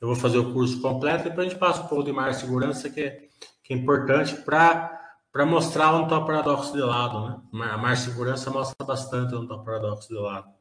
Eu 0.00 0.08
vou 0.08 0.16
fazer 0.16 0.38
o 0.38 0.52
curso 0.52 0.80
completo 0.80 1.26
e 1.26 1.30
depois 1.30 1.46
a 1.46 1.50
gente 1.50 1.58
passa 1.58 1.82
um 1.82 1.86
pouco 1.86 2.04
de 2.04 2.12
mais 2.12 2.36
segurança, 2.36 2.90
que 2.90 3.00
é, 3.00 3.28
que 3.62 3.72
é 3.72 3.76
importante 3.76 4.34
para 4.36 5.46
mostrar 5.46 5.94
onde 5.94 6.04
está 6.04 6.18
o 6.18 6.26
paradoxo 6.26 6.72
de 6.72 6.80
lado, 6.80 7.42
né? 7.52 7.70
A 7.70 7.78
mais 7.78 8.00
segurança 8.00 8.50
mostra 8.50 8.84
bastante 8.86 9.34
onde 9.34 9.44
está 9.44 9.54
o 9.54 9.64
paradoxo 9.64 10.08
de 10.08 10.14
lado. 10.14 10.52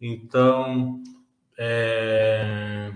Então, 0.00 1.02
é... 1.58 2.92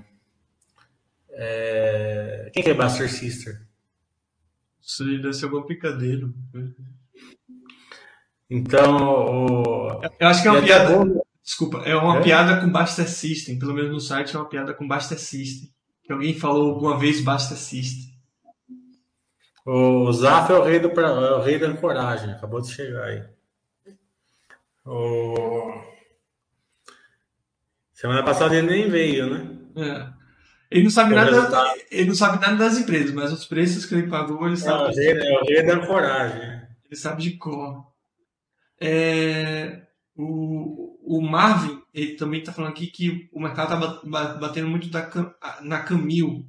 É... 1.39 2.51
quem 2.53 2.63
que 2.63 2.71
é 2.71 2.75
Buster 2.75 3.11
Sister? 3.11 3.61
Isso 4.81 5.05
deve 5.05 5.35
ser 5.35 5.45
algum 5.45 5.63
picadeiro. 5.63 6.35
Então, 8.49 8.97
o... 8.97 10.01
eu 10.19 10.29
acho 10.29 10.43
que 10.43 10.49
é 10.49 10.51
uma 10.51 10.63
piada. 10.63 10.97
Bom... 10.97 11.21
Desculpa, 11.43 11.79
é 11.85 11.95
uma 11.95 12.19
é? 12.19 12.23
piada 12.23 12.61
com 12.61 12.71
Basta 12.71 13.05
System. 13.07 13.59
Pelo 13.59 13.75
menos 13.75 13.91
no 13.93 14.01
site 14.01 14.35
é 14.35 14.39
uma 14.39 14.49
piada 14.49 14.73
com 14.73 14.89
Basta 14.89 15.17
System. 15.17 15.73
Que 16.03 16.13
alguém 16.13 16.35
falou 16.39 16.71
alguma 16.71 16.99
vez 16.99 17.21
Basta 17.21 17.55
System. 17.55 18.17
O 19.65 20.11
Zaf 20.13 20.53
é 20.53 20.57
o 20.57 20.63
rei, 20.63 20.79
do, 20.79 20.89
é 20.89 21.33
o 21.37 21.43
rei 21.43 21.59
da 21.59 21.73
coragem. 21.77 22.31
Acabou 22.31 22.61
de 22.61 22.73
chegar 22.73 23.05
aí. 23.05 23.25
O... 24.85 25.83
Semana 27.93 28.23
passada 28.23 28.55
ele 28.55 28.71
nem 28.71 28.89
veio, 28.89 29.29
né? 29.29 29.59
É. 29.77 30.16
Ele 30.71 30.85
não 30.85 30.91
sabe 30.91 31.15
nada. 31.15 31.75
Ele 31.91 32.09
não 32.09 32.15
sabe 32.15 32.41
nada 32.41 32.57
das 32.57 32.79
empresas, 32.79 33.13
mas 33.13 33.33
os 33.33 33.45
preços 33.45 33.87
que 33.87 33.95
ele 33.95 34.09
pagou, 34.09 34.47
ele 34.47 34.57
sabe. 34.57 34.85
É, 34.85 34.89
o 34.89 34.95
rei, 34.95 35.11
é 35.11 35.41
o 35.41 35.45
rei 35.45 35.63
da 35.63 35.87
coragem. 35.87 36.41
Ele 36.85 36.97
sabe 36.97 37.23
de 37.23 37.33
cor. 37.33 37.87
É, 38.81 39.83
o, 40.17 41.19
o 41.19 41.21
Marvin, 41.21 41.81
ele 41.95 42.15
também 42.17 42.41
está 42.41 42.53
falando 42.53 42.73
aqui 42.73 42.89
que 42.89 43.29
o 43.33 43.41
mercado 43.41 43.75
está 43.75 44.35
batendo 44.35 44.69
muito 44.69 44.89
na 45.63 45.81
Camil, 45.81 46.47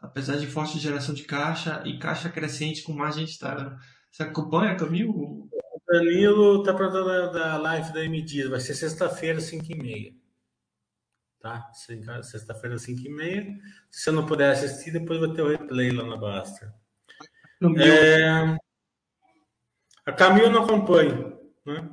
apesar 0.00 0.36
de 0.36 0.46
forte 0.46 0.78
geração 0.78 1.14
de 1.14 1.22
caixa 1.22 1.82
e 1.86 1.98
caixa 1.98 2.28
crescente 2.28 2.82
com 2.82 2.92
margem 2.92 3.24
estável. 3.24 3.72
Você 4.10 4.24
acompanha 4.24 4.72
a 4.72 4.76
Camil? 4.76 5.10
O 5.10 5.48
Danilo 5.86 6.60
está 6.60 6.74
perguntando 6.74 7.06
da, 7.06 7.26
da 7.26 7.56
live 7.58 7.92
da 7.92 8.04
MD, 8.04 8.48
vai 8.48 8.60
ser 8.60 8.74
sexta-feira, 8.74 9.38
5h30. 9.38 10.19
Tá? 11.40 11.70
Sexta-feira, 12.22 12.76
5h30. 12.76 13.58
Se 13.90 14.02
você 14.02 14.10
não 14.10 14.26
puder 14.26 14.50
assistir, 14.52 14.90
depois 14.90 15.18
vai 15.18 15.32
ter 15.32 15.42
o 15.42 15.48
replay 15.48 15.90
lá 15.90 16.04
na 16.04 16.16
Basta. 16.16 16.74
É... 17.78 18.56
A 20.04 20.12
Camil 20.12 20.50
não 20.50 20.64
acompanha, 20.64 21.32
né? 21.64 21.88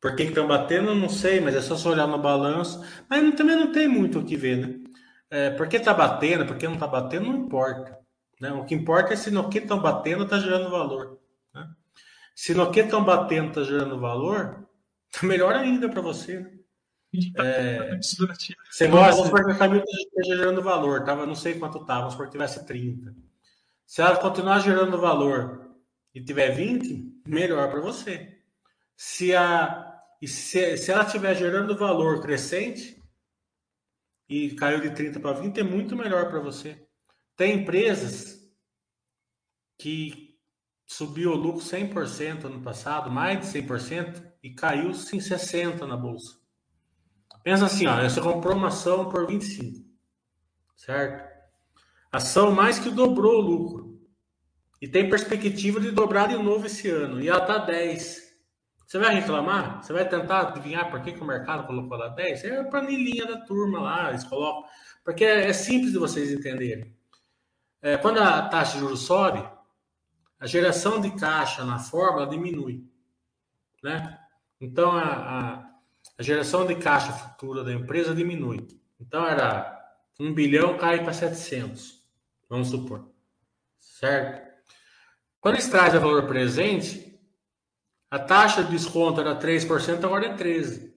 Por 0.00 0.14
que 0.14 0.24
estão 0.24 0.46
batendo, 0.46 0.94
não 0.94 1.08
sei, 1.08 1.40
mas 1.40 1.56
é 1.56 1.60
só 1.60 1.76
você 1.76 1.88
olhar 1.88 2.06
no 2.06 2.18
balanço. 2.18 2.84
Mas 3.08 3.34
também 3.34 3.56
não 3.56 3.72
tem 3.72 3.88
muito 3.88 4.20
o 4.20 4.24
que 4.24 4.36
ver, 4.36 4.56
né? 4.56 4.74
É, 5.30 5.50
por 5.50 5.68
que 5.68 5.76
está 5.76 5.92
batendo, 5.92 6.46
por 6.46 6.56
que 6.56 6.66
não 6.66 6.74
está 6.74 6.86
batendo, 6.86 7.26
não 7.26 7.36
importa. 7.36 7.98
Né? 8.40 8.52
O 8.52 8.64
que 8.64 8.74
importa 8.74 9.12
é 9.12 9.16
se 9.16 9.30
no 9.30 9.48
que 9.48 9.58
estão 9.58 9.80
batendo 9.80 10.24
está 10.24 10.38
gerando 10.38 10.70
valor. 10.70 11.18
Né? 11.52 11.68
Se 12.34 12.54
no 12.54 12.70
que 12.70 12.80
estão 12.80 13.04
batendo 13.04 13.48
está 13.48 13.64
gerando 13.64 13.98
valor, 13.98 14.68
tá 15.10 15.26
melhor 15.26 15.54
ainda 15.54 15.88
para 15.88 16.00
você. 16.00 16.40
Né? 16.40 16.57
É, 17.36 17.98
você 17.98 18.86
gosta, 18.88 19.30
porque 19.30 19.52
a 19.52 19.56
camisa 19.56 19.84
esteja 19.86 20.36
gerando 20.36 20.62
valor, 20.62 21.04
tava, 21.04 21.24
não 21.24 21.34
sei 21.34 21.58
quanto 21.58 21.78
estava, 21.78 22.00
vamos 22.00 22.12
supor 22.12 22.26
que 22.26 22.32
tivesse 22.32 22.66
30. 22.66 23.14
Se 23.86 24.02
ela 24.02 24.18
continuar 24.18 24.60
gerando 24.60 25.00
valor 25.00 25.74
e 26.14 26.22
tiver 26.22 26.50
20, 26.50 27.22
melhor 27.26 27.70
para 27.70 27.80
você. 27.80 28.42
Se, 28.94 29.34
a, 29.34 30.02
se, 30.22 30.76
se 30.76 30.92
ela 30.92 31.04
estiver 31.04 31.34
gerando 31.34 31.78
valor 31.78 32.20
crescente 32.20 33.02
e 34.28 34.50
caiu 34.50 34.80
de 34.80 34.90
30 34.90 35.20
para 35.20 35.40
20, 35.40 35.60
é 35.60 35.62
muito 35.62 35.96
melhor 35.96 36.28
para 36.28 36.40
você. 36.40 36.86
Tem 37.34 37.62
empresas 37.62 38.38
que 39.78 40.36
subiu 40.84 41.32
o 41.32 41.36
lucro 41.36 41.62
100% 41.62 42.44
ano 42.44 42.60
passado, 42.60 43.10
mais 43.10 43.40
de 43.40 43.62
100%, 43.62 44.32
e 44.42 44.54
caiu 44.54 44.90
em 44.90 44.92
60% 44.92 45.86
na 45.86 45.96
bolsa. 45.96 46.37
Pensa 47.48 47.64
assim, 47.64 47.86
ó, 47.86 48.02
você 48.02 48.20
comprou 48.20 48.54
uma 48.54 48.68
ação 48.68 49.08
por 49.08 49.26
25, 49.26 49.82
certo? 50.76 51.26
Ação 52.12 52.52
mais 52.52 52.78
que 52.78 52.90
dobrou 52.90 53.38
o 53.38 53.40
lucro. 53.40 53.98
E 54.82 54.86
tem 54.86 55.08
perspectiva 55.08 55.80
de 55.80 55.90
dobrar 55.90 56.28
de 56.28 56.36
novo 56.36 56.66
esse 56.66 56.90
ano. 56.90 57.22
E 57.22 57.26
ela 57.26 57.40
tá 57.40 57.56
10. 57.56 58.22
Você 58.86 58.98
vai 58.98 59.14
reclamar? 59.14 59.82
Você 59.82 59.94
vai 59.94 60.06
tentar 60.06 60.40
adivinhar 60.40 60.90
por 60.90 61.00
que, 61.00 61.12
que 61.12 61.22
o 61.22 61.24
mercado 61.24 61.66
colocou 61.66 61.96
lá 61.96 62.08
10? 62.08 62.44
É 62.44 62.60
a 62.60 62.64
planilhinha 62.64 63.24
da 63.24 63.40
turma 63.40 63.80
lá, 63.80 64.10
eles 64.10 64.24
colocam. 64.24 64.68
Porque 65.02 65.24
é, 65.24 65.48
é 65.48 65.52
simples 65.54 65.92
de 65.92 65.98
vocês 65.98 66.30
entenderem. 66.30 66.94
É, 67.80 67.96
quando 67.96 68.18
a 68.18 68.42
taxa 68.46 68.74
de 68.74 68.80
juros 68.80 69.06
sobe, 69.06 69.42
a 70.38 70.46
geração 70.46 71.00
de 71.00 71.12
caixa 71.12 71.64
na 71.64 71.78
fórmula 71.78 72.26
diminui. 72.26 72.86
Né? 73.82 74.18
Então, 74.60 74.92
a, 74.92 75.04
a, 75.04 75.67
a 76.18 76.22
geração 76.22 76.66
de 76.66 76.74
caixa 76.74 77.12
futura 77.12 77.62
da 77.62 77.72
empresa 77.72 78.14
diminui. 78.14 78.66
Então, 79.00 79.24
era 79.24 79.78
1 80.18 80.34
bilhão, 80.34 80.76
cai 80.76 81.02
para 81.02 81.12
700, 81.12 82.04
vamos 82.48 82.68
supor. 82.68 83.08
Certo? 83.78 84.48
Quando 85.40 85.54
eles 85.54 85.68
trazem 85.68 86.00
valor 86.00 86.26
presente, 86.26 87.16
a 88.10 88.18
taxa 88.18 88.64
de 88.64 88.70
desconto 88.70 89.20
era 89.20 89.38
3%, 89.38 90.04
agora 90.04 90.26
é 90.26 90.36
13%. 90.36 90.92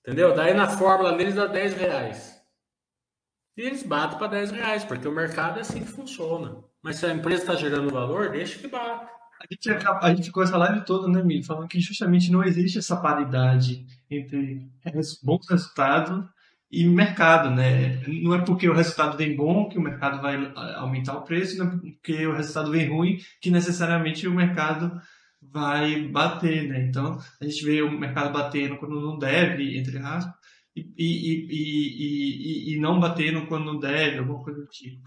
Entendeu? 0.00 0.34
Daí 0.34 0.52
na 0.52 0.68
fórmula 0.68 1.16
deles 1.16 1.36
dá 1.36 1.46
10 1.46 1.74
reais. 1.74 2.32
E 3.56 3.62
eles 3.62 3.82
batem 3.82 4.18
para 4.18 4.26
10 4.26 4.50
reais, 4.50 4.84
porque 4.84 5.06
o 5.06 5.12
mercado 5.12 5.58
é 5.58 5.60
assim 5.60 5.84
que 5.84 5.92
funciona. 5.92 6.64
Mas 6.82 6.96
se 6.96 7.06
a 7.06 7.12
empresa 7.12 7.42
está 7.42 7.54
gerando 7.54 7.92
valor, 7.92 8.30
deixa 8.30 8.58
que 8.58 8.66
bata. 8.66 9.08
A 9.42 9.46
gente, 9.50 9.70
a 9.70 10.14
gente 10.14 10.26
ficou 10.26 10.42
essa 10.42 10.56
live 10.56 10.84
toda, 10.84 11.08
né, 11.08 11.22
Mili? 11.22 11.42
Falando 11.42 11.68
que 11.68 11.80
justamente 11.80 12.30
não 12.30 12.44
existe 12.44 12.78
essa 12.78 12.96
paridade 12.96 13.84
entre 14.08 14.62
bons 15.22 15.48
resultados 15.48 16.24
e 16.70 16.86
mercado, 16.86 17.50
né? 17.50 18.00
Não 18.06 18.34
é 18.34 18.44
porque 18.44 18.68
o 18.68 18.74
resultado 18.74 19.16
vem 19.16 19.34
bom 19.34 19.68
que 19.68 19.78
o 19.78 19.82
mercado 19.82 20.22
vai 20.22 20.52
aumentar 20.76 21.16
o 21.18 21.22
preço, 21.22 21.58
não 21.58 21.66
é 21.66 21.76
porque 21.76 22.26
o 22.26 22.32
resultado 22.32 22.70
vem 22.70 22.88
ruim 22.88 23.18
que 23.40 23.50
necessariamente 23.50 24.26
o 24.28 24.34
mercado 24.34 24.92
vai 25.42 26.02
bater, 26.08 26.68
né? 26.68 26.86
Então, 26.86 27.18
a 27.40 27.44
gente 27.44 27.64
vê 27.64 27.82
o 27.82 27.90
mercado 27.90 28.32
batendo 28.32 28.76
quando 28.78 29.00
não 29.00 29.18
deve, 29.18 29.76
entre 29.76 29.98
aspas, 29.98 30.32
e, 30.74 30.86
e, 30.96 31.46
e, 31.50 32.74
e, 32.74 32.80
não 32.80 33.00
batendo 33.00 33.46
quando 33.46 33.66
não 33.66 33.78
deve, 33.78 34.18
alguma 34.18 34.42
coisa 34.42 34.60
do 34.60 34.68
tipo. 34.68 35.02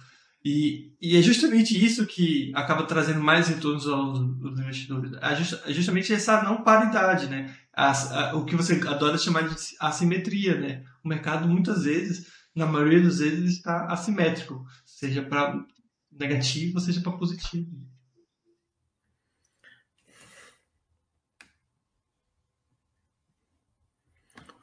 E, 0.46 0.94
e 1.02 1.18
é 1.18 1.24
justamente 1.24 1.84
isso 1.84 2.06
que 2.06 2.52
acaba 2.54 2.86
trazendo 2.86 3.20
mais 3.20 3.48
retornos 3.48 3.88
aos, 3.88 4.20
aos 4.20 4.60
investidores. 4.60 5.12
É, 5.14 5.72
é 5.72 5.74
justamente 5.74 6.14
essa 6.14 6.44
não 6.44 6.64
paridade, 6.64 7.26
né? 7.26 7.52
A, 7.74 7.92
a, 7.92 8.36
o 8.36 8.46
que 8.46 8.56
você 8.56 8.80
adora 8.88 9.18
chamar 9.18 9.50
de 9.50 9.56
assimetria, 9.80 10.56
né? 10.60 10.84
O 11.04 11.10
mercado 11.10 11.48
muitas 11.48 11.86
vezes, 11.86 12.28
na 12.56 12.68
maioria 12.68 13.02
das 13.02 13.18
vezes, 13.18 13.56
está 13.56 13.88
assimétrico, 13.88 14.64
seja 14.86 15.24
para 15.24 15.66
negativo, 16.12 16.80
seja 16.80 17.02
para 17.02 17.18
positivo. 17.18 17.68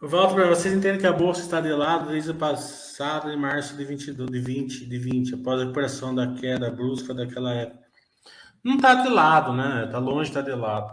Volto 0.05 0.35
para 0.35 0.49
vocês 0.49 0.75
entendem 0.75 1.01
que 1.01 1.07
a 1.07 1.13
bolsa 1.13 1.43
está 1.43 1.61
de 1.61 1.73
lado 1.73 2.09
desde 2.09 2.33
o 2.33 2.35
passado, 2.35 3.31
em 3.31 3.37
março 3.37 3.77
de 3.77 3.85
22, 3.85 4.29
de 4.29 4.41
20, 4.41 4.87
de 4.87 4.99
20, 4.99 5.35
após 5.37 5.61
a 5.61 5.63
recuperação 5.63 6.13
da 6.13 6.35
queda 6.35 6.69
brusca 6.73 7.15
daquela 7.15 7.55
época. 7.55 7.85
Não 8.65 8.75
está 8.75 8.97
de 8.97 9.09
lado, 9.09 9.53
né? 9.53 9.85
Está 9.85 9.99
longe, 9.99 10.29
está 10.29 10.41
de 10.41 10.51
lado. 10.51 10.93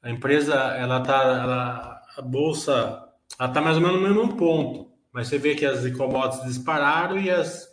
A 0.00 0.08
empresa, 0.08 0.54
ela 0.54 1.00
tá, 1.00 1.20
ela, 1.20 2.02
a 2.16 2.22
bolsa, 2.22 3.08
ela 3.40 3.48
está 3.48 3.60
mais 3.60 3.76
ou 3.76 3.82
menos 3.82 4.00
no 4.00 4.08
mesmo 4.08 4.36
ponto, 4.36 4.92
mas 5.12 5.26
você 5.26 5.36
vê 5.36 5.56
que 5.56 5.66
as 5.66 5.80
commodities 5.96 6.46
dispararam 6.46 7.18
e 7.18 7.28
as, 7.28 7.68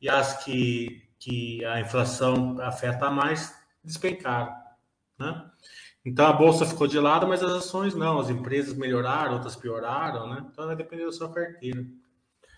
e 0.00 0.08
as 0.08 0.44
que, 0.44 1.08
que 1.18 1.64
a 1.64 1.80
inflação 1.80 2.56
afeta 2.60 3.10
mais 3.10 3.52
despencaram, 3.82 4.54
né? 5.18 5.44
Então 6.04 6.26
a 6.26 6.32
bolsa 6.32 6.66
ficou 6.66 6.86
de 6.86 6.98
lado, 6.98 7.26
mas 7.26 7.42
as 7.42 7.52
ações 7.52 7.94
não. 7.94 8.18
As 8.18 8.28
empresas 8.28 8.74
melhoraram, 8.74 9.34
outras 9.34 9.56
pioraram, 9.56 10.28
né? 10.28 10.44
Então 10.50 10.66
vai 10.66 10.76
depender 10.76 11.06
da 11.06 11.12
sua 11.12 11.32
carteira. 11.32 11.84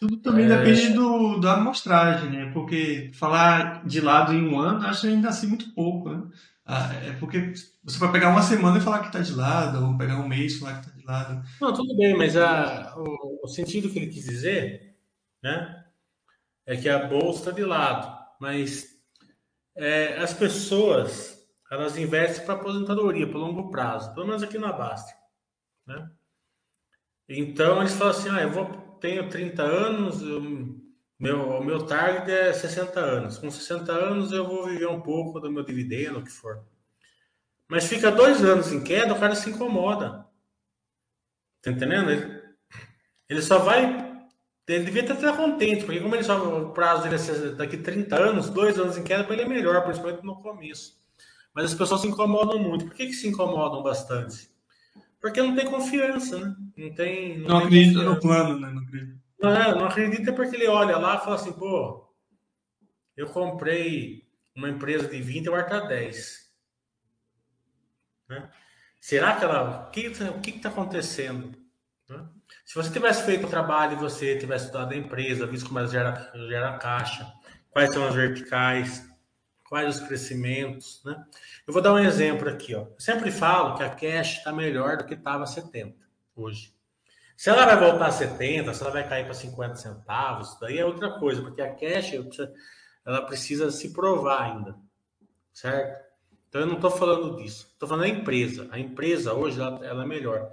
Tudo 0.00 0.16
também 0.18 0.46
é... 0.46 0.48
depende 0.48 0.92
do, 0.92 1.38
da 1.38 1.54
amostragem, 1.54 2.30
né? 2.30 2.50
Porque 2.52 3.10
falar 3.14 3.86
de 3.86 4.00
lado 4.00 4.32
em 4.32 4.48
um 4.48 4.58
ano, 4.58 4.84
acho 4.86 5.06
ainda 5.06 5.28
assim 5.28 5.46
muito 5.46 5.72
pouco, 5.72 6.10
né? 6.10 6.22
Ah, 6.68 6.92
é 6.94 7.12
porque 7.12 7.54
você 7.84 7.98
vai 7.98 8.10
pegar 8.10 8.30
uma 8.30 8.42
semana 8.42 8.78
e 8.78 8.80
falar 8.80 8.98
que 8.98 9.06
está 9.06 9.20
de 9.20 9.32
lado, 9.32 9.86
ou 9.86 9.96
pegar 9.96 10.16
um 10.16 10.26
mês 10.26 10.54
e 10.54 10.58
falar 10.58 10.80
que 10.80 10.88
está 10.88 10.98
de 10.98 11.06
lado. 11.06 11.48
Não, 11.60 11.72
tudo 11.72 11.96
bem, 11.96 12.16
mas 12.16 12.36
a, 12.36 12.94
o, 12.96 13.44
o, 13.44 13.48
sentido 13.48 13.88
que 13.88 14.00
ele 14.00 14.08
quis 14.08 14.24
dizer, 14.24 14.96
né? 15.40 15.84
É 16.66 16.76
que 16.76 16.88
a 16.88 17.06
bolsa 17.06 17.38
está 17.38 17.50
de 17.52 17.64
lado, 17.64 18.12
mas 18.40 18.88
é, 19.76 20.16
as 20.18 20.34
pessoas 20.34 21.35
elas 21.70 21.96
investem 21.96 22.44
para 22.44 22.54
aposentadoria, 22.54 23.28
para 23.28 23.38
longo 23.38 23.70
prazo, 23.70 24.14
pelo 24.14 24.26
menos 24.26 24.42
aqui 24.42 24.58
na 24.58 24.72
Basta. 24.72 25.12
Né? 25.86 26.10
Então 27.28 27.80
eles 27.80 27.94
falam 27.94 28.12
assim: 28.12 28.28
ah, 28.30 28.42
eu 28.42 28.50
vou, 28.50 28.66
tenho 29.00 29.28
30 29.28 29.62
anos, 29.62 30.22
eu, 30.22 30.40
meu, 31.18 31.62
meu 31.62 31.86
target 31.86 32.30
é 32.30 32.52
60 32.52 33.00
anos. 33.00 33.38
Com 33.38 33.50
60 33.50 33.92
anos 33.92 34.32
eu 34.32 34.46
vou 34.46 34.66
viver 34.66 34.88
um 34.88 35.00
pouco 35.00 35.40
do 35.40 35.50
meu 35.50 35.64
dividendo, 35.64 36.20
o 36.20 36.24
que 36.24 36.30
for. 36.30 36.64
Mas 37.68 37.86
fica 37.86 38.12
dois 38.12 38.44
anos 38.44 38.72
em 38.72 38.82
queda, 38.82 39.14
o 39.14 39.18
cara 39.18 39.34
se 39.34 39.50
incomoda. 39.50 40.24
Tá 41.62 41.70
entendendo? 41.70 42.10
Ele, 42.10 42.42
ele 43.28 43.42
só 43.42 43.58
vai. 43.58 44.06
Ele 44.68 44.84
devia 44.84 45.02
estar 45.02 45.36
contente, 45.36 45.84
porque 45.84 46.00
como 46.00 46.14
ele 46.14 46.24
só, 46.24 46.36
o 46.60 46.72
prazo 46.72 47.04
dele 47.04 47.16
é 47.16 47.54
daqui 47.54 47.76
30 47.76 48.16
anos, 48.16 48.50
dois 48.50 48.78
anos 48.78 48.96
em 48.96 49.04
queda, 49.04 49.22
para 49.22 49.34
ele 49.34 49.42
é 49.42 49.48
melhor, 49.48 49.80
principalmente 49.84 50.24
no 50.24 50.42
começo. 50.42 51.00
Mas 51.56 51.72
as 51.72 51.74
pessoas 51.74 52.02
se 52.02 52.06
incomodam 52.06 52.58
muito. 52.58 52.84
Por 52.84 52.94
que, 52.94 53.06
que 53.06 53.14
se 53.14 53.26
incomodam 53.26 53.82
bastante? 53.82 54.50
Porque 55.18 55.40
não 55.40 55.56
tem 55.56 55.64
confiança, 55.64 56.38
né? 56.38 56.54
Não 56.76 56.94
tem. 56.94 57.38
Não, 57.38 57.48
não 57.48 57.58
acredita 57.60 58.02
no 58.02 58.20
plano, 58.20 58.60
né? 58.60 58.70
Não 58.70 58.82
acredita. 58.82 59.18
Não, 59.40 59.56
é, 59.56 59.74
não 59.74 59.86
acredita 59.86 60.32
porque 60.34 60.54
ele 60.54 60.66
olha 60.66 60.98
lá 60.98 61.16
e 61.16 61.20
fala 61.20 61.36
assim, 61.36 61.54
pô, 61.54 62.14
eu 63.16 63.26
comprei 63.28 64.28
uma 64.54 64.68
empresa 64.68 65.08
de 65.08 65.18
20 65.18 65.46
e 65.46 65.48
agora 65.48 65.64
tá 65.64 65.80
10. 65.80 66.46
Né? 68.28 68.50
Será 69.00 69.36
que 69.36 69.44
ela. 69.46 69.86
O 69.86 69.90
que 69.90 70.08
o 70.08 70.40
que 70.42 70.50
está 70.50 70.68
acontecendo? 70.68 71.56
Né? 72.06 72.22
Se 72.66 72.74
você 72.74 72.92
tivesse 72.92 73.24
feito 73.24 73.46
o 73.46 73.50
trabalho 73.50 73.94
e 73.94 74.00
você 74.00 74.38
tivesse 74.38 74.66
estudado 74.66 74.92
a 74.92 74.96
empresa, 74.96 75.46
visto 75.46 75.68
como 75.68 75.78
ela 75.78 75.88
gera, 75.88 76.30
gera 76.34 76.76
caixa, 76.76 77.32
quais 77.70 77.94
são 77.94 78.06
as 78.06 78.14
verticais, 78.14 79.05
quais 79.68 79.96
os 79.96 80.06
crescimentos, 80.06 81.02
né? 81.04 81.24
Eu 81.66 81.72
vou 81.72 81.82
dar 81.82 81.92
um 81.92 81.98
exemplo 81.98 82.48
aqui, 82.48 82.74
ó. 82.74 82.82
Eu 82.82 83.00
sempre 83.00 83.30
falo 83.30 83.76
que 83.76 83.82
a 83.82 83.90
cash 83.90 84.38
está 84.38 84.52
melhor 84.52 84.96
do 84.96 85.04
que 85.04 85.14
estava 85.14 85.46
70 85.46 85.96
hoje. 86.34 86.74
Se 87.36 87.50
ela 87.50 87.66
vai 87.66 87.76
voltar 87.78 88.06
a 88.06 88.10
70, 88.10 88.72
se 88.72 88.82
ela 88.82 88.90
vai 88.90 89.06
cair 89.06 89.24
para 89.24 89.34
50 89.34 89.76
centavos, 89.76 90.58
daí 90.58 90.78
é 90.78 90.84
outra 90.84 91.18
coisa, 91.18 91.42
porque 91.42 91.60
a 91.60 91.74
cash 91.74 92.12
ela 93.04 93.22
precisa 93.22 93.70
se 93.70 93.92
provar 93.92 94.42
ainda, 94.42 94.76
certo? 95.52 96.06
Então 96.48 96.60
eu 96.62 96.66
não 96.66 96.76
estou 96.76 96.90
falando 96.90 97.36
disso, 97.36 97.68
estou 97.72 97.88
falando 97.88 98.04
da 98.04 98.08
empresa. 98.08 98.68
A 98.70 98.78
empresa 98.78 99.34
hoje 99.34 99.60
ela, 99.60 99.84
ela 99.84 100.04
é 100.04 100.06
melhor 100.06 100.50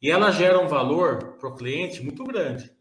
e 0.00 0.10
ela 0.10 0.30
gera 0.30 0.58
um 0.58 0.68
valor 0.68 1.34
para 1.38 1.48
o 1.48 1.54
cliente 1.54 2.02
muito 2.02 2.24
grande, 2.24 2.74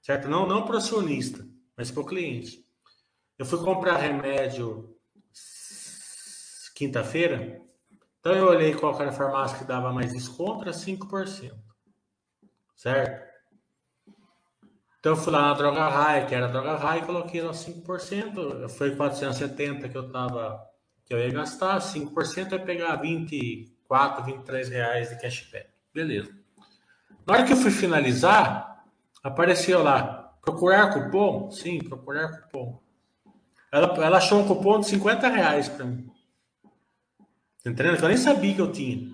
certo? 0.00 0.28
Não 0.28 0.46
não 0.46 0.64
para 0.64 0.74
o 0.74 0.78
acionista, 0.78 1.44
mas 1.76 1.90
para 1.90 2.02
o 2.02 2.06
cliente. 2.06 2.64
Eu 3.40 3.46
fui 3.46 3.58
comprar 3.64 3.96
remédio 3.96 4.94
quinta-feira 6.74 7.62
Então 8.18 8.34
eu 8.34 8.44
olhei 8.44 8.74
qual 8.74 8.94
era 9.00 9.08
a 9.08 9.14
farmácia 9.14 9.56
que 9.56 9.64
dava 9.64 9.90
mais 9.94 10.12
desconto, 10.12 10.60
era 10.60 10.72
5%. 10.72 11.54
Certo? 12.76 13.30
Então 14.98 15.12
eu 15.12 15.16
fui 15.16 15.32
lá 15.32 15.40
na 15.40 15.54
Droga 15.54 15.88
Raia, 15.88 16.26
que 16.26 16.34
era 16.34 16.48
a 16.48 16.50
Droga 16.50 16.76
Raia, 16.76 17.00
e 17.00 17.06
coloquei 17.06 17.40
lá 17.40 17.52
5%. 17.52 18.68
Foi 18.68 18.94
470 18.94 19.88
que 19.88 19.96
eu 19.96 20.12
tava 20.12 20.62
que 21.06 21.14
eu 21.14 21.18
ia 21.18 21.32
gastar, 21.32 21.80
5% 21.80 22.52
ia 22.52 22.58
pegar 22.58 22.96
24, 22.96 24.22
23 24.22 24.68
reais 24.68 25.08
de 25.08 25.18
cashback. 25.18 25.70
Beleza. 25.94 26.30
Na 27.26 27.32
hora 27.32 27.44
que 27.46 27.54
eu 27.54 27.56
fui 27.56 27.70
finalizar, 27.70 28.84
apareceu 29.22 29.82
lá, 29.82 30.30
procurar 30.42 30.92
cupom? 30.92 31.50
Sim, 31.50 31.78
procurar 31.78 32.42
cupom. 32.42 32.89
Ela, 33.72 34.04
ela 34.04 34.18
achou 34.18 34.40
um 34.40 34.46
cupom 34.46 34.80
de 34.80 34.86
50 34.86 35.28
reais 35.28 35.68
para 35.68 35.84
mim. 35.84 36.10
Entendendo? 37.64 38.02
Eu 38.02 38.08
nem 38.08 38.16
sabia 38.16 38.54
que 38.54 38.60
eu 38.60 38.72
tinha. 38.72 39.08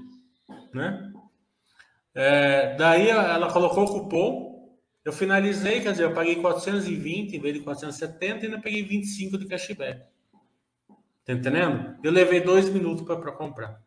Né? 0.73 1.13
É, 2.15 2.75
daí 2.77 3.09
ela 3.09 3.53
colocou 3.53 3.85
o 3.85 3.93
cupom, 3.93 4.79
eu 5.05 5.13
finalizei, 5.13 5.81
quer 5.81 5.93
dizer, 5.93 6.05
eu 6.05 6.15
paguei 6.15 6.37
420 6.37 7.37
em 7.37 7.41
vez 7.41 7.55
de 7.55 7.61
470 7.61 8.45
e 8.45 8.49
ainda 8.49 8.61
peguei 8.61 8.83
25 8.83 9.39
de 9.39 9.47
cashback. 9.47 10.03
Tá 11.25 11.33
entendendo? 11.33 11.97
Eu 12.03 12.11
levei 12.11 12.41
dois 12.41 12.69
minutos 12.71 13.05
para 13.05 13.33
comprar. 13.33 13.81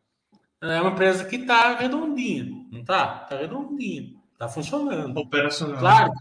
É 0.61 0.82
uma 0.82 0.91
empresa 0.91 1.24
que 1.26 1.39
tá 1.39 1.78
redondinha, 1.78 2.45
não 2.70 2.84
tá? 2.84 3.20
Tá 3.20 3.38
redondinha, 3.38 4.13
tá 4.38 4.49
funcionando. 4.49 5.17
Operacional. 5.17 5.80
Claro, 5.80 6.11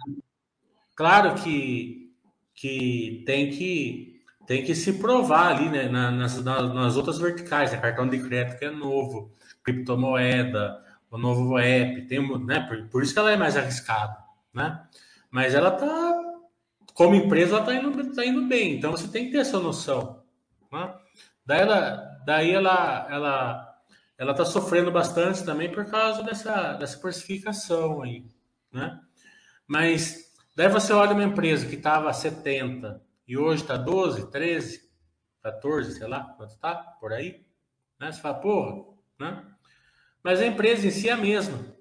claro 0.94 1.34
que, 1.42 2.12
que 2.54 3.24
tem 3.26 3.50
que 3.50 4.17
tem 4.48 4.64
que 4.64 4.74
se 4.74 4.94
provar 4.94 5.54
ali, 5.54 5.68
né, 5.68 5.90
nas, 5.90 6.42
nas 6.42 6.96
outras 6.96 7.18
verticais, 7.18 7.70
né, 7.70 7.76
cartão 7.76 8.08
de 8.08 8.18
crédito 8.18 8.58
que 8.58 8.64
é 8.64 8.70
novo, 8.70 9.30
criptomoeda, 9.62 10.82
o 11.10 11.18
novo 11.18 11.58
app, 11.58 12.00
tem, 12.06 12.46
né, 12.46 12.60
por, 12.60 12.88
por 12.88 13.02
isso 13.02 13.12
que 13.12 13.18
ela 13.18 13.30
é 13.30 13.36
mais 13.36 13.58
arriscada, 13.58 14.16
né? 14.54 14.82
Mas 15.30 15.54
ela 15.54 15.70
tá, 15.70 16.14
como 16.94 17.14
empresa, 17.14 17.56
ela 17.56 17.66
tá 17.66 17.74
indo, 17.74 18.14
tá 18.14 18.24
indo 18.24 18.46
bem, 18.46 18.76
então 18.76 18.90
você 18.90 19.06
tem 19.08 19.26
que 19.26 19.32
ter 19.32 19.38
essa 19.40 19.60
noção, 19.60 20.22
né? 20.72 20.94
Daí 21.44 21.60
ela, 21.60 22.18
daí 22.24 22.50
ela, 22.50 23.06
ela, 23.10 23.78
ela 24.16 24.32
tá 24.32 24.46
sofrendo 24.46 24.90
bastante 24.90 25.44
também 25.44 25.70
por 25.70 25.84
causa 25.84 26.22
dessa, 26.22 26.72
dessa 26.72 26.98
precificação 26.98 28.02
aí, 28.02 28.24
né? 28.72 28.98
Mas 29.66 30.32
daí 30.56 30.70
você 30.70 30.94
olha 30.94 31.12
uma 31.12 31.24
empresa 31.24 31.66
que 31.66 31.74
estava 31.74 32.10
70 32.14 33.07
e 33.28 33.36
hoje 33.36 33.62
está 33.62 33.76
12, 33.76 34.30
13, 34.30 34.88
14, 35.42 35.92
sei 35.92 36.08
lá 36.08 36.24
quanto 36.36 36.50
está, 36.50 36.74
por 36.74 37.12
aí, 37.12 37.44
né? 38.00 38.10
Você 38.10 38.20
fala, 38.20 38.40
porra, 38.40 38.84
né? 39.20 39.44
Mas 40.24 40.40
a 40.40 40.46
empresa 40.46 40.86
em 40.86 40.90
si 40.90 41.10
é 41.10 41.12
a 41.12 41.16
mesma. 41.16 41.76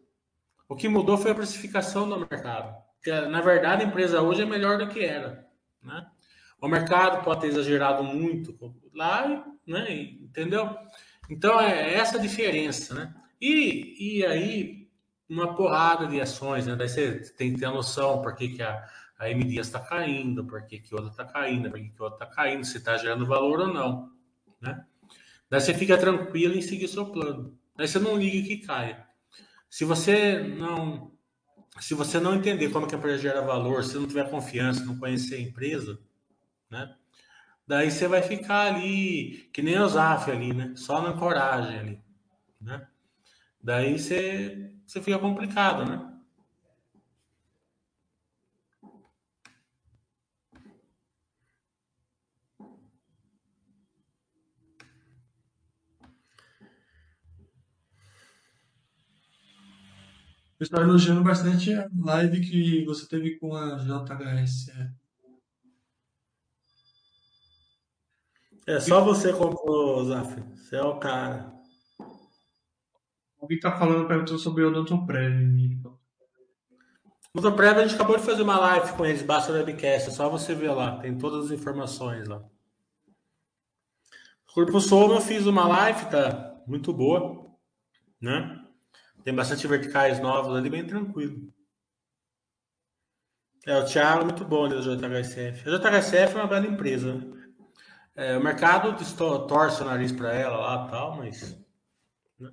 O 0.68 0.76
que 0.76 0.89
mudou 0.89 1.18
foi 1.18 1.32
a 1.32 1.36
precificação 1.36 2.08
do 2.08 2.20
mercado. 2.20 2.76
Que, 3.02 3.12
na 3.12 3.39
verdade, 3.39 3.84
a 3.84 3.88
empresa 3.88 4.22
hoje 4.22 4.41
é 4.41 4.45
melhor 4.45 4.78
do 4.78 4.89
que 4.89 5.04
era, 5.04 5.48
né? 5.82 6.06
O 6.60 6.68
mercado 6.68 7.24
pode 7.24 7.41
ter 7.41 7.48
exagerado 7.48 8.04
muito 8.04 8.58
lá, 8.93 9.45
né? 9.66 9.91
Entendeu? 9.91 10.76
Então 11.30 11.62
é 11.62 11.93
essa 11.93 12.18
a 12.18 12.22
diferença, 12.22 12.93
né? 12.93 13.16
E, 13.39 14.18
e 14.18 14.26
aí 14.26 14.88
uma 15.30 15.56
porrada 15.56 16.08
de 16.08 16.20
ações, 16.20 16.66
né? 16.66 16.76
Daí 16.76 16.89
você 16.89 17.20
tem 17.38 17.54
que 17.54 17.60
ter 17.60 17.66
a 17.66 17.72
noção 17.72 18.22
por 18.22 18.36
que, 18.36 18.50
que 18.50 18.64
a, 18.64 18.84
a 19.18 19.30
M 19.30 19.43
Dias 19.43 19.68
está 19.68 19.80
caindo, 19.80 20.45
por 20.45 20.65
que, 20.68 20.80
que 20.80 20.93
outra 20.93 21.09
está 21.09 21.26
caindo, 21.26 21.70
por 21.70 21.80
que, 21.80 21.89
que 21.89 22.01
outra 22.01 22.26
está 22.26 22.36
caindo, 22.36 22.65
se 22.65 22.78
está 22.78 22.97
gerando 22.97 23.26
valor 23.26 23.61
ou 23.61 23.74
não. 23.74 24.11
Né? 24.61 24.86
Daí 25.49 25.61
você 25.61 25.74
fica 25.74 25.97
tranquilo 25.97 26.55
em 26.55 26.61
seguir 26.61 26.88
seu 26.88 27.05
plano. 27.05 27.57
Daí 27.76 27.88
você 27.88 27.99
não 27.99 28.18
liga 28.18 28.47
que 28.47 28.57
caia. 28.57 29.07
Se 29.70 29.86
você 29.86 30.39
não 30.39 31.11
se 31.80 31.93
você 31.93 32.20
não 32.20 32.34
entender 32.34 32.70
como 32.70 32.88
que 32.88 32.95
a 32.95 32.97
empresa 32.97 33.20
gera 33.20 33.41
valor, 33.41 33.84
se 33.84 33.95
não 33.97 34.07
tiver 34.07 34.30
confiança, 34.32 34.84
não 34.84 34.97
conhecer 34.97 35.36
a 35.36 35.41
empresa, 35.41 35.99
né? 36.72 36.95
Daí 37.68 37.91
você 37.91 38.07
vai 38.07 38.24
ficar 38.24 38.74
ali, 38.74 39.49
que 39.53 39.61
nem 39.61 39.78
o 39.78 39.88
Zaf 39.88 40.32
ali, 40.32 40.53
né? 40.53 40.74
Só 40.76 41.01
na 41.01 41.13
coragem 41.13 41.78
ali, 41.78 42.01
né? 42.59 42.88
Daí 43.61 43.99
você, 43.99 44.72
você 44.88 45.01
fica 45.01 45.20
complicado, 45.20 45.86
né? 45.86 46.16
Eu 60.60 60.64
estou 60.64 60.82
elogiando 60.82 61.24
bastante 61.24 61.72
a 61.72 61.88
live 62.03 62.41
que 62.41 62.84
você 62.84 63.08
teve 63.08 63.38
com 63.38 63.55
a 63.55 63.78
JHS. 63.78 64.72
É 68.66 68.80
só 68.80 69.03
você 69.03 69.32
comprou, 69.32 70.03
Zaf. 70.05 70.41
Você 70.55 70.76
é 70.78 70.82
o 70.82 70.99
cara. 70.99 71.53
Alguém 73.39 73.58
está 73.58 73.78
falando, 73.78 74.08
perguntou 74.08 74.39
sobre 74.39 74.64
o 74.64 74.70
Odontoprev. 74.70 75.80
Odontoprev, 77.36 77.78
a 77.78 77.88
gente 77.88 77.95
acabou 77.95 78.18
de 78.18 78.26
fazer 78.26 78.41
uma 78.41 78.60
live 78.60 78.93
com 78.93 79.05
eles, 79.05 79.22
basta 79.22 79.51
o 79.51 79.55
webcast. 79.55 80.10
É 80.10 80.12
só 80.12 80.28
você 80.28 80.55
ver 80.55 80.72
lá, 80.72 80.97
tem 80.99 81.16
todas 81.20 81.45
as 81.45 81.51
informações 81.51 82.28
lá. 82.28 82.43
Corpo 84.53 84.82
Soma, 84.82 85.14
eu 85.14 85.22
fiz 85.22 85.45
uma 85.45 85.68
live, 85.68 86.10
tá 86.10 86.64
muito 86.66 86.91
boa, 86.91 87.55
né? 88.20 88.66
Tem 89.28 89.36
bastante 89.36 89.68
verticais 89.68 90.22
novos 90.22 90.56
ali, 90.56 90.70
bem 90.70 90.88
tranquilo. 90.88 91.54
É, 93.66 93.78
o 93.78 93.86
Thiago 93.86 94.22
é 94.22 94.24
muito 94.24 94.46
bom 94.46 94.64
ali 94.64 94.76
da 94.76 94.80
JHSF. 94.80 95.68
A 95.68 95.78
JHSF 95.78 96.34
é 96.34 96.40
uma 96.40 96.48
bela 96.48 96.66
empresa. 96.66 97.14
Né? 97.14 97.50
É, 98.16 98.38
o 98.38 98.42
mercado 98.42 98.96
torce 99.46 99.82
o 99.82 99.86
nariz 99.86 100.14
para 100.14 100.34
ela 100.34 100.56
lá 100.56 100.88
tal, 100.88 101.18
mas. 101.18 101.62
Né? 102.40 102.50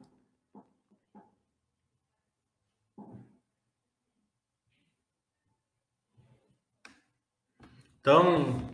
Então, 8.00 8.68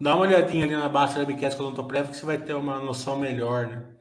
dá 0.00 0.14
uma 0.14 0.24
olhadinha 0.24 0.64
ali 0.64 0.74
na 0.74 0.88
base 0.88 1.12
da 1.12 1.20
Webcast 1.20 1.58
que 1.58 1.62
eu 1.62 1.74
tô 1.74 1.84
prévio, 1.84 2.12
que 2.12 2.16
você 2.16 2.24
vai 2.24 2.38
ter 2.38 2.54
uma 2.54 2.80
noção 2.80 3.18
melhor, 3.18 3.66
né? 3.66 3.94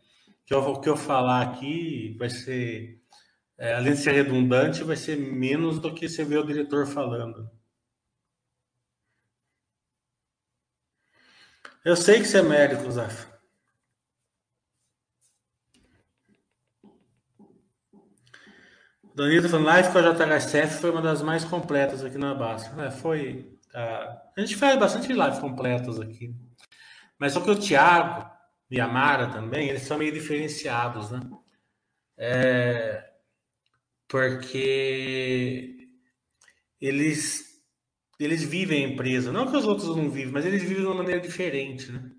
Que 0.45 0.53
eu, 0.53 0.79
que 0.79 0.87
eu 0.87 0.95
falar 0.95 1.41
aqui 1.41 2.15
vai 2.17 2.29
ser 2.29 3.03
é, 3.57 3.73
além 3.73 3.93
de 3.93 3.99
ser 3.99 4.11
redundante, 4.11 4.83
vai 4.83 4.95
ser 4.95 5.17
menos 5.17 5.79
do 5.79 5.93
que 5.93 6.09
você 6.09 6.23
vê 6.23 6.37
o 6.37 6.45
diretor 6.45 6.85
falando. 6.85 7.49
Eu 11.83 11.95
sei 11.95 12.19
que 12.19 12.25
você 12.25 12.39
é 12.39 12.41
médico, 12.41 12.89
Zaf. 12.91 13.27
Danilo 19.15 19.47
falando, 19.47 19.67
live 19.67 19.91
com 19.93 19.97
a 19.99 20.01
JHSF 20.01 20.81
foi 20.81 20.91
uma 20.91 21.01
das 21.01 21.21
mais 21.21 21.45
completas 21.45 22.03
aqui 22.03 22.17
na 22.17 22.35
Basta. 22.35 22.81
É, 22.81 22.91
foi. 22.91 23.57
Tá. 23.71 24.21
A 24.35 24.41
gente 24.41 24.57
faz 24.57 24.77
bastante 24.77 25.13
lives 25.13 25.39
completas 25.39 26.01
aqui. 26.01 26.35
Mas 27.17 27.31
só 27.31 27.39
que 27.39 27.49
o 27.49 27.57
Thiago 27.57 28.29
e 28.69 28.81
a 28.81 28.87
Mara 28.87 29.29
também, 29.29 29.69
eles 29.69 29.83
são 29.83 29.97
meio 29.97 30.11
diferenciados, 30.11 31.11
né? 31.11 31.21
É, 32.17 33.14
porque 34.15 35.89
eles 36.79 37.53
eles 38.17 38.45
vivem 38.45 38.85
a 38.85 38.87
empresa, 38.87 39.29
não 39.29 39.51
que 39.51 39.57
os 39.57 39.65
outros 39.65 39.93
não 39.93 40.09
vivem, 40.09 40.31
mas 40.31 40.45
eles 40.45 40.61
vivem 40.61 40.77
de 40.77 40.85
uma 40.85 40.95
maneira 40.95 41.19
diferente, 41.19 41.91
né? 41.91 42.11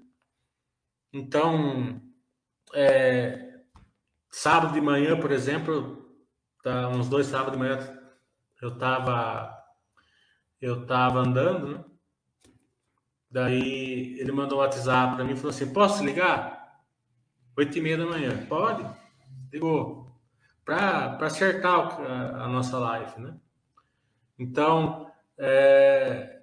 Então, 1.10 2.02
é, 2.74 3.62
sábado 4.30 4.74
de 4.74 4.80
manhã, 4.82 5.18
por 5.18 5.32
exemplo, 5.32 6.14
tá, 6.62 6.90
uns 6.90 7.08
dois 7.08 7.28
sábados 7.28 7.54
de 7.54 7.58
manhã, 7.60 7.98
eu 8.60 8.76
tava 8.76 9.56
eu 10.60 10.84
tava 10.84 11.20
andando, 11.20 11.78
né? 11.78 11.84
Daí 13.30 14.18
ele 14.20 14.32
mandou 14.32 14.58
um 14.58 14.60
WhatsApp 14.60 15.16
para 15.16 15.24
mim 15.24 15.32
e 15.32 15.36
falou 15.36 15.50
assim: 15.50 15.72
Posso 15.72 16.04
ligar? 16.04 16.82
Oito 17.56 17.78
e 17.78 17.80
meia 17.80 17.96
da 17.96 18.04
manhã. 18.04 18.46
Pode? 18.46 18.84
Ligou 19.50 20.05
para 20.66 21.16
acertar 21.20 22.00
a, 22.00 22.48
nossa 22.48 22.76
live, 22.76 23.20
né? 23.20 23.36
Então, 24.36 25.08
é, 25.38 26.40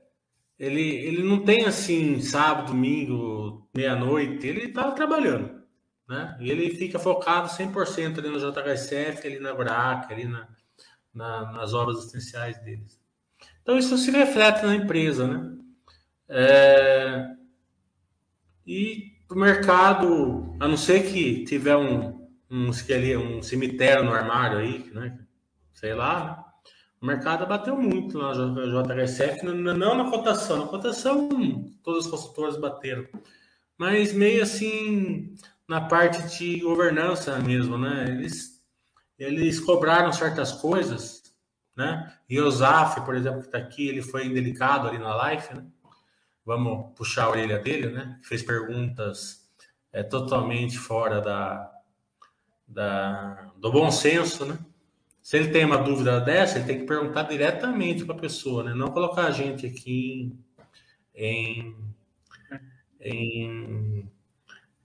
ele, 0.58 0.82
ele 0.82 1.24
não 1.24 1.44
tem 1.44 1.66
assim, 1.66 2.22
sábado, 2.22 2.68
domingo, 2.68 3.70
meia-noite, 3.76 4.48
ele 4.48 4.68
está 4.68 4.90
trabalhando, 4.92 5.62
né? 6.08 6.38
E 6.40 6.50
ele 6.50 6.74
fica 6.74 6.98
focado 6.98 7.50
100% 7.50 8.18
ali 8.18 8.30
no 8.30 8.40
JHSF, 8.40 9.28
ali 9.28 9.40
na 9.40 9.54
BRAC, 9.54 10.14
ali 10.14 10.26
na, 10.26 10.48
na, 11.14 11.52
nas 11.52 11.74
obras 11.74 12.06
essenciais 12.06 12.58
deles. 12.64 12.98
Então, 13.62 13.78
isso 13.78 13.98
se 13.98 14.10
reflete 14.10 14.66
na 14.66 14.74
empresa, 14.74 15.28
né? 15.28 15.52
É, 16.30 17.28
e 18.66 19.18
o 19.30 19.36
mercado, 19.36 20.56
a 20.62 20.68
não 20.68 20.78
ser 20.78 21.12
que 21.12 21.44
tiver 21.44 21.76
um, 21.76 22.23
um, 22.54 22.70
um 22.70 23.42
cemitério 23.42 24.04
no 24.04 24.14
armário 24.14 24.60
aí, 24.60 24.92
né? 24.94 25.18
Sei 25.74 25.94
lá? 25.96 26.46
O 27.02 27.06
mercado 27.06 27.46
bateu 27.48 27.76
muito 27.76 28.18
na 28.18 28.32
JHSF, 28.32 29.44
não 29.44 29.96
na 29.96 30.10
cotação. 30.10 30.60
Na 30.60 30.68
cotação, 30.68 31.30
todas 31.84 32.06
as 32.06 32.12
consultoras 32.12 32.56
bateram. 32.56 33.06
Mas 33.78 34.14
meio 34.14 34.44
assim, 34.44 35.36
na 35.68 35.82
parte 35.82 36.38
de 36.38 36.60
governança 36.60 37.38
mesmo, 37.40 37.78
né? 37.78 38.06
Eles, 38.08 38.64
eles 39.18 39.60
cobraram 39.60 40.14
certas 40.14 40.52
coisas, 40.52 41.24
né? 41.76 42.16
E 42.30 42.40
o 42.40 42.50
Zaf, 42.50 43.02
por 43.02 43.16
exemplo, 43.16 43.42
que 43.42 43.48
está 43.48 43.58
aqui, 43.58 43.88
ele 43.88 44.02
foi 44.02 44.28
indelicado 44.28 44.88
ali 44.88 45.00
na 45.00 45.16
live, 45.16 45.56
né? 45.56 45.66
Vamos 46.46 46.94
puxar 46.96 47.26
a 47.26 47.30
orelha 47.32 47.60
dele, 47.60 47.90
né? 47.90 48.20
Fez 48.22 48.44
perguntas 48.44 49.50
é, 49.92 50.04
totalmente 50.04 50.78
fora 50.78 51.20
da, 51.20 51.73
da, 52.74 53.52
do 53.58 53.72
bom 53.72 53.90
senso, 53.92 54.46
né? 54.46 54.58
Se 55.22 55.38
ele 55.38 55.52
tem 55.52 55.64
uma 55.64 55.78
dúvida 55.78 56.20
dessa, 56.20 56.58
ele 56.58 56.66
tem 56.66 56.80
que 56.80 56.86
perguntar 56.86 57.24
diretamente 57.24 58.04
para 58.04 58.16
a 58.16 58.20
pessoa, 58.20 58.64
né? 58.64 58.74
Não 58.74 58.90
colocar 58.90 59.26
a 59.28 59.32
gente 59.32 59.66
aqui 59.66 60.34
em, 61.16 61.76
em, 63.00 64.10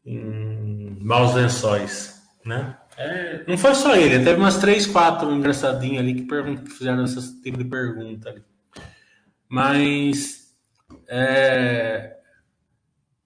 em 0.06 0.96
maus 1.00 1.34
lençóis, 1.34 2.22
né? 2.44 2.76
É, 2.96 3.44
não 3.46 3.56
foi 3.56 3.74
só 3.74 3.94
ele, 3.96 4.24
teve 4.24 4.40
umas 4.40 4.58
três, 4.58 4.86
quatro 4.86 5.32
engraçadinhos 5.32 6.00
ali 6.00 6.14
que 6.14 6.70
fizeram 6.70 7.04
esse 7.04 7.40
tipo 7.42 7.58
de 7.58 7.64
pergunta 7.64 8.28
ali. 8.28 8.42
Mas 9.48 10.54
é, 11.08 12.16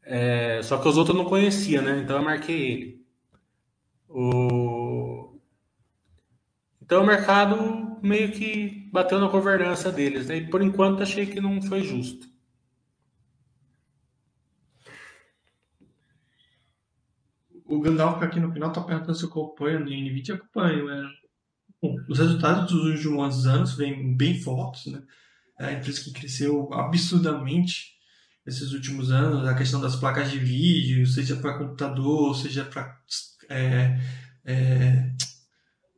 é, 0.05 0.61
só 0.63 0.79
que 0.79 0.89
os 0.89 0.97
outros 0.97 1.17
eu 1.17 1.23
não 1.23 1.29
conhecia, 1.29 1.81
né? 1.83 2.01
Então 2.01 2.17
eu 2.17 2.23
marquei 2.23 2.73
ele. 2.73 3.02
O, 4.15 5.41
então 6.83 7.03
o 7.03 7.07
mercado 7.07 7.99
meio 8.03 8.31
que 8.33 8.91
bateu 8.93 9.19
na 9.19 9.29
governança 9.29 9.91
deles, 9.91 10.27
né? 10.27 10.37
E 10.37 10.51
por 10.51 10.61
enquanto 10.61 11.03
achei 11.03 11.25
que 11.25 11.41
não 11.41 11.63
foi 11.63 11.83
justo. 11.83 12.29
O 17.65 17.81
Gandalf 17.81 18.23
aqui 18.23 18.39
no 18.39 18.53
final 18.53 18.69
está 18.69 18.83
perguntando 18.83 19.15
se 19.15 19.25
eu 19.25 19.31
acompanho 19.31 19.81
no 19.81 19.87
NVIDIA. 19.87 20.35
Acompanho. 20.35 20.91
É... 20.91 21.09
Bom, 21.81 21.97
os 22.11 22.19
resultados 22.19 22.71
dos 22.71 22.85
últimos 22.85 23.47
anos 23.47 23.75
vêm 23.75 24.15
bem 24.15 24.39
fortes, 24.39 24.93
né? 24.93 25.03
É 25.59 25.67
a 25.67 25.73
empresa 25.73 26.05
que 26.05 26.13
cresceu 26.13 26.71
absurdamente 26.75 27.95
esses 28.47 28.73
últimos 28.73 29.11
anos. 29.11 29.49
A 29.49 29.55
questão 29.55 29.81
das 29.81 29.97
placas 29.97 30.31
de 30.31 30.39
vídeo, 30.39 31.07
seja 31.07 31.37
para 31.37 31.57
computador, 31.57 32.37
seja 32.37 32.67
para 32.67 33.01
é, 33.49 33.99
é, 34.45 35.11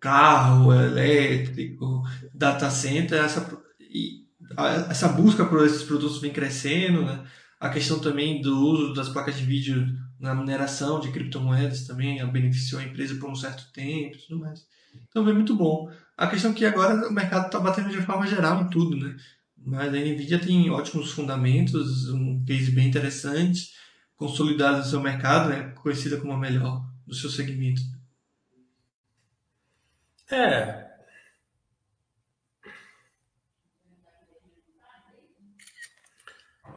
carro 0.01 0.73
elétrico, 0.73 2.03
data 2.35 2.71
center, 2.71 3.23
essa, 3.23 3.63
essa 4.91 5.09
busca 5.09 5.45
por 5.45 5.65
esses 5.65 5.83
produtos 5.83 6.21
vem 6.21 6.33
crescendo, 6.33 7.05
né? 7.05 7.25
A 7.59 7.71
questão 7.71 7.99
também 7.99 8.43
do 8.43 8.55
uso 8.59 8.93
das 8.93 9.09
placas 9.09 9.37
de 9.37 9.45
vídeo 9.45 9.87
na 10.21 10.35
mineração 10.35 11.01
de 11.01 11.11
criptomoedas 11.11 11.87
também 11.87 12.25
beneficiou 12.31 12.81
a 12.81 12.85
empresa 12.85 13.15
por 13.17 13.31
um 13.31 13.35
certo 13.35 13.73
tempo 13.73 14.19
tudo 14.19 14.41
mais. 14.41 14.67
Então, 15.09 15.29
é 15.29 15.33
muito 15.33 15.57
bom. 15.57 15.91
A 16.17 16.27
questão 16.27 16.51
é 16.51 16.55
que 16.55 16.65
agora 16.65 17.09
o 17.09 17.13
mercado 17.13 17.47
está 17.47 17.59
batendo 17.59 17.91
de 17.91 18.03
forma 18.03 18.27
geral 18.27 18.63
em 18.63 18.69
tudo, 18.69 18.97
né? 18.97 19.17
Mas 19.57 19.89
a 19.89 19.97
NVIDIA 19.97 20.39
tem 20.39 20.71
ótimos 20.71 21.13
fundamentos, 21.13 22.09
um 22.11 22.45
case 22.45 22.71
bem 22.71 22.87
interessante, 22.87 23.71
consolidado 24.17 24.79
no 24.79 24.85
seu 24.85 25.01
mercado, 25.01 25.49
né? 25.49 25.73
conhecida 25.77 26.19
como 26.19 26.33
a 26.33 26.39
melhor 26.39 26.85
do 27.07 27.15
seu 27.15 27.31
segmento. 27.31 27.83
É. 30.31 30.85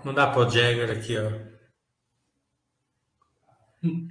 Mandar 0.04 0.32
pro 0.34 0.50
Jagger 0.50 0.92
aqui, 0.92 1.18
ó. 1.18 1.58
Hum. 3.84 4.08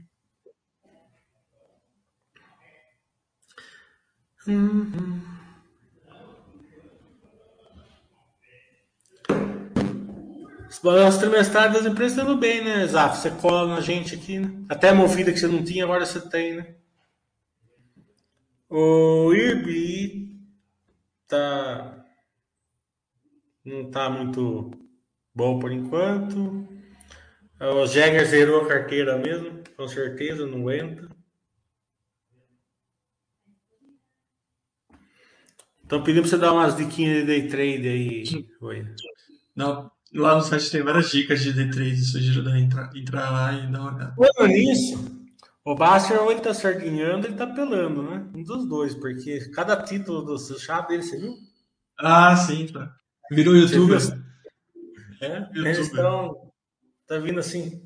Hum, 4.47 5.23
balanços 10.79 11.21
trimestrais 11.21 11.73
das 11.73 11.87
empresas 11.87 12.19
estão 12.19 12.37
bem, 12.39 12.63
né, 12.65 12.87
Zaf? 12.87 13.19
Você 13.19 13.31
cola 13.31 13.75
na 13.75 13.81
gente 13.81 14.15
aqui, 14.15 14.39
né? 14.39 14.51
Até 14.69 14.91
a 14.91 14.95
movida 14.95 15.33
que 15.33 15.39
você 15.39 15.47
não 15.47 15.65
tinha, 15.65 15.85
agora 15.85 16.05
você 16.05 16.21
tem, 16.29 16.57
né? 16.57 16.75
O 18.69 19.33
IRB 19.33 20.37
tá 21.29 22.05
não 23.65 23.91
tá 23.91 24.09
muito 24.09 24.71
bom 25.35 25.59
por 25.59 25.73
enquanto. 25.73 26.67
O 27.61 27.87
Jäger 27.87 28.27
zerou 28.27 28.63
a 28.63 28.69
carteira 28.69 29.17
mesmo, 29.19 29.63
com 29.77 29.89
certeza, 29.89 30.47
não 30.47 30.61
aguenta. 30.61 31.09
Então 35.85 36.03
pedindo 36.03 36.23
para 36.23 36.31
você 36.31 36.39
dar 36.39 36.53
umas 36.53 36.77
diquinhas 36.77 37.21
de 37.21 37.27
day 37.27 37.49
trade 37.49 37.89
aí, 37.89 38.49
Oi. 38.61 38.87
Não, 39.55 39.91
lá 40.17 40.35
no 40.35 40.43
site 40.43 40.71
tem 40.71 40.83
várias 40.83 41.11
dicas 41.11 41.41
de 41.41 41.53
day 41.53 41.71
trade, 41.71 42.05
sugiro 42.05 42.49
entrar, 42.57 42.91
entrar 42.97 43.31
lá 43.31 43.53
e 43.53 43.71
dar 43.71 43.81
uma 43.81 43.95
olhada. 43.95 44.15
Falando 44.15 44.53
nisso, 44.53 45.27
o 45.65 45.75
Basser 45.75 46.21
ou 46.23 46.31
ele 46.31 46.41
tá 46.41 46.55
sardinhando, 46.55 47.27
ele 47.27 47.37
tá 47.37 47.47
pelando, 47.47 48.03
né? 48.03 48.25
Um 48.35 48.43
dos 48.43 48.69
dois, 48.69 48.95
porque 48.95 49.51
cada 49.51 49.83
título 49.83 50.23
do 50.23 50.39
chá 50.59 50.81
dele, 50.83 51.03
você 51.03 51.19
viu? 51.19 51.35
Ah, 51.99 52.37
sim, 52.37 52.67
tá. 52.69 52.95
Virou 53.31 53.57
youtuber. 53.57 53.99
É, 55.21 55.39
YouTuber. 55.39 55.67
eles 55.67 55.79
estão. 55.79 56.53
Tá 57.07 57.19
vindo 57.19 57.41
assim. 57.41 57.83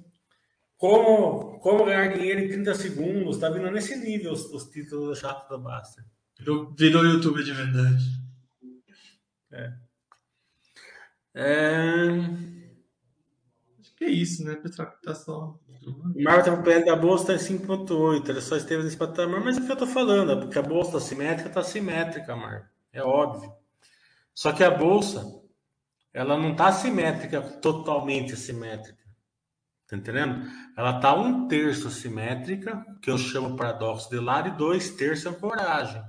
Como, 0.76 1.58
como 1.60 1.84
ganhar 1.84 2.12
dinheiro 2.12 2.40
em 2.40 2.48
30 2.48 2.74
segundos, 2.74 3.38
tá 3.38 3.50
vindo 3.50 3.70
nesse 3.70 3.96
nível 3.96 4.32
os, 4.32 4.44
os 4.46 4.64
títulos 4.70 5.08
do 5.08 5.14
chato 5.14 5.48
do 5.48 5.58
Basser. 5.58 6.04
Virou, 6.38 6.74
virou 6.74 7.04
youtuber 7.04 7.44
de 7.44 7.52
verdade. 7.52 8.04
É. 9.52 9.72
É. 11.34 12.08
Acho 13.80 13.94
que 13.96 14.04
é 14.04 14.10
isso, 14.10 14.44
né? 14.44 14.56
Pessoal 14.56 14.90
que 14.90 15.02
tá 15.02 15.14
só. 15.14 15.58
O 15.86 16.22
marca 16.22 16.56
PL 16.62 16.84
da 16.84 16.96
bolsa 16.96 17.34
está 17.34 17.54
em 17.54 17.58
5,8. 17.58 18.28
Ele 18.28 18.40
só 18.40 18.56
esteve 18.56 18.82
nesse 18.82 18.96
patamar, 18.96 19.42
mas 19.42 19.56
é 19.56 19.60
o 19.60 19.64
que 19.64 19.70
eu 19.70 19.74
estou 19.74 19.88
falando, 19.88 20.32
é 20.32 20.36
porque 20.36 20.58
a 20.58 20.62
bolsa 20.62 20.98
está 20.98 21.00
simétrica, 21.00 21.48
está 21.48 21.62
simétrica, 21.62 22.36
Marco. 22.36 22.68
É 22.92 23.02
óbvio. 23.02 23.52
Só 24.34 24.52
que 24.52 24.64
a 24.64 24.70
bolsa, 24.70 25.24
ela 26.12 26.36
não 26.36 26.52
está 26.52 26.72
simétrica, 26.72 27.40
totalmente 27.40 28.36
simétrica. 28.36 29.00
Tá 29.86 29.96
entendendo? 29.96 30.48
Ela 30.76 30.96
está 30.96 31.14
um 31.14 31.48
terço 31.48 31.90
simétrica, 31.90 32.84
que 33.02 33.10
eu 33.10 33.18
chamo 33.18 33.56
paradoxo 33.56 34.08
de 34.08 34.20
lado, 34.20 34.48
e 34.48 34.52
dois 34.52 34.90
terços 34.90 35.26
ancoragem, 35.26 36.02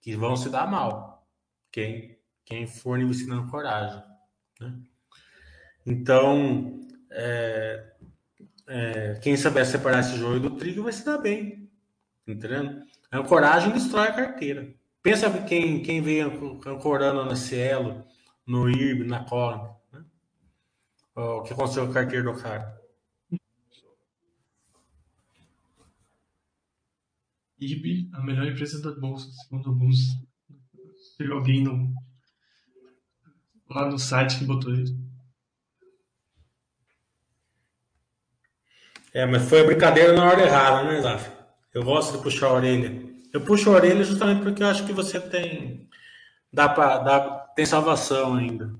que 0.00 0.16
vão 0.16 0.36
se 0.36 0.48
dar 0.48 0.66
mal. 0.66 1.26
Quem, 1.70 2.18
quem 2.44 2.66
for 2.66 2.98
ensinando 2.98 3.50
coragem. 3.50 4.02
Né? 4.60 4.74
Então, 5.86 6.80
é, 7.10 7.94
é, 8.66 9.14
quem 9.22 9.36
souber 9.36 9.66
separar 9.66 10.00
esse 10.00 10.16
joio 10.16 10.40
do 10.40 10.56
trigo 10.56 10.82
vai 10.82 10.92
se 10.92 11.04
dar 11.04 11.18
bem. 11.18 11.70
Entendendo? 12.26 12.82
A 13.10 13.18
ancoragem 13.18 13.72
destrói 13.72 14.08
a 14.08 14.12
carteira. 14.12 14.74
Pensa 15.02 15.30
quem, 15.44 15.82
quem 15.82 16.00
veio 16.00 16.60
ancorando 16.66 17.24
na 17.24 17.36
Cielo, 17.36 18.04
no 18.46 18.68
IRB, 18.68 19.04
na 19.04 19.24
Colin. 19.24 19.62
Né? 19.92 20.04
O 21.14 21.42
que 21.42 21.52
aconteceu 21.52 21.84
com 21.84 21.90
a 21.90 21.94
carteira 21.94 22.32
do 22.32 22.40
cara. 22.40 22.82
IRB, 27.60 28.10
a 28.12 28.22
melhor 28.22 28.46
empresa 28.46 28.80
da 28.80 28.98
Bolsa, 28.98 29.30
segundo 29.30 29.70
alguns. 29.70 29.98
Teve 31.16 31.32
alguém 31.32 31.62
no, 31.62 31.94
lá 33.74 33.86
no 33.86 33.98
site 33.98 34.38
que 34.38 34.44
botou 34.44 34.72
isso. 34.74 34.96
É, 39.12 39.26
mas 39.26 39.48
foi 39.48 39.60
a 39.60 39.64
brincadeira 39.64 40.12
na 40.12 40.24
hora 40.24 40.42
errada, 40.42 40.84
né, 40.84 41.00
Zaf? 41.00 41.30
Eu 41.72 41.82
gosto 41.82 42.16
de 42.16 42.22
puxar 42.22 42.48
a 42.48 42.52
orelha. 42.52 43.02
Eu 43.32 43.40
puxo 43.40 43.70
a 43.70 43.74
orelha 43.74 44.04
justamente 44.04 44.42
porque 44.42 44.62
eu 44.62 44.66
acho 44.68 44.84
que 44.84 44.92
você 44.92 45.20
tem. 45.20 45.88
Dá 46.52 46.68
pra, 46.68 46.98
dá, 46.98 47.20
tem 47.54 47.66
salvação 47.66 48.34
ainda. 48.34 48.72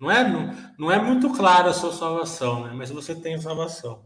Não 0.00 0.10
é, 0.10 0.28
não, 0.28 0.54
não 0.78 0.92
é 0.92 1.00
muito 1.00 1.30
clara 1.30 1.70
a 1.70 1.72
sua 1.72 1.92
salvação, 1.92 2.64
né? 2.64 2.72
mas 2.74 2.90
você 2.90 3.14
tem 3.14 3.40
salvação. 3.40 4.04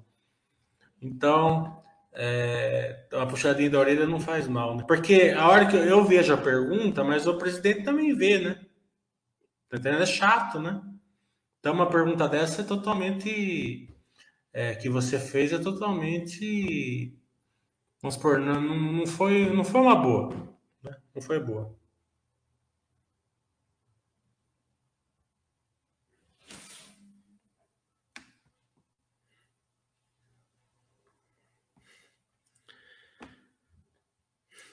Então, 1.01 1.83
é, 2.15 3.07
uma 3.13 3.27
puxadinha 3.27 3.69
da 3.69 3.79
orelha 3.79 4.07
não 4.07 4.19
faz 4.19 4.49
mal. 4.49 4.75
Né? 4.77 4.85
Porque 4.87 5.35
a 5.37 5.47
hora 5.49 5.67
que 5.67 5.77
eu, 5.77 5.85
eu 5.85 6.05
vejo 6.05 6.33
a 6.33 6.39
pergunta, 6.39 7.05
mas 7.05 7.27
o 7.27 7.37
presidente 7.37 7.85
também 7.85 8.15
vê, 8.15 8.39
né? 8.39 8.59
Tá 9.69 9.77
entendendo? 9.77 10.03
É 10.03 10.07
chato, 10.07 10.61
né? 10.61 10.83
Então, 11.61 11.75
uma 11.75 11.89
pergunta 11.89 12.29
dessa 12.29 12.63
é 12.63 12.65
totalmente 12.65 13.95
é, 14.53 14.75
que 14.75 14.89
você 14.89 15.19
fez 15.19 15.53
é 15.53 15.59
totalmente 15.59 17.15
vamos 18.03 18.15
supor, 18.15 18.39
não, 18.41 18.61
não, 18.61 19.07
foi, 19.07 19.51
não 19.55 19.65
foi 19.65 19.81
uma 19.81 19.97
boa. 19.97 20.31
Né? 20.83 20.97
Não 21.15 21.23
foi 21.23 21.41
boa. 21.41 21.77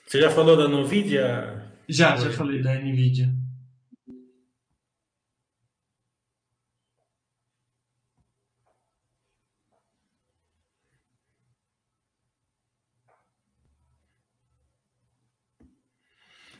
Você 0.06 0.20
já 0.20 0.30
falou 0.30 0.56
da 0.56 0.68
Nvidia? 0.68 1.72
Já, 1.88 2.16
já 2.16 2.30
falei 2.30 2.62
da 2.62 2.74
Nvidia. 2.74 3.45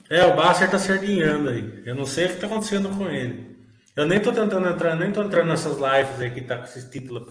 É, 0.09 0.25
o 0.25 0.37
Basser 0.37 0.71
tá 0.71 0.79
sardinhando 0.79 1.51
aí. 1.51 1.83
Eu 1.85 1.95
não 1.95 2.07
sei 2.07 2.27
o 2.27 2.29
que 2.31 2.41
tá 2.41 2.47
acontecendo 2.47 2.89
com 2.97 3.09
ele. 3.09 3.57
Eu 3.97 4.07
nem 4.07 4.21
tô 4.21 4.31
tentando 4.31 4.69
entrar, 4.69 4.95
nem 4.95 5.11
tô 5.11 5.23
entrando 5.23 5.49
nessas 5.49 5.79
lives 5.79 6.21
aí 6.21 6.31
que 6.31 6.43
tá 6.43 6.59
com 6.59 6.65
esses 6.65 6.85
títulos, 6.85 7.27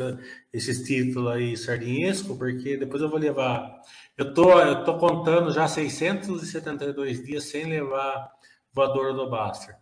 esses 0.52 0.84
títulos 0.84 1.32
aí 1.32 1.56
sardinhesco, 1.56 2.36
porque 2.38 2.76
depois 2.76 3.02
eu 3.02 3.10
vou 3.10 3.20
levar. 3.20 3.82
Eu 4.18 4.34
tô, 4.34 4.60
eu 4.60 4.84
tô 4.84 4.98
contando 4.98 5.52
já 5.52 5.68
672 5.68 7.24
dias 7.24 7.44
sem 7.44 7.66
levar 7.66 8.32
voadora 8.74 9.14
do 9.14 9.30
Basser. 9.30 9.76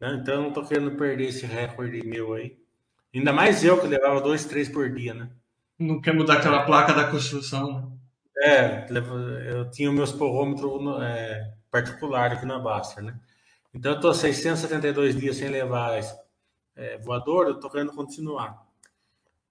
Né? 0.00 0.18
Então 0.20 0.34
eu 0.34 0.42
não 0.42 0.52
tô 0.52 0.64
querendo 0.64 0.92
perder 0.92 1.28
esse 1.28 1.44
recorde 1.44 2.06
meu 2.06 2.34
aí. 2.34 2.56
Ainda 3.14 3.32
mais 3.32 3.64
eu 3.64 3.80
que 3.80 3.86
levava 3.86 4.20
dois, 4.20 4.44
três 4.44 4.68
por 4.68 4.90
dia, 4.90 5.12
né? 5.12 5.28
Não 5.78 6.00
quer 6.00 6.14
mudar 6.14 6.34
aquela 6.34 6.64
placa 6.64 6.94
da 6.94 7.10
construção, 7.10 7.72
né? 7.72 7.88
É, 8.44 8.86
eu 9.50 9.70
tinha 9.70 9.90
o 9.90 9.92
meu 9.92 10.04
esporrômetro 10.04 11.02
é, 11.02 11.52
particular 11.72 12.32
aqui 12.32 12.44
na 12.44 12.58
Baster, 12.58 13.02
né? 13.02 13.18
Então 13.74 13.92
eu 13.92 13.96
estou 13.96 14.12
672 14.12 15.16
dias 15.16 15.38
sem 15.38 15.48
levar 15.48 15.98
é, 16.76 16.98
voador, 16.98 17.46
eu 17.46 17.54
estou 17.54 17.70
querendo 17.70 17.92
continuar. 17.92 18.62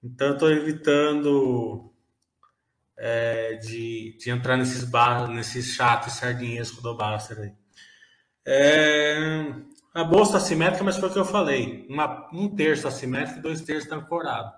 Então 0.03 0.27
eu 0.27 0.33
estou 0.33 0.51
evitando 0.51 1.91
é, 2.95 3.55
de, 3.55 4.15
de 4.19 4.29
entrar 4.29 4.55
nesses 4.55 4.83
bar, 4.83 5.27
nesses 5.27 5.73
chatos 5.73 6.13
sardinhesco 6.13 6.81
do 6.81 6.95
Baster 6.95 7.39
aí. 7.39 7.53
É, 8.45 9.17
a 9.93 10.03
bolsa 10.03 10.37
assimétrica, 10.37 10.83
mas 10.83 10.97
foi 10.97 11.09
o 11.09 11.13
que 11.13 11.19
eu 11.19 11.25
falei. 11.25 11.87
Uma, 11.89 12.29
um 12.31 12.55
terço 12.55 12.87
assimétrico 12.87 13.39
e 13.39 13.41
dois 13.41 13.61
terços 13.61 13.85
está 13.85 13.95
ancorado. 13.95 14.51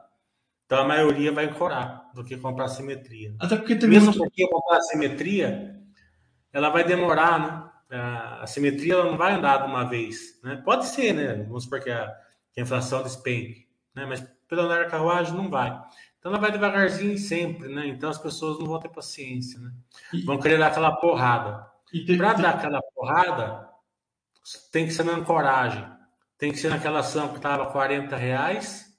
Então 0.66 0.80
a 0.80 0.88
maioria 0.88 1.32
vai 1.32 1.46
ancorar 1.46 2.10
do 2.14 2.26
que 2.26 2.36
comprar 2.36 2.68
simetria. 2.68 3.34
Até 3.40 3.56
porque 3.56 3.76
tem 3.76 3.90
Mesmo 3.90 4.14
porque 4.14 4.48
comprar 4.48 4.82
simetria 4.82 5.83
ela 6.54 6.70
vai 6.70 6.84
demorar, 6.84 7.40
né? 7.40 8.00
A 8.40 8.48
simetria 8.48 8.94
ela 8.94 9.06
não 9.06 9.18
vai 9.18 9.34
andar 9.34 9.58
de 9.58 9.68
uma 9.68 9.84
vez, 9.84 10.40
né? 10.44 10.62
Pode 10.64 10.86
ser, 10.86 11.14
né? 11.14 11.44
Vamos 11.44 11.64
supor 11.64 11.80
que 11.82 11.92
a, 11.92 12.08
que 12.52 12.60
a 12.60 12.64
inflação 12.64 13.04
despenque, 13.04 13.68
né? 13.94 14.06
Mas 14.06 14.22
pela 14.48 14.64
andar 14.64 14.84
da 14.84 14.90
carruagem 14.90 15.34
não 15.34 15.50
vai. 15.50 15.70
Então 16.20 16.32
ela 16.32 16.40
vai 16.40 16.52
devagarzinho 16.52 17.18
sempre, 17.18 17.68
né? 17.68 17.88
Então 17.88 18.10
as 18.10 18.18
pessoas 18.18 18.60
não 18.60 18.68
vão 18.68 18.80
ter 18.80 18.90
paciência, 18.90 19.60
né? 19.60 19.72
Vão 20.26 20.40
querer 20.40 20.58
dar 20.58 20.68
aquela 20.68 20.92
porrada. 20.94 21.68
Para 22.18 22.34
dar 22.34 22.50
aquela 22.52 22.82
porrada, 22.96 23.70
tem 24.72 24.86
que 24.86 24.94
ser 24.94 25.04
na 25.04 25.14
ancoragem. 25.14 25.86
Tem 26.38 26.52
que 26.52 26.58
ser 26.58 26.70
naquela 26.70 27.00
ação 27.00 27.30
que 27.30 27.38
estava 27.38 27.68
40 27.68 28.16
reais. 28.16 28.92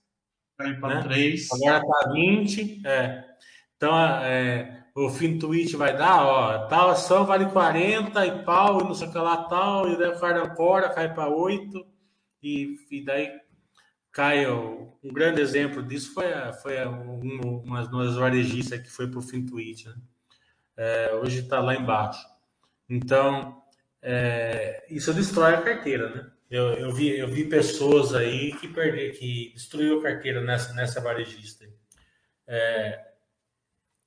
Vai 0.57 0.75
para 0.75 0.97
né? 0.97 1.03
3. 1.03 1.49
Agora 1.53 1.79
está 1.79 2.13
20. 2.13 2.87
É. 2.87 3.25
Então, 3.77 3.99
é, 4.23 4.84
o 4.95 5.09
fim 5.09 5.37
do 5.37 5.49
tweet 5.49 5.77
vai 5.77 5.97
dar, 5.97 6.25
ó, 6.25 6.69
tal 6.69 6.91
ação 6.91 7.27
vale 7.27 7.47
40 7.47 8.27
e 8.27 8.45
pau, 8.45 8.81
e 8.81 8.85
não 8.85 8.95
sei 8.95 9.09
o 9.09 9.13
que 9.13 9.19
lá, 9.19 9.45
tal, 9.45 9.89
e 9.89 9.99
daí 9.99 10.11
o 10.11 10.21
cara 10.21 10.45
ancora, 10.45 10.89
cai 10.89 11.13
para 11.13 11.29
8, 11.29 11.85
e, 12.43 12.77
e 12.91 13.05
daí 13.05 13.33
cai. 14.13 14.47
Ó, 14.47 14.87
um 15.03 15.13
grande 15.13 15.41
exemplo 15.41 15.83
disso 15.83 16.15
foi, 16.15 16.27
foi 16.63 16.87
um, 16.87 17.63
umas, 17.65 17.89
umas 17.89 18.15
varejistas 18.15 18.81
que 18.81 18.89
foi 18.89 19.09
para 19.09 19.19
o 19.19 19.23
fim 19.23 19.45
tweet, 19.45 19.89
né? 19.89 19.97
É, 20.77 21.15
hoje 21.15 21.41
está 21.41 21.61
lá 21.61 21.75
embaixo. 21.75 22.25
Então, 22.89 23.63
é, 24.01 24.85
isso 24.89 25.13
destrói 25.13 25.55
a 25.55 25.63
carteira, 25.63 26.09
né? 26.11 26.31
Eu, 26.51 26.75
eu, 26.75 26.93
vi, 26.93 27.19
eu 27.19 27.27
vi 27.27 27.49
pessoas 27.49 28.15
aí 28.15 28.53
que 28.55 28.69
perder, 28.69 29.19
que 29.19 29.53
destruiu 29.55 29.99
a 29.99 30.03
carteira 30.03 30.41
nessa, 30.41 30.73
nessa 30.75 31.01
varejista. 31.01 31.65
É, 32.47 33.14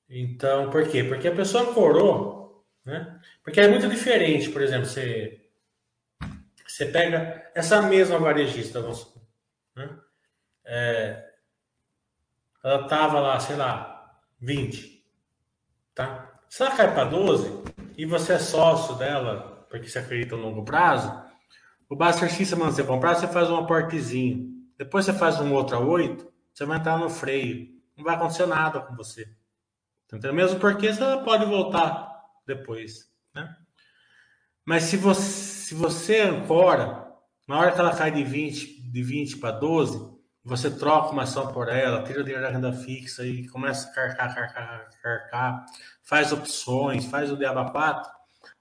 então, 0.10 0.70
por 0.70 0.88
quê? 0.88 1.04
Porque 1.04 1.28
a 1.28 1.36
pessoa 1.36 1.74
corou, 1.74 2.66
né? 2.86 3.20
Porque 3.44 3.60
é 3.60 3.68
muito 3.68 3.88
diferente, 3.90 4.50
por 4.50 4.62
exemplo, 4.62 4.86
você, 4.86 5.50
você 6.66 6.86
pega 6.86 7.52
essa 7.54 7.82
mesma 7.82 8.18
varejista, 8.18 8.82
vamos 8.82 9.16
né? 9.76 9.90
É, 10.66 11.24
ela 12.64 12.88
tava 12.88 13.20
lá, 13.20 13.40
sei 13.40 13.56
lá, 13.56 14.20
20, 14.40 15.06
tá? 15.94 16.40
Se 16.50 16.64
ela 16.64 16.76
cai 16.76 16.94
para 16.94 17.06
12 17.06 17.64
e 17.98 18.06
você 18.06 18.34
é 18.34 18.40
sócio 18.40 18.96
dela, 18.96 19.66
porque 19.70 19.88
você 19.88 20.00
acredita 20.00 20.36
no 20.36 20.44
longo 20.44 20.66
prazo, 20.66 21.26
o 21.90 21.96
Baster 21.96 22.30
X, 22.30 22.54
manda 22.54 22.72
você 22.72 22.84
comprar, 22.84 23.16
você 23.16 23.28
faz 23.28 23.50
um 23.50 23.58
aportezinho. 23.58 24.58
Depois 24.78 25.06
você 25.06 25.14
faz 25.14 25.40
um 25.40 25.54
outro 25.54 25.78
a 25.78 25.80
8, 25.80 26.28
você 26.54 26.66
vai 26.66 26.78
entrar 26.78 26.98
no 26.98 27.10
freio. 27.10 27.70
Não 27.96 28.04
vai 28.04 28.16
acontecer 28.16 28.46
nada 28.46 28.82
com 28.82 28.96
você. 28.96 29.28
Entendeu? 30.08 30.34
Mesmo 30.34 30.60
porque 30.60 30.94
você 30.94 31.18
pode 31.24 31.46
voltar 31.46 32.08
depois, 32.46 33.10
né? 33.36 33.56
Mas 34.66 34.84
se 34.84 34.98
você, 34.98 35.22
se 35.22 35.76
você 35.76 36.22
ancora, 36.22 37.06
na 37.48 37.60
hora 37.60 37.72
que 37.72 37.80
ela 37.80 37.96
cai 37.96 38.12
de 38.12 38.24
20, 38.24 38.90
de 38.90 39.04
20 39.04 39.38
para 39.38 39.52
12, 39.52 40.18
você 40.44 40.72
troca 40.72 41.12
uma 41.12 41.24
ação 41.24 41.52
por 41.52 41.68
ela, 41.68 42.04
tira 42.04 42.22
o 42.22 42.24
dinheiro 42.24 42.42
da 42.42 42.50
renda 42.50 42.72
fixa 42.72 43.26
e 43.26 43.48
começa 43.50 43.90
a 43.90 43.94
carcar, 43.94 44.34
carcar, 44.34 44.90
carcar, 45.02 45.66
faz 46.04 46.32
opções, 46.32 47.06
faz 47.06 47.30
o 47.30 47.38
diaba 47.38 47.70
4. 47.70 48.10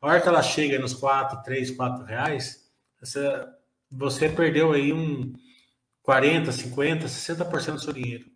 A 0.01 0.07
hora 0.09 0.21
que 0.21 0.29
ela 0.29 0.43
chega 0.43 0.81
nos 0.81 0.95
4, 0.95 1.43
3, 1.45 1.71
4 1.71 2.05
reais, 2.05 2.69
você, 3.01 3.47
você 3.89 4.29
perdeu 4.29 4.73
aí 4.73 4.93
um 4.93 5.33
40, 6.03 6.51
50, 6.51 7.07
60% 7.07 7.73
do 7.73 7.81
seu 7.81 7.93
dinheiro. 7.93 8.36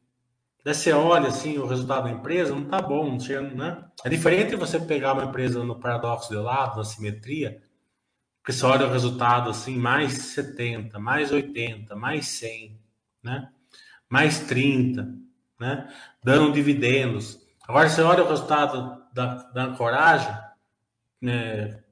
Daí 0.65 0.75
você 0.75 0.93
olha 0.93 1.29
assim 1.29 1.57
o 1.59 1.67
resultado 1.67 2.05
da 2.05 2.11
empresa, 2.11 2.55
não 2.55 2.67
tá 2.67 2.83
bom, 2.83 3.13
não 3.13 3.19
né? 3.57 3.85
É 4.05 4.09
diferente 4.09 4.57
você 4.57 4.79
pegar 4.79 5.15
uma 5.15 5.25
empresa 5.25 5.65
no 5.65 5.81
paradoxo 5.81 6.29
de 6.29 6.37
lado, 6.37 6.77
na 6.77 6.85
simetria, 6.85 7.63
que 8.45 8.53
você 8.53 8.65
olha 8.67 8.87
o 8.87 8.93
resultado 8.93 9.49
assim, 9.49 9.77
mais 9.77 10.13
70, 10.13 10.99
mais 10.99 11.33
80, 11.33 11.97
mais 11.97 12.29
100, 12.29 12.79
né? 13.23 13.49
Mais 14.09 14.41
30, 14.41 15.15
né? 15.59 15.93
Dando 16.23 16.53
dividendos. 16.53 17.39
Agora 17.67 17.89
você 17.89 18.03
olha 18.03 18.25
o 18.25 18.29
resultado 18.29 19.03
da, 19.15 19.35
da 19.51 19.65
ancoragem, 19.65 20.35
né? 21.21 21.83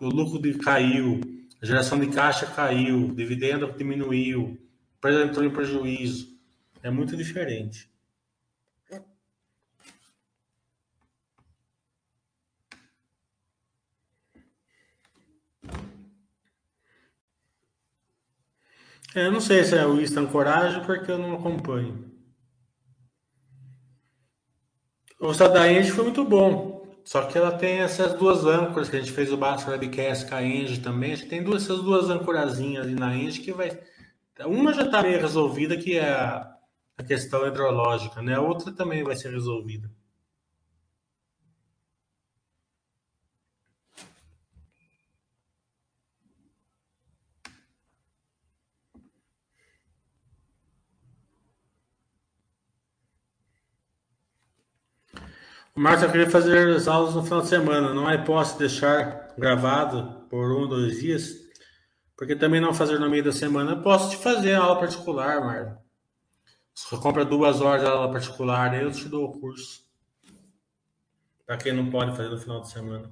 o 0.00 0.08
lucro 0.08 0.40
de, 0.40 0.54
caiu, 0.54 1.20
a 1.60 1.66
geração 1.66 1.98
de 1.98 2.08
caixa 2.08 2.46
caiu, 2.46 3.14
dividendo 3.14 3.72
diminuiu, 3.72 4.60
empresa 4.98 5.24
entrou 5.24 5.44
em 5.44 5.50
prejuízo. 5.50 6.36
É 6.82 6.90
muito 6.90 7.16
diferente. 7.16 7.91
É, 19.14 19.26
eu 19.26 19.32
não 19.32 19.40
sei 19.40 19.62
se 19.64 19.76
é 19.76 19.86
o 19.86 20.00
Instant 20.00 20.30
Coragem, 20.30 20.82
porque 20.84 21.10
eu 21.10 21.18
não 21.18 21.34
acompanho. 21.34 22.10
O 25.20 25.32
Sadaenge 25.32 25.90
foi 25.90 26.04
muito 26.04 26.24
bom. 26.24 26.72
Só 27.04 27.26
que 27.26 27.36
ela 27.36 27.52
tem 27.52 27.80
essas 27.80 28.14
duas 28.14 28.44
âncoras 28.44 28.88
que 28.88 28.96
a 28.96 29.00
gente 29.00 29.12
fez 29.12 29.32
o 29.32 29.36
Basco 29.36 29.70
Webcast 29.70 30.28
com 30.28 30.34
a 30.34 30.42
Enge 30.42 30.80
também. 30.80 31.12
A 31.12 31.16
gente 31.16 31.28
tem 31.28 31.42
duas, 31.42 31.64
essas 31.64 31.82
duas 31.82 32.08
ancorazinhas 32.08 32.86
ali 32.86 32.94
na 32.94 33.14
Enge 33.16 33.40
que 33.40 33.52
vai. 33.52 33.78
Uma 34.46 34.72
já 34.72 34.82
está 34.82 35.02
meio 35.02 35.20
resolvida, 35.20 35.76
que 35.76 35.98
é 35.98 36.10
a 36.10 36.56
questão 37.06 37.46
hidrológica, 37.46 38.22
né? 38.22 38.34
A 38.34 38.40
outra 38.40 38.72
também 38.72 39.02
vai 39.02 39.16
ser 39.16 39.30
resolvida. 39.30 39.90
O 55.74 55.80
eu 55.80 56.10
queria 56.10 56.28
fazer 56.28 56.76
as 56.76 56.86
aulas 56.86 57.14
no 57.14 57.24
final 57.24 57.40
de 57.40 57.48
semana. 57.48 57.94
Não 57.94 58.08
é 58.08 58.18
posso 58.18 58.58
deixar 58.58 59.32
gravado 59.38 60.26
por 60.28 60.52
um, 60.52 60.68
dois 60.68 61.00
dias, 61.00 61.34
porque 62.14 62.36
também 62.36 62.60
não 62.60 62.74
fazer 62.74 62.98
no 62.98 63.08
meio 63.08 63.24
da 63.24 63.32
semana. 63.32 63.72
Eu 63.72 63.82
posso 63.82 64.10
te 64.10 64.16
fazer 64.18 64.54
aula 64.54 64.78
particular, 64.78 65.40
Marcos. 65.40 65.82
Você 66.74 66.96
compra 66.98 67.24
duas 67.24 67.62
horas 67.62 67.82
de 67.82 67.88
aula 67.88 68.12
particular, 68.12 68.80
eu 68.80 68.92
te 68.92 69.08
dou 69.08 69.24
o 69.24 69.40
curso. 69.40 69.82
Para 71.46 71.56
quem 71.56 71.72
não 71.72 71.90
pode 71.90 72.14
fazer 72.16 72.28
no 72.28 72.38
final 72.38 72.60
de 72.60 72.70
semana. 72.70 73.10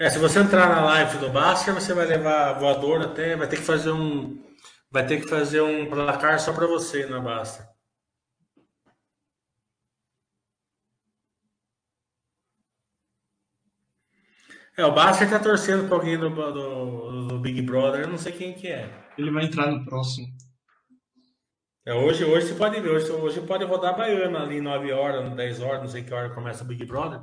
É, 0.00 0.10
se 0.10 0.18
você 0.18 0.40
entrar 0.40 0.68
na 0.68 0.84
live 0.84 1.18
do 1.18 1.30
Basker, 1.30 1.74
você 1.74 1.92
vai 1.92 2.06
levar 2.06 2.54
voador 2.54 3.02
até, 3.02 3.36
vai 3.36 3.48
ter 3.48 3.56
que 3.56 3.62
fazer 3.62 3.90
um, 3.90 4.40
vai 4.90 5.06
ter 5.06 5.20
que 5.20 5.28
fazer 5.28 5.60
um 5.60 5.88
placar 5.88 6.40
só 6.40 6.52
para 6.52 6.66
você 6.66 7.06
na 7.06 7.20
Baster. 7.20 7.66
É, 14.76 14.84
o 14.84 14.92
Basker 14.92 15.28
tá 15.28 15.40
torcendo 15.40 15.88
para 15.88 15.96
alguém 15.96 16.16
do, 16.16 16.30
do, 16.30 17.26
do, 17.26 17.38
Big 17.40 17.62
Brother, 17.62 18.02
eu 18.02 18.08
não 18.08 18.16
sei 18.16 18.30
quem 18.30 18.54
que 18.54 18.68
é. 18.68 18.88
Ele 19.18 19.30
vai 19.32 19.44
entrar 19.44 19.66
no 19.72 19.84
próximo. 19.84 20.28
É, 21.84 21.92
hoje, 21.92 22.24
hoje 22.24 22.46
você 22.46 22.54
pode 22.54 22.80
ver, 22.80 22.90
hoje, 22.90 23.10
hoje 23.10 23.40
pode 23.40 23.64
rodar 23.64 23.96
baiana 23.96 24.42
ali 24.42 24.60
9 24.60 24.92
horas, 24.92 25.34
10 25.34 25.60
horas, 25.62 25.80
não 25.80 25.88
sei 25.88 26.04
que 26.04 26.14
hora 26.14 26.30
começa 26.30 26.62
o 26.62 26.66
Big 26.66 26.84
Brother. 26.84 27.20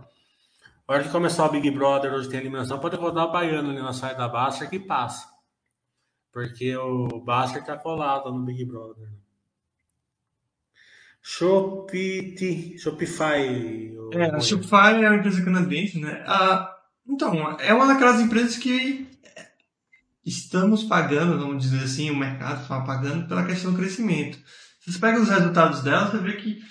A 0.85 0.93
hora 0.93 1.03
que 1.03 1.09
começar 1.09 1.45
o 1.45 1.51
Big 1.51 1.71
Brother, 1.71 2.13
hoje 2.13 2.29
tem 2.29 2.41
eliminação, 2.41 2.77
pode 2.77 2.97
rodar 2.97 3.25
o 3.25 3.31
baiano 3.31 3.69
ali 3.69 3.81
na 3.81 3.93
saída 3.93 4.17
da 4.17 4.27
Baster 4.27 4.69
que 4.69 4.77
passa. 4.77 5.34
Porque 6.35 6.75
o 6.75 7.21
Baster 7.21 7.63
tá 7.63 7.77
colado 7.77 8.29
no 8.29 8.43
Big 8.43 8.65
Brother. 8.65 9.07
Shopify. 11.21 12.77
Shopify. 12.77 13.95
É, 14.11 14.25
a 14.25 14.39
Shopify 14.41 15.01
é 15.01 15.07
uma 15.07 15.15
empresa 15.15 15.45
canadense, 15.45 15.97
né? 15.97 16.25
Ah, 16.27 16.75
então, 17.07 17.57
é 17.57 17.73
uma 17.73 17.87
daquelas 17.87 18.19
empresas 18.19 18.57
que 18.57 19.07
estamos 20.25 20.83
pagando, 20.83 21.39
vamos 21.39 21.63
dizer 21.63 21.81
assim, 21.85 22.11
o 22.11 22.17
mercado 22.17 22.63
está 22.63 22.81
pagando 22.81 23.29
pela 23.29 23.45
questão 23.45 23.71
do 23.71 23.77
crescimento. 23.77 24.37
Você 24.85 24.99
pega 24.99 25.21
os 25.21 25.29
resultados 25.29 25.83
dela, 25.83 26.11
você 26.11 26.17
vê 26.17 26.33
que 26.33 26.61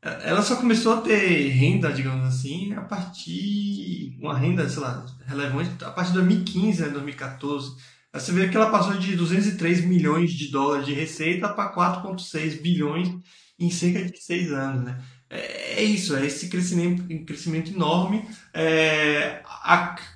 ela 0.00 0.40
só 0.40 0.54
começou 0.54 0.92
a 0.92 1.00
ter 1.00 1.48
renda, 1.48 1.92
digamos 1.92 2.24
assim, 2.26 2.72
a 2.74 2.82
partir. 2.82 4.16
uma 4.20 4.38
renda, 4.38 4.68
sei 4.68 4.80
lá, 4.80 5.04
relevante 5.26 5.84
a 5.84 5.90
partir 5.90 6.12
de 6.12 6.18
2015, 6.18 6.82
né, 6.82 6.88
2014. 6.90 7.74
Você 8.14 8.32
vê 8.32 8.48
que 8.48 8.56
ela 8.56 8.70
passou 8.70 8.94
de 8.94 9.16
203 9.16 9.84
milhões 9.84 10.32
de 10.32 10.48
dólares 10.48 10.86
de 10.86 10.94
receita 10.94 11.48
para 11.48 11.74
4,6 11.74 12.60
bilhões 12.62 13.12
em 13.58 13.70
cerca 13.70 14.04
de 14.04 14.16
seis 14.18 14.52
anos. 14.52 14.84
Né? 14.84 15.02
É, 15.28 15.80
é 15.80 15.82
isso, 15.82 16.14
é 16.14 16.24
esse 16.24 16.48
crescimento, 16.48 17.02
crescimento 17.24 17.72
enorme, 17.72 18.24
é, 18.52 19.42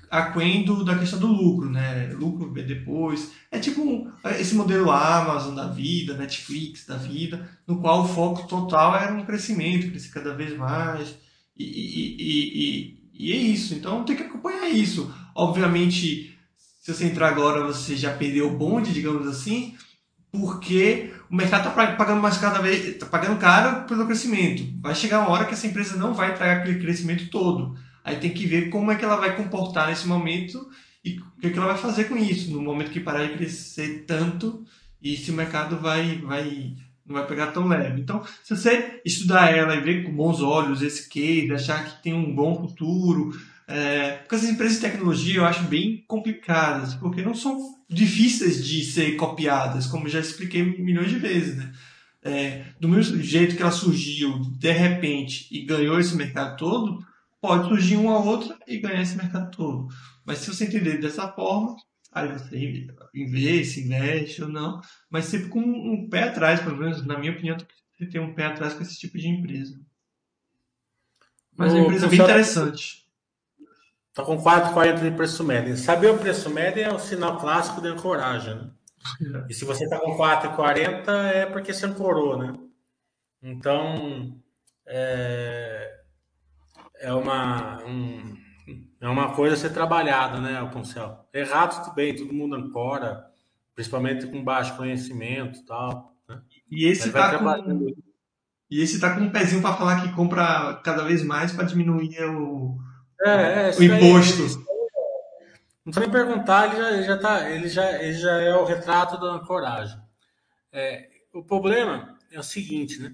aquendo 0.09 0.85
da 0.85 0.97
questão 0.97 1.19
do 1.19 1.27
lucro, 1.27 1.69
né? 1.69 2.07
Lucro 2.13 2.51
depois. 2.53 3.31
É 3.51 3.59
tipo 3.59 4.09
esse 4.39 4.55
modelo 4.55 4.89
Amazon 4.91 5.53
da 5.55 5.67
vida, 5.67 6.15
Netflix 6.15 6.85
da 6.85 6.95
vida, 6.95 7.49
no 7.67 7.81
qual 7.81 8.03
o 8.03 8.07
foco 8.07 8.47
total 8.47 8.95
era 8.95 9.13
um 9.13 9.25
crescimento, 9.25 9.89
crescer 9.89 10.13
cada 10.13 10.33
vez 10.33 10.55
mais. 10.57 11.17
E, 11.57 11.65
e, 11.65 12.15
e, 12.19 13.29
e, 13.29 13.31
é 13.33 13.35
isso. 13.35 13.73
Então 13.73 14.05
tem 14.05 14.15
que 14.15 14.23
acompanhar 14.23 14.69
isso. 14.69 15.13
Obviamente, 15.35 16.37
se 16.79 16.93
você 16.93 17.05
entrar 17.05 17.27
agora, 17.27 17.63
você 17.63 17.95
já 17.95 18.11
perdeu 18.13 18.47
o 18.47 18.57
bonde, 18.57 18.93
digamos 18.93 19.27
assim, 19.27 19.75
porque 20.31 21.13
o 21.29 21.35
mercado 21.35 21.67
está 21.67 21.95
pagando 21.95 22.21
mais 22.21 22.37
cada 22.37 22.59
vez, 22.59 22.87
está 22.87 23.05
pagando 23.05 23.37
caro 23.37 23.85
pelo 23.85 24.05
crescimento. 24.05 24.63
Vai 24.81 24.95
chegar 24.95 25.19
uma 25.19 25.29
hora 25.29 25.45
que 25.45 25.53
essa 25.53 25.67
empresa 25.67 25.97
não 25.97 26.13
vai 26.13 26.33
trazer 26.35 26.59
aquele 26.59 26.79
crescimento 26.79 27.29
todo. 27.29 27.75
Aí 28.03 28.15
tem 28.15 28.31
que 28.31 28.45
ver 28.45 28.69
como 28.69 28.91
é 28.91 28.95
que 28.95 29.03
ela 29.03 29.17
vai 29.17 29.35
comportar 29.35 29.87
nesse 29.87 30.07
momento 30.07 30.69
e 31.03 31.19
o 31.19 31.41
que, 31.41 31.47
é 31.47 31.49
que 31.49 31.57
ela 31.57 31.67
vai 31.67 31.77
fazer 31.77 32.05
com 32.05 32.17
isso, 32.17 32.51
no 32.51 32.61
momento 32.61 32.91
que 32.91 32.99
parar 32.99 33.25
de 33.25 33.37
crescer 33.37 34.05
tanto 34.07 34.63
e 35.01 35.15
se 35.15 35.31
o 35.31 35.33
mercado 35.33 35.77
vai, 35.77 36.17
vai, 36.17 36.75
não 37.05 37.15
vai 37.15 37.27
pegar 37.27 37.47
tão 37.47 37.67
leve. 37.67 38.01
Então, 38.01 38.23
se 38.43 38.55
você 38.55 39.01
estudar 39.05 39.55
ela 39.55 39.75
e 39.75 39.81
ver 39.81 40.03
com 40.03 40.15
bons 40.15 40.41
olhos 40.41 40.81
esse 40.81 41.09
case, 41.09 41.51
achar 41.53 41.85
que 41.85 42.03
tem 42.03 42.13
um 42.13 42.33
bom 42.33 42.55
futuro, 42.55 43.31
é, 43.71 44.13
porque 44.17 44.33
essas 44.33 44.49
empresas 44.49 44.77
de 44.77 44.81
tecnologia 44.81 45.35
eu 45.35 45.45
acho 45.45 45.61
bem 45.65 46.03
complicadas, 46.07 46.95
porque 46.95 47.21
não 47.21 47.35
são 47.35 47.55
difíceis 47.87 48.65
de 48.65 48.83
ser 48.83 49.15
copiadas, 49.15 49.85
como 49.85 50.09
já 50.09 50.19
expliquei 50.19 50.63
milhões 50.63 51.11
de 51.11 51.19
vezes, 51.19 51.55
né? 51.55 51.71
É, 52.23 52.65
do 52.79 52.89
mesmo 52.89 53.21
jeito 53.21 53.55
que 53.55 53.61
ela 53.61 53.71
surgiu 53.71 54.39
de 54.57 54.71
repente 54.71 55.47
e 55.51 55.63
ganhou 55.65 55.99
esse 55.99 56.15
mercado 56.15 56.57
todo, 56.57 57.05
pode 57.39 57.67
surgir 57.67 57.95
uma 57.95 58.17
outra 58.17 58.57
e 58.67 58.79
ganhar 58.79 59.03
esse 59.03 59.15
mercado 59.15 59.55
todo. 59.55 59.87
Mas 60.25 60.39
se 60.39 60.47
você 60.47 60.65
entender 60.65 60.97
dessa 60.97 61.27
forma, 61.31 61.75
aí 62.11 62.27
você 62.27 62.87
investe, 63.13 63.81
investe 63.81 64.41
ou 64.41 64.49
não, 64.49 64.81
mas 65.11 65.25
sempre 65.25 65.47
com 65.49 65.59
um 65.59 66.09
pé 66.09 66.23
atrás, 66.23 66.59
pelo 66.59 66.77
menos 66.77 67.05
na 67.05 67.19
minha 67.19 67.33
opinião, 67.33 67.55
você 67.95 68.07
tem 68.07 68.19
um 68.19 68.33
pé 68.33 68.45
atrás 68.45 68.73
com 68.73 68.81
esse 68.81 68.97
tipo 68.97 69.15
de 69.15 69.27
empresa. 69.27 69.79
Mas 71.55 71.71
é 71.71 71.75
uma 71.75 71.85
empresa 71.85 72.07
bem 72.07 72.19
interessante. 72.19 73.07
Está 74.19 74.25
com 74.25 74.37
4,40 74.37 74.99
de 74.99 75.11
preço 75.11 75.43
médio. 75.45 75.77
Saber 75.77 76.11
o 76.11 76.17
preço 76.17 76.49
médio 76.49 76.83
é 76.83 76.93
o 76.93 76.99
sinal 76.99 77.37
clássico 77.37 77.79
de 77.79 77.87
ancoragem. 77.87 78.55
Né? 79.21 79.45
E 79.49 79.53
se 79.53 79.63
você 79.63 79.85
está 79.85 79.97
com 79.97 80.17
4,40 80.17 81.07
é 81.07 81.45
porque 81.45 81.73
você 81.73 81.85
ancorou, 81.85 82.37
né? 82.37 82.53
Então, 83.41 84.37
é, 84.85 86.01
é, 86.99 87.13
uma, 87.13 87.81
um, 87.85 88.35
é 88.99 89.07
uma 89.07 89.33
coisa 89.33 89.55
a 89.55 89.57
ser 89.57 89.69
trabalhada, 89.69 90.41
né, 90.41 90.57
Alponcel? 90.57 91.25
Errado 91.33 91.81
tudo 91.81 91.95
bem, 91.95 92.13
todo 92.13 92.33
mundo 92.33 92.55
ancora, 92.55 93.25
principalmente 93.73 94.27
com 94.27 94.43
baixo 94.43 94.75
conhecimento 94.75 95.65
tal. 95.65 96.13
Né? 96.27 96.41
E 96.69 96.85
esse 96.85 97.07
está 97.07 97.37
com... 97.37 97.95
E 98.71 98.83
esse 98.83 98.99
tá 98.99 99.15
com 99.15 99.21
um 99.21 99.31
pezinho 99.31 99.63
para 99.63 99.75
falar 99.75 100.01
que 100.01 100.13
compra 100.13 100.79
cada 100.83 101.03
vez 101.03 101.23
mais 101.23 101.51
para 101.51 101.63
diminuir 101.63 102.23
o, 102.25 102.77
é, 103.23 103.69
é, 103.69 103.75
o 103.77 103.83
imposto. 103.83 104.43
Aí, 104.43 104.69
não 105.85 105.93
precisa 105.93 105.99
nem 105.99 106.11
perguntar, 106.11 106.67
ele 106.67 106.77
já, 106.77 106.91
ele 106.91 107.03
já, 107.03 107.17
tá, 107.17 107.49
ele, 107.49 107.69
já, 107.69 108.03
ele 108.03 108.13
já 108.13 108.41
é 108.41 108.55
o 108.55 108.65
retrato 108.65 109.19
da 109.19 109.33
ancoragem. 109.33 109.99
É, 110.71 111.09
o 111.33 111.43
problema 111.43 112.17
é 112.31 112.39
o 112.39 112.43
seguinte, 112.43 113.01
né? 113.01 113.13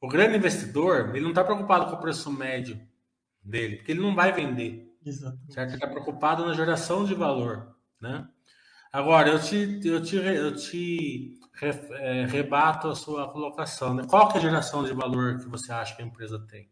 O 0.00 0.08
grande 0.08 0.36
investidor, 0.36 1.10
ele 1.10 1.22
não 1.22 1.30
está 1.30 1.44
preocupado 1.44 1.86
com 1.86 1.96
o 1.96 2.00
preço 2.00 2.32
médio 2.32 2.80
dele, 3.42 3.76
porque 3.76 3.92
ele 3.92 4.00
não 4.00 4.14
vai 4.14 4.32
vender. 4.32 4.94
Exatamente. 5.04 5.52
Certo? 5.52 5.68
Ele 5.70 5.76
está 5.76 5.86
preocupado 5.86 6.44
na 6.44 6.54
geração 6.54 7.04
de 7.04 7.14
valor, 7.14 7.74
né? 8.00 8.26
Agora, 8.92 9.28
eu 9.28 9.40
te, 9.40 9.80
eu 9.84 10.02
te, 10.02 10.16
eu 10.16 10.56
te 10.56 11.38
é, 11.62 12.26
rebato 12.26 12.88
a 12.88 12.94
sua 12.94 13.30
colocação. 13.30 13.94
Né? 13.94 14.04
Qual 14.08 14.30
é 14.32 14.36
a 14.36 14.40
geração 14.40 14.82
de 14.82 14.92
valor 14.92 15.38
que 15.38 15.48
você 15.48 15.70
acha 15.72 15.94
que 15.94 16.02
a 16.02 16.04
empresa 16.04 16.38
tem? 16.50 16.68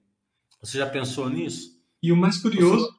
Você 0.60 0.78
já 0.78 0.86
pensou 0.86 1.28
nisso? 1.28 1.77
E 2.02 2.12
o 2.12 2.16
mais 2.16 2.38
curioso. 2.38 2.96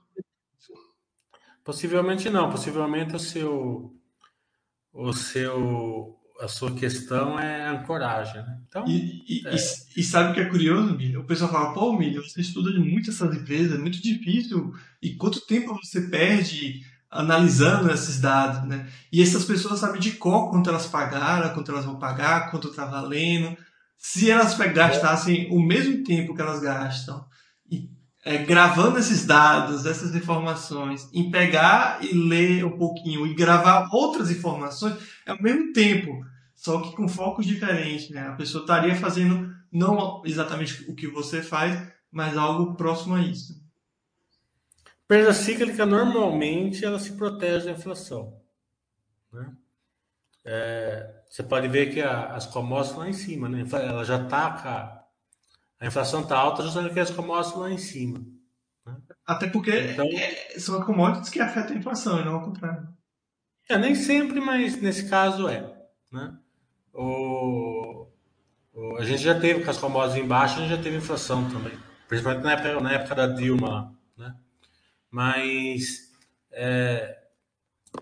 Possivelmente 1.63 2.29
não, 2.29 2.49
possivelmente 2.49 3.15
o 3.15 3.19
seu. 3.19 3.93
O 4.91 5.13
seu. 5.13 6.15
A 6.41 6.47
sua 6.47 6.73
questão 6.73 7.37
é 7.37 7.67
ancoragem. 7.67 8.41
Né? 8.41 8.61
Então, 8.67 8.85
e, 8.87 9.43
é... 9.45 9.55
e, 9.55 9.99
e, 9.99 10.03
sabe 10.03 10.31
o 10.31 10.33
que 10.33 10.39
é 10.39 10.49
curioso, 10.49 10.95
Milho? 10.95 11.19
O 11.19 11.25
pessoal 11.25 11.51
fala, 11.51 11.73
pô, 11.73 11.91
Milho, 11.97 12.23
você 12.23 12.39
estuda 12.39 12.71
muito 12.79 13.09
essas 13.09 13.35
empresas, 13.35 13.77
é 13.77 13.77
muito 13.77 14.01
difícil. 14.01 14.73
E 15.01 15.15
quanto 15.15 15.45
tempo 15.45 15.75
você 15.75 16.07
perde 16.07 16.81
analisando 17.11 17.91
esses 17.91 18.21
dados, 18.21 18.67
né? 18.67 18.89
E 19.11 19.21
essas 19.21 19.43
pessoas 19.43 19.79
sabem 19.79 19.99
de 19.99 20.13
qual 20.13 20.49
quanto 20.49 20.69
elas 20.69 20.87
pagaram, 20.87 21.53
quanto 21.53 21.71
elas 21.71 21.85
vão 21.85 21.99
pagar, 21.99 22.51
quanto 22.51 22.69
está 22.69 22.85
valendo. 22.85 23.57
Se 23.97 24.31
elas 24.31 24.57
gastassem 24.57 25.51
o 25.51 25.61
mesmo 25.61 26.03
tempo 26.03 26.33
que 26.33 26.41
elas 26.41 26.61
gastam 26.61 27.27
é, 28.23 28.37
gravando 28.37 28.99
esses 28.99 29.25
dados, 29.25 29.85
essas 29.85 30.13
informações, 30.13 31.09
em 31.13 31.31
pegar 31.31 32.03
e 32.03 32.13
ler 32.13 32.65
um 32.65 32.77
pouquinho 32.77 33.25
e 33.25 33.33
gravar 33.33 33.89
outras 33.91 34.29
informações 34.29 34.97
é 35.25 35.31
ao 35.31 35.41
mesmo 35.41 35.71
tempo, 35.71 36.25
só 36.55 36.81
que 36.81 36.95
com 36.95 37.07
focos 37.07 37.45
diferentes. 37.45 38.09
Né? 38.09 38.27
A 38.27 38.33
pessoa 38.33 38.63
estaria 38.63 38.95
fazendo 38.95 39.55
não 39.71 40.21
exatamente 40.25 40.89
o 40.89 40.95
que 40.95 41.07
você 41.07 41.41
faz, 41.41 41.81
mas 42.11 42.37
algo 42.37 42.75
próximo 42.75 43.15
a 43.15 43.21
isso. 43.21 43.59
Perda 45.07 45.33
cíclica, 45.33 45.85
normalmente, 45.85 46.85
ela 46.85 46.99
se 46.99 47.13
protege 47.13 47.65
da 47.65 47.71
inflação. 47.71 48.37
Né? 49.31 49.51
É, 50.45 51.21
você 51.29 51.41
pode 51.41 51.67
ver 51.67 51.93
que 51.93 52.01
a, 52.01 52.35
as 52.35 52.45
commodities 52.45 52.97
lá 52.97 53.09
em 53.09 53.13
cima, 53.13 53.47
né? 53.47 53.65
ela 53.71 54.03
já 54.03 54.21
está 54.21 54.98
a 55.79 55.87
inflação 55.87 56.21
está 56.21 56.37
alta 56.37 56.63
justamente 56.63 56.89
porque 56.89 56.99
as 56.99 57.11
commodities 57.11 57.57
lá 57.57 57.71
em 57.71 57.77
cima. 57.77 58.19
Né? 58.85 58.97
Até 59.25 59.47
porque 59.47 59.71
então, 59.71 60.05
é, 60.05 60.59
são 60.59 60.81
commodities 60.83 61.29
que 61.29 61.39
afetam 61.39 61.75
a 61.75 61.79
inflação, 61.79 62.19
e 62.19 62.25
não 62.25 62.35
ao 62.35 62.43
contrário. 62.43 62.87
É, 63.69 63.77
nem 63.77 63.95
sempre, 63.95 64.39
mas 64.41 64.81
nesse 64.81 65.09
caso 65.09 65.47
é. 65.47 65.71
Né? 66.11 66.37
O, 66.93 68.07
o, 68.73 68.97
a 68.97 69.05
gente 69.05 69.21
já 69.21 69.39
teve 69.39 69.63
com 69.63 69.69
as 69.69 69.77
commodities 69.77 70.23
embaixo, 70.23 70.57
a 70.57 70.61
gente 70.61 70.75
já 70.75 70.81
teve 70.81 70.97
inflação 70.97 71.49
também. 71.49 71.77
Principalmente 72.07 72.43
na 72.43 72.53
época, 72.53 72.79
na 72.81 72.91
época 72.93 73.15
da 73.15 73.27
Dilma. 73.27 73.95
Né? 74.17 74.35
Mas. 75.11 76.09
É, 76.51 77.19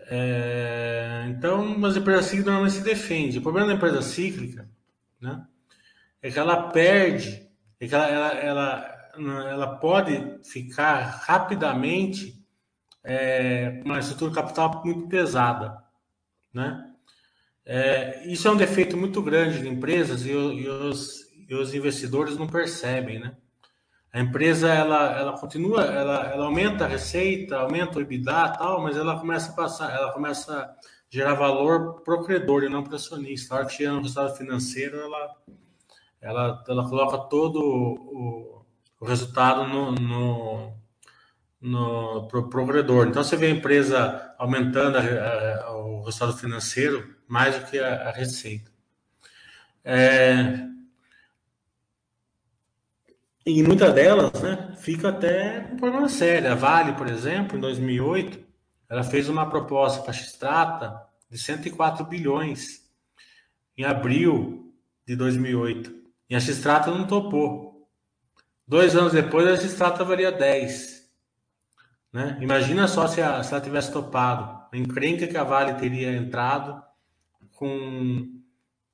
é, 0.09 1.25
então, 1.29 1.85
as 1.85 1.95
empresas 1.95 2.25
cíclicas 2.25 2.45
normalmente 2.45 2.77
se 2.77 2.83
defendem. 2.83 3.37
O 3.37 3.41
problema 3.41 3.67
da 3.67 3.73
empresa 3.73 4.01
cíclica 4.01 4.69
né, 5.19 5.45
é 6.21 6.31
que 6.31 6.39
ela 6.39 6.69
perde, 6.69 7.46
é 7.79 7.87
que 7.87 7.93
ela, 7.93 8.07
ela, 8.07 8.33
ela, 8.33 9.49
ela 9.49 9.75
pode 9.77 10.39
ficar 10.43 10.99
rapidamente 11.25 12.37
é, 13.03 13.81
uma 13.85 13.99
estrutura 13.99 14.33
capital 14.33 14.81
muito 14.83 15.07
pesada, 15.07 15.77
né? 16.53 16.83
É, 17.69 18.25
isso 18.25 18.47
é 18.47 18.51
um 18.51 18.55
defeito 18.55 18.95
muito 18.95 19.21
grande 19.21 19.59
de 19.59 19.67
empresas 19.67 20.25
e, 20.25 20.31
e, 20.31 20.69
os, 20.69 21.19
e, 21.49 21.53
os, 21.53 21.73
investidores 21.73 22.37
não 22.37 22.47
percebem, 22.47 23.19
né? 23.19 23.35
A 24.11 24.21
empresa 24.21 24.69
ela, 24.69 25.17
ela 25.17 25.37
continua, 25.37 25.83
ela, 25.83 26.31
ela 26.31 26.45
aumenta 26.45 26.85
a 26.85 26.87
receita, 26.87 27.57
aumenta 27.57 27.99
o 27.99 28.01
EBITDA, 28.01 28.53
tal, 28.57 28.81
mas 28.81 28.95
ela 28.95 29.19
começa 29.19 29.51
a 29.51 29.55
passar, 29.55 29.93
ela 29.93 30.13
começa 30.13 30.53
a 30.53 30.75
gerar 31.09 31.33
valor 31.33 32.01
pro 32.03 32.23
credor 32.23 32.63
e 32.63 32.69
não 32.69 32.83
para 32.83 32.95
acionista. 32.95 33.53
A 33.53 33.57
hora 33.57 33.67
que 33.67 33.73
chega 33.73 33.91
no 33.91 34.01
resultado 34.01 34.35
financeiro, 34.37 34.97
ela, 34.97 35.35
ela, 36.21 36.63
ela 36.67 36.89
coloca 36.89 37.17
todo 37.29 37.59
o, 37.59 38.65
o 38.99 39.05
resultado 39.05 39.67
no, 39.67 39.91
no, 39.91 40.73
no 41.61 42.27
pro, 42.27 42.49
pro 42.49 42.67
credor. 42.67 43.07
Então 43.07 43.23
você 43.23 43.35
vê 43.35 43.47
a 43.47 43.51
empresa 43.51 44.33
aumentando 44.37 44.97
a, 44.97 45.01
a, 45.01 45.75
o 45.77 46.03
resultado 46.03 46.37
financeiro 46.37 47.15
mais 47.27 47.57
do 47.57 47.65
que 47.65 47.79
a, 47.79 48.09
a 48.09 48.11
receita. 48.11 48.71
É, 49.83 50.67
e 53.45 53.63
muitas 53.63 53.93
delas, 53.93 54.41
né, 54.41 54.75
fica 54.77 55.07
até 55.07 55.69
um 55.71 55.77
problema 55.77 56.09
sério. 56.09 56.51
A 56.51 56.55
Vale, 56.55 56.93
por 56.93 57.07
exemplo, 57.07 57.57
em 57.57 57.61
2008, 57.61 58.45
ela 58.89 59.03
fez 59.03 59.29
uma 59.29 59.49
proposta 59.49 60.01
para 60.01 60.11
a 60.11 60.13
X-Trata 60.13 61.01
de 61.29 61.37
104 61.37 62.05
bilhões 62.05 62.81
em 63.77 63.85
abril 63.85 64.73
de 65.05 65.15
2008. 65.15 65.96
E 66.29 66.35
a 66.35 66.39
X-Trata 66.39 66.91
não 66.91 67.07
topou. 67.07 67.87
Dois 68.67 68.95
anos 68.95 69.13
depois, 69.13 69.47
a 69.47 69.55
X-Trata 69.55 70.03
valia 70.03 70.31
10. 70.31 70.97
Né? 72.11 72.37
Imagina 72.41 72.87
só 72.87 73.07
se, 73.07 73.21
a, 73.21 73.43
se 73.43 73.53
ela 73.53 73.63
tivesse 73.63 73.91
topado. 73.91 74.65
A 74.71 74.77
encrenca 74.77 75.27
que 75.27 75.37
a 75.37 75.43
Vale 75.43 75.75
teria 75.75 76.15
entrado 76.15 76.81
com 77.55 78.41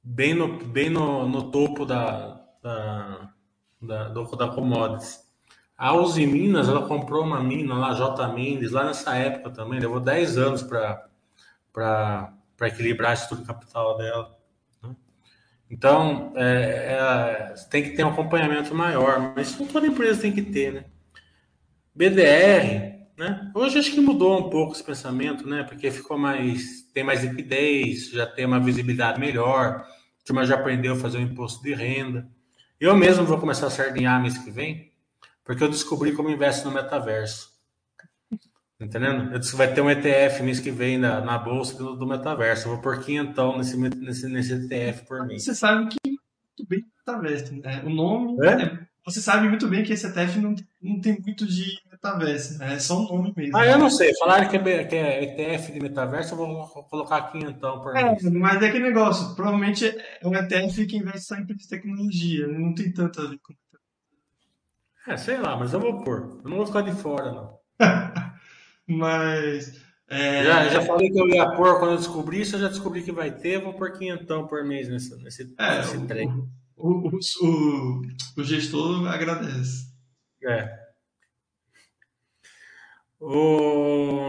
bem 0.03 0.33
no, 0.33 0.57
bem 0.65 0.89
no, 0.89 1.27
no 1.27 1.51
topo 1.51 1.85
da, 1.85 2.41
da, 2.61 3.29
da, 3.81 4.09
do, 4.09 4.23
da 4.35 4.49
commodities. 4.49 5.23
A 5.77 5.93
Uzi 5.93 6.25
Minas, 6.25 6.69
ela 6.69 6.87
comprou 6.87 7.23
uma 7.23 7.41
mina 7.41 7.73
lá, 7.75 7.93
J. 7.93 8.27
Mendes, 8.29 8.71
lá 8.71 8.85
nessa 8.85 9.15
época 9.15 9.49
também, 9.49 9.79
levou 9.79 9.99
10 9.99 10.37
anos 10.37 10.63
para 10.63 12.33
equilibrar 12.61 13.11
a 13.11 13.15
estrutura 13.15 13.47
capital 13.47 13.97
dela. 13.97 14.37
Então, 15.73 16.31
é, 16.35 17.51
é, 17.51 17.53
tem 17.71 17.81
que 17.81 17.95
ter 17.95 18.03
um 18.03 18.09
acompanhamento 18.09 18.75
maior, 18.75 19.33
mas 19.35 19.55
toda 19.55 19.87
empresa 19.87 20.21
tem 20.21 20.31
que 20.31 20.43
ter, 20.43 20.71
né? 20.71 20.85
BDR, 21.95 23.07
né? 23.17 23.51
Hoje 23.55 23.79
acho 23.79 23.91
que 23.91 23.99
mudou 23.99 24.39
um 24.39 24.51
pouco 24.51 24.73
esse 24.73 24.83
pensamento, 24.83 25.49
né? 25.49 25.63
Porque 25.63 25.89
ficou 25.89 26.15
mais 26.15 26.83
tem 26.93 27.03
mais 27.03 27.23
liquidez, 27.23 28.11
já 28.11 28.27
tem 28.27 28.45
uma 28.45 28.59
visibilidade 28.59 29.19
melhor, 29.19 29.77
a 29.77 29.85
turma 30.23 30.45
já 30.45 30.53
aprendeu 30.53 30.93
a 30.93 30.95
fazer 30.95 31.17
o 31.17 31.21
imposto 31.21 31.63
de 31.63 31.73
renda. 31.73 32.29
Eu 32.79 32.95
mesmo 32.95 33.25
vou 33.25 33.39
começar 33.39 33.65
a 33.65 33.71
sardinhar 33.71 34.21
mês 34.21 34.37
que 34.37 34.51
vem, 34.51 34.91
porque 35.43 35.63
eu 35.63 35.69
descobri 35.69 36.11
como 36.11 36.29
investe 36.29 36.63
no 36.65 36.71
metaverso. 36.71 37.51
Entendendo? 38.83 39.31
Eu 39.33 39.39
disse 39.39 39.51
que 39.51 39.57
vai 39.57 39.73
ter 39.73 39.81
um 39.81 39.89
ETF 39.89 40.43
mês 40.43 40.59
que 40.59 40.71
vem 40.71 40.97
na, 40.97 41.21
na 41.21 41.37
bolsa 41.37 41.77
do, 41.77 41.95
do 41.95 42.05
metaverso. 42.05 42.67
Eu 42.67 42.73
vou 42.73 42.81
por 42.81 43.03
quinhentão 43.03 43.57
nesse, 43.57 43.77
nesse, 43.77 44.27
nesse 44.27 44.53
ETF 44.53 45.05
por 45.05 45.25
mês. 45.25 45.45
Você 45.45 45.55
sabe 45.55 45.87
que 45.87 45.97
muito 46.09 46.69
bem 46.69 46.83
metaverso, 46.97 47.55
né? 47.55 47.81
O 47.85 47.89
nome 47.89 48.45
é? 48.45 48.51
É, 48.51 48.79
você 49.05 49.21
sabe 49.21 49.49
muito 49.49 49.67
bem 49.67 49.83
que 49.83 49.93
esse 49.93 50.05
ETF 50.05 50.39
não, 50.39 50.55
não 50.81 51.01
tem 51.01 51.19
muito 51.19 51.45
de 51.45 51.77
metaverso, 51.91 52.57
né? 52.57 52.75
É 52.75 52.79
só 52.79 52.99
um 52.99 53.07
nome 53.07 53.33
mesmo. 53.35 53.57
Ah, 53.57 53.65
eu 53.65 53.77
não 53.77 53.89
sei. 53.89 54.13
Falaram 54.15 54.49
que 54.49 54.57
é, 54.57 54.83
que 54.83 54.95
é 54.95 55.23
ETF 55.23 55.71
de 55.71 55.79
metaverso, 55.79 56.33
eu 56.33 56.37
vou 56.37 56.67
colocar 56.89 57.17
aqui 57.17 57.39
então 57.39 57.81
por 57.81 57.95
é, 57.95 58.03
mês. 58.03 58.23
Mas 58.23 58.61
é 58.61 58.71
que 58.71 58.79
negócio. 58.79 59.35
Provavelmente 59.35 59.85
é 59.87 60.27
um 60.27 60.35
ETF 60.35 60.85
que 60.85 60.97
investe 60.97 61.27
só 61.27 61.35
em 61.35 61.45
tecnologia. 61.45 62.47
Não 62.47 62.73
tem 62.75 62.91
tanto 62.91 63.21
a 63.21 63.29
ver 63.29 63.39
com. 63.41 63.53
É, 65.05 65.17
sei 65.17 65.37
lá, 65.37 65.57
mas 65.57 65.73
eu 65.73 65.79
vou 65.79 66.01
pôr. 66.01 66.39
Eu 66.43 66.49
não 66.49 66.57
vou 66.57 66.65
ficar 66.65 66.81
de 66.81 66.93
fora, 66.93 67.31
não. 67.31 67.59
mas. 68.87 69.81
É... 70.07 70.43
Já, 70.43 70.67
já 70.69 70.81
falei 70.81 71.09
que 71.09 71.19
eu 71.19 71.27
ia 71.27 71.49
pôr 71.51 71.79
quando 71.79 71.91
eu 71.91 71.97
descobri 71.97 72.41
isso, 72.41 72.55
eu 72.55 72.61
já 72.61 72.67
descobri 72.67 73.01
que 73.01 73.11
vai 73.11 73.31
ter, 73.31 73.61
vou 73.61 73.73
pôr 73.73 73.93
quinhentão 73.93 74.45
por 74.47 74.63
mês 74.63 74.89
nesse, 74.89 75.15
nesse, 75.23 75.53
é, 75.57 75.77
nesse 75.77 76.05
trem. 76.05 76.29
O, 76.75 77.09
o, 77.09 77.19
o, 77.41 78.01
o 78.37 78.43
gestor 78.43 79.07
agradece. 79.07 79.91
É. 80.43 80.83
O... 83.19 84.19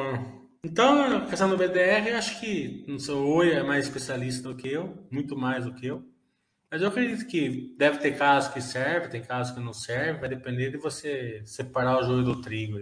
Então, 0.62 1.16
a 1.16 1.26
questão 1.26 1.50
do 1.50 1.56
BDR, 1.56 2.14
acho 2.16 2.40
que 2.40 2.84
não 2.88 2.98
sou 2.98 3.26
o 3.26 3.34
Oi 3.34 3.50
é 3.50 3.62
mais 3.62 3.86
especialista 3.86 4.48
do 4.48 4.56
que 4.56 4.68
eu, 4.68 5.06
muito 5.10 5.36
mais 5.36 5.64
do 5.64 5.74
que 5.74 5.86
eu. 5.86 6.02
Mas 6.70 6.80
eu 6.80 6.88
acredito 6.88 7.26
que 7.26 7.74
deve 7.76 7.98
ter 7.98 8.16
casos 8.16 8.52
que 8.52 8.60
serve, 8.60 9.08
tem 9.08 9.22
casos 9.22 9.54
que 9.54 9.60
não 9.60 9.72
serve, 9.72 10.20
vai 10.20 10.28
depender 10.28 10.70
de 10.70 10.76
você 10.76 11.42
separar 11.44 11.98
o 11.98 12.02
joio 12.04 12.24
do 12.24 12.40
trigo. 12.40 12.80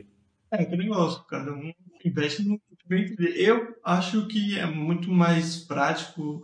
É, 0.52 0.66
que 0.66 0.76
negócio, 0.76 1.24
cada 1.24 1.50
um 1.50 1.72
investe 2.04 2.42
no 2.42 2.58
que 2.58 2.86
bem 2.86 3.04
entender. 3.04 3.34
Eu 3.38 3.74
acho 3.82 4.26
que 4.26 4.58
é 4.58 4.66
muito 4.66 5.10
mais 5.10 5.56
prático, 5.56 6.42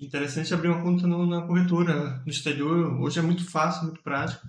interessante 0.00 0.54
abrir 0.54 0.68
uma 0.68 0.82
conta 0.82 1.06
no, 1.06 1.26
na 1.26 1.42
corretora, 1.42 2.22
no 2.24 2.30
exterior. 2.30 2.98
Hoje 2.98 3.18
é 3.18 3.22
muito 3.22 3.44
fácil, 3.44 3.84
muito 3.84 4.02
prático 4.02 4.48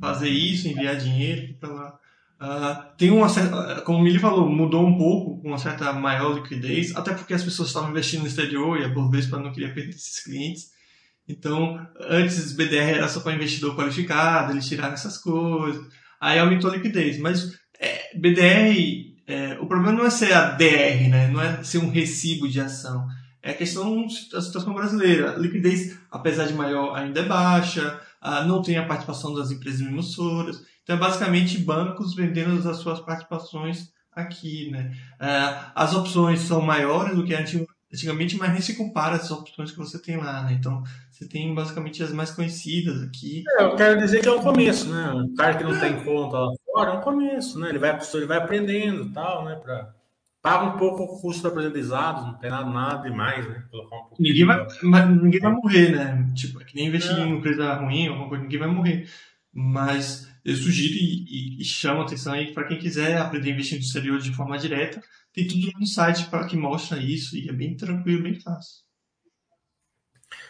fazer 0.00 0.28
isso, 0.28 0.68
enviar 0.68 0.96
dinheiro 0.96 1.54
para 1.58 1.68
lá. 1.70 1.98
Uh, 2.38 2.96
tem 2.96 3.10
uma 3.10 3.28
certa, 3.28 3.80
como 3.80 3.98
o 3.98 4.02
Mili 4.02 4.18
falou, 4.18 4.48
mudou 4.48 4.86
um 4.86 4.96
pouco, 4.96 5.40
com 5.40 5.48
uma 5.48 5.58
certa 5.58 5.92
maior 5.92 6.34
liquidez, 6.34 6.94
até 6.94 7.14
porque 7.14 7.34
as 7.34 7.42
pessoas 7.42 7.68
estavam 7.68 7.90
investindo 7.90 8.20
no 8.20 8.26
exterior 8.28 8.78
e 8.78 8.84
a 8.84 8.88
Bovespa 8.88 9.38
não 9.38 9.50
queria 9.50 9.72
perder 9.72 9.90
esses 9.90 10.22
clientes. 10.22 10.70
Então, 11.26 11.84
antes 11.98 12.52
BDR 12.52 12.98
era 12.98 13.08
só 13.08 13.20
para 13.20 13.34
investidor 13.34 13.74
qualificado, 13.74 14.52
eles 14.52 14.68
tiraram 14.68 14.94
essas 14.94 15.18
coisas, 15.18 15.84
aí 16.20 16.38
aumentou 16.38 16.70
a 16.70 16.76
liquidez. 16.76 17.18
Mas 17.18 17.58
é, 17.80 18.16
BDR, 18.16 19.14
é, 19.26 19.58
o 19.60 19.66
problema 19.66 19.92
não 19.92 20.06
é 20.06 20.10
ser 20.10 20.32
a 20.32 20.50
DR, 20.52 21.08
né? 21.08 21.28
não 21.28 21.40
é 21.40 21.62
ser 21.62 21.78
um 21.78 21.90
recibo 21.90 22.48
de 22.48 22.60
ação. 22.60 23.06
É 23.42 23.50
a 23.50 23.54
questão 23.54 24.06
da 24.32 24.40
situação 24.40 24.74
brasileira. 24.74 25.32
A 25.32 25.38
liquidez, 25.38 25.96
apesar 26.10 26.46
de 26.46 26.54
maior, 26.54 26.96
ainda 26.96 27.20
é 27.20 27.24
baixa, 27.24 28.00
uh, 28.20 28.44
não 28.44 28.60
tem 28.60 28.76
a 28.76 28.84
participação 28.84 29.32
das 29.34 29.52
empresas 29.52 29.80
emissoras. 29.80 30.64
Então, 30.82 30.96
é 30.96 30.98
basicamente 30.98 31.58
bancos 31.58 32.14
vendendo 32.14 32.68
as 32.68 32.78
suas 32.78 32.98
participações 32.98 33.92
aqui, 34.12 34.70
né? 34.70 34.92
Uh, 35.20 35.70
as 35.74 35.94
opções 35.94 36.40
são 36.40 36.60
maiores 36.60 37.14
do 37.14 37.24
que 37.24 37.34
antigamente, 37.34 38.36
mas 38.36 38.50
nem 38.50 38.60
se 38.60 38.74
compara 38.74 39.14
as 39.14 39.30
opções 39.30 39.70
que 39.70 39.78
você 39.78 40.00
tem 40.00 40.16
lá, 40.16 40.42
né? 40.42 40.52
Então, 40.58 40.82
você 41.16 41.26
tem 41.26 41.54
basicamente 41.54 42.02
as 42.02 42.12
mais 42.12 42.30
conhecidas 42.30 43.02
aqui. 43.02 43.42
É, 43.58 43.62
eu 43.62 43.74
quero 43.74 43.98
dizer 43.98 44.20
que 44.20 44.28
é 44.28 44.32
um 44.32 44.42
começo, 44.42 44.86
né? 44.92 45.12
O 45.12 45.34
cara 45.34 45.56
que 45.56 45.64
não 45.64 45.80
tem 45.80 46.04
conta 46.04 46.38
lá 46.38 46.52
fora 46.66 46.90
é 46.90 46.94
um 46.98 47.00
começo, 47.00 47.58
né? 47.58 47.70
Ele 47.70 47.78
vai, 47.78 47.98
ele 48.14 48.26
vai 48.26 48.36
aprendendo 48.36 49.04
e 49.04 49.12
tal, 49.12 49.44
né? 49.46 49.54
Pra... 49.56 49.94
Paga 50.42 50.64
um 50.66 50.78
pouco 50.78 51.04
o 51.04 51.20
custo 51.20 51.42
do 51.42 51.48
aprendizado, 51.48 52.26
não 52.26 52.34
tem 52.34 52.50
nada, 52.50 52.68
nada 52.68 53.08
demais, 53.08 53.48
né? 53.48 53.64
Um 53.72 54.22
ninguém, 54.22 54.44
vai, 54.44 54.66
ninguém 55.08 55.40
vai 55.40 55.52
morrer, 55.52 55.96
né? 55.96 56.32
Tipo, 56.34 56.60
é 56.60 56.64
que 56.64 56.76
nem 56.76 56.88
investir 56.88 57.16
é. 57.16 57.20
em 57.20 57.38
empresa 57.38 57.72
ruim, 57.74 58.08
alguma 58.08 58.28
coisa, 58.28 58.44
ninguém 58.44 58.58
vai 58.58 58.68
morrer. 58.68 59.08
Mas 59.50 60.30
eu 60.44 60.54
sugiro 60.54 60.94
e, 60.94 61.24
e, 61.56 61.62
e 61.62 61.64
chamo 61.64 62.02
a 62.02 62.04
atenção 62.04 62.34
aí 62.34 62.52
para 62.52 62.68
quem 62.68 62.78
quiser 62.78 63.16
aprender 63.16 63.48
a 63.48 63.54
investir 63.54 63.78
no 63.78 63.84
exterior 63.84 64.18
de 64.18 64.34
forma 64.34 64.58
direta. 64.58 65.02
Tem 65.32 65.46
tudo 65.46 65.72
no 65.80 65.86
site 65.86 66.26
para 66.26 66.46
que 66.46 66.58
mostra 66.58 66.98
isso 66.98 67.36
e 67.38 67.48
é 67.48 67.52
bem 67.54 67.74
tranquilo, 67.74 68.22
bem 68.22 68.38
fácil. 68.38 68.85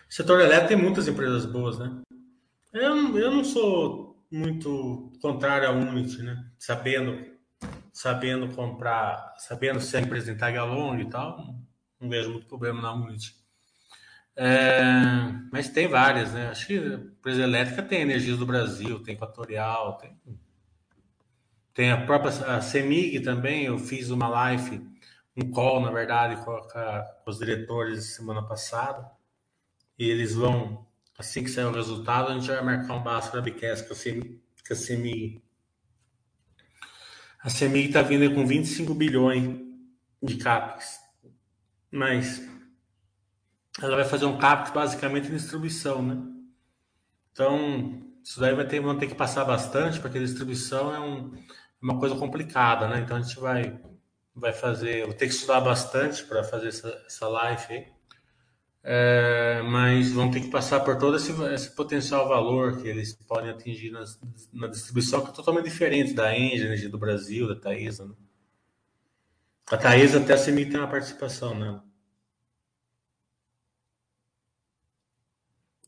O 0.08 0.12
setor 0.12 0.40
elétrico 0.40 0.68
tem 0.68 0.76
muitas 0.76 1.08
empresas 1.08 1.44
boas, 1.44 1.78
né? 1.78 2.00
Eu, 2.72 3.18
eu 3.18 3.30
não 3.30 3.44
sou 3.44 4.24
muito 4.30 5.12
contrário 5.20 5.68
à 5.68 5.72
Unity, 5.72 6.22
né? 6.22 6.44
Sabendo, 6.58 7.24
sabendo 7.92 8.54
comprar, 8.54 9.34
sabendo 9.38 9.80
se 9.80 9.96
a 9.96 10.00
empresa 10.00 10.36
along 10.60 11.00
e 11.00 11.10
tal, 11.10 11.56
não 12.00 12.08
vejo 12.08 12.30
muito 12.30 12.46
problema 12.46 12.80
na 12.80 12.92
Unity. 12.92 13.34
É, 14.36 14.82
mas 15.50 15.70
tem 15.70 15.88
várias, 15.88 16.32
né? 16.32 16.48
Acho 16.48 16.66
que 16.66 16.76
empresa 16.76 17.42
elétrica 17.42 17.82
tem 17.82 18.02
Energias 18.02 18.38
do 18.38 18.46
Brasil, 18.46 19.02
tem 19.02 19.14
Equatorial, 19.14 19.96
tem, 19.96 20.16
tem 21.72 21.90
a 21.90 22.04
própria 22.04 22.30
a 22.54 22.60
CEMIG 22.60 23.20
também. 23.20 23.64
Eu 23.64 23.78
fiz 23.78 24.10
uma 24.10 24.28
live, 24.28 24.86
um 25.36 25.50
call, 25.50 25.80
na 25.80 25.90
verdade, 25.90 26.36
com, 26.44 26.50
a, 26.52 27.02
com 27.24 27.30
os 27.30 27.38
diretores 27.38 28.14
semana 28.14 28.42
passada. 28.42 29.15
E 29.98 30.08
eles 30.08 30.34
vão, 30.34 30.86
assim 31.18 31.42
que 31.42 31.50
sair 31.50 31.64
o 31.64 31.72
resultado, 31.72 32.30
a 32.30 32.34
gente 32.34 32.48
vai 32.48 32.62
marcar 32.62 32.94
um 32.94 33.34
Webcast 33.34 33.86
com 33.86 33.94
a 33.94 33.96
CEMIG. 33.96 34.42
Com 34.66 34.72
a 34.72 34.76
CEMIG 34.76 35.42
a 37.46 37.48
CEMIG 37.48 37.86
está 37.86 38.02
vindo 38.02 38.34
com 38.34 38.44
25 38.44 38.92
bilhões 38.92 39.56
de 40.20 40.36
CAPEX. 40.36 40.98
Mas 41.92 42.42
ela 43.80 43.94
vai 43.94 44.04
fazer 44.04 44.24
um 44.24 44.36
CAPEX 44.36 44.72
basicamente 44.72 45.28
em 45.28 45.36
distribuição, 45.36 46.02
né? 46.02 46.20
Então, 47.30 48.02
isso 48.24 48.40
daí 48.40 48.52
vai 48.52 48.66
ter, 48.66 48.80
vão 48.80 48.98
ter 48.98 49.06
que 49.06 49.14
passar 49.14 49.44
bastante, 49.44 50.00
porque 50.00 50.18
distribuição 50.18 50.92
é 50.92 50.98
um, 50.98 51.40
uma 51.80 52.00
coisa 52.00 52.16
complicada, 52.16 52.88
né? 52.88 52.98
Então 52.98 53.16
a 53.16 53.20
gente 53.20 53.38
vai, 53.38 53.80
vai 54.34 54.52
fazer, 54.52 55.04
vou 55.04 55.14
ter 55.14 55.28
que 55.28 55.34
estudar 55.34 55.60
bastante 55.60 56.24
para 56.24 56.42
fazer 56.42 56.66
essa, 56.66 56.88
essa 57.06 57.28
live 57.28 57.64
aí. 57.68 57.86
É, 58.88 59.62
mas 59.62 60.12
vão 60.12 60.30
ter 60.30 60.40
que 60.40 60.48
passar 60.48 60.78
por 60.80 60.96
todo 60.96 61.16
esse, 61.16 61.32
esse, 61.52 61.74
potencial 61.74 62.28
valor 62.28 62.80
que 62.80 62.86
eles 62.86 63.14
podem 63.26 63.50
atingir 63.50 63.90
nas, 63.90 64.16
na 64.52 64.68
distribuição, 64.68 65.22
que 65.24 65.30
é 65.30 65.32
totalmente 65.32 65.64
diferente 65.64 66.12
da 66.14 66.38
Engine, 66.38 66.86
do 66.86 66.96
Brasil, 66.96 67.48
da 67.48 67.56
Taesa. 67.56 68.06
Né? 68.06 68.14
A 69.68 69.76
Taesa 69.76 70.20
até 70.20 70.34
a 70.34 70.38
CEMIG 70.38 70.70
tem 70.70 70.78
uma 70.78 70.88
participação 70.88 71.52
nela. 71.58 71.84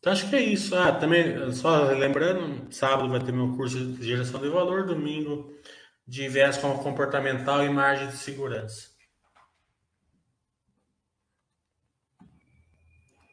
Então 0.00 0.12
acho 0.12 0.28
que 0.28 0.34
é 0.34 0.42
isso. 0.42 0.74
Ah, 0.74 0.90
também, 0.92 1.52
só 1.52 1.92
lembrando, 1.92 2.72
sábado 2.74 3.08
vai 3.08 3.22
ter 3.22 3.30
meu 3.32 3.54
curso 3.56 3.78
de 3.92 4.04
geração 4.04 4.40
de 4.40 4.48
valor, 4.48 4.84
domingo 4.84 5.54
de 6.04 6.28
viés 6.28 6.56
comportamental 6.58 7.64
e 7.64 7.68
margem 7.68 8.08
de 8.08 8.16
segurança. 8.16 8.97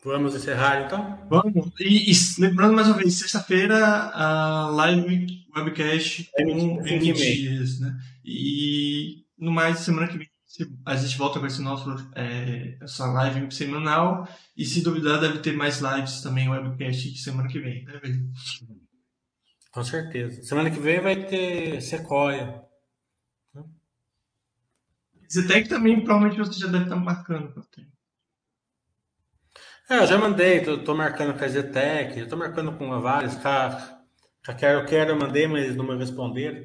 Vamos 0.05 0.35
encerrar 0.35 0.85
então? 0.85 1.19
Vamos. 1.27 1.71
E, 1.79 2.11
e 2.11 2.13
lembrando 2.39 2.75
mais 2.75 2.87
uma 2.87 2.95
vez, 2.95 3.15
sexta-feira 3.15 3.83
a 4.13 4.69
live 4.69 5.43
webcast 5.55 6.29
com 6.31 6.85
M 6.85 7.13
dias, 7.13 7.79
né? 7.79 7.99
E 8.23 9.25
no 9.35 9.51
mais, 9.51 9.79
semana 9.79 10.07
que 10.07 10.19
vem 10.19 10.29
a 10.85 10.95
gente 10.95 11.17
volta 11.17 11.39
com 11.39 11.47
esse 11.47 11.59
nosso, 11.59 11.89
é, 12.13 12.77
essa 12.79 13.07
live 13.07 13.51
semanal. 13.51 14.29
E 14.55 14.63
se 14.63 14.83
duvidar, 14.83 15.19
deve 15.19 15.39
ter 15.39 15.53
mais 15.53 15.81
lives 15.81 16.21
também 16.21 16.47
webcast 16.47 17.17
semana 17.17 17.49
que 17.49 17.59
vem, 17.59 17.83
né, 17.83 17.99
velho? 18.01 18.29
Com 19.71 19.83
certeza. 19.83 20.43
Semana 20.43 20.69
que 20.69 20.79
vem 20.79 21.01
vai 21.01 21.25
ter 21.25 21.81
Sequoia. 21.81 22.63
Zetec 25.33 25.67
também, 25.67 26.03
provavelmente 26.03 26.37
você 26.37 26.59
já 26.59 26.67
deve 26.67 26.83
estar 26.83 26.95
marcando 26.95 27.51
para 27.51 27.63
ter. 27.63 27.94
É, 29.87 29.99
eu 29.99 30.07
já 30.07 30.17
mandei, 30.17 30.61
tô, 30.61 30.79
tô 30.79 30.95
marcando 30.95 31.37
com 31.37 31.45
a 31.45 31.47
Zetec, 31.47 32.19
já 32.19 32.27
tô 32.27 32.35
marcando 32.35 32.71
com 32.75 32.99
vários, 32.99 33.35
cara. 33.35 33.99
Quero, 34.57 34.85
quero, 34.85 35.11
eu 35.11 35.19
mandei, 35.19 35.47
mas 35.47 35.63
eles 35.65 35.75
não 35.75 35.85
me 35.85 35.95
responderam. 35.95 36.63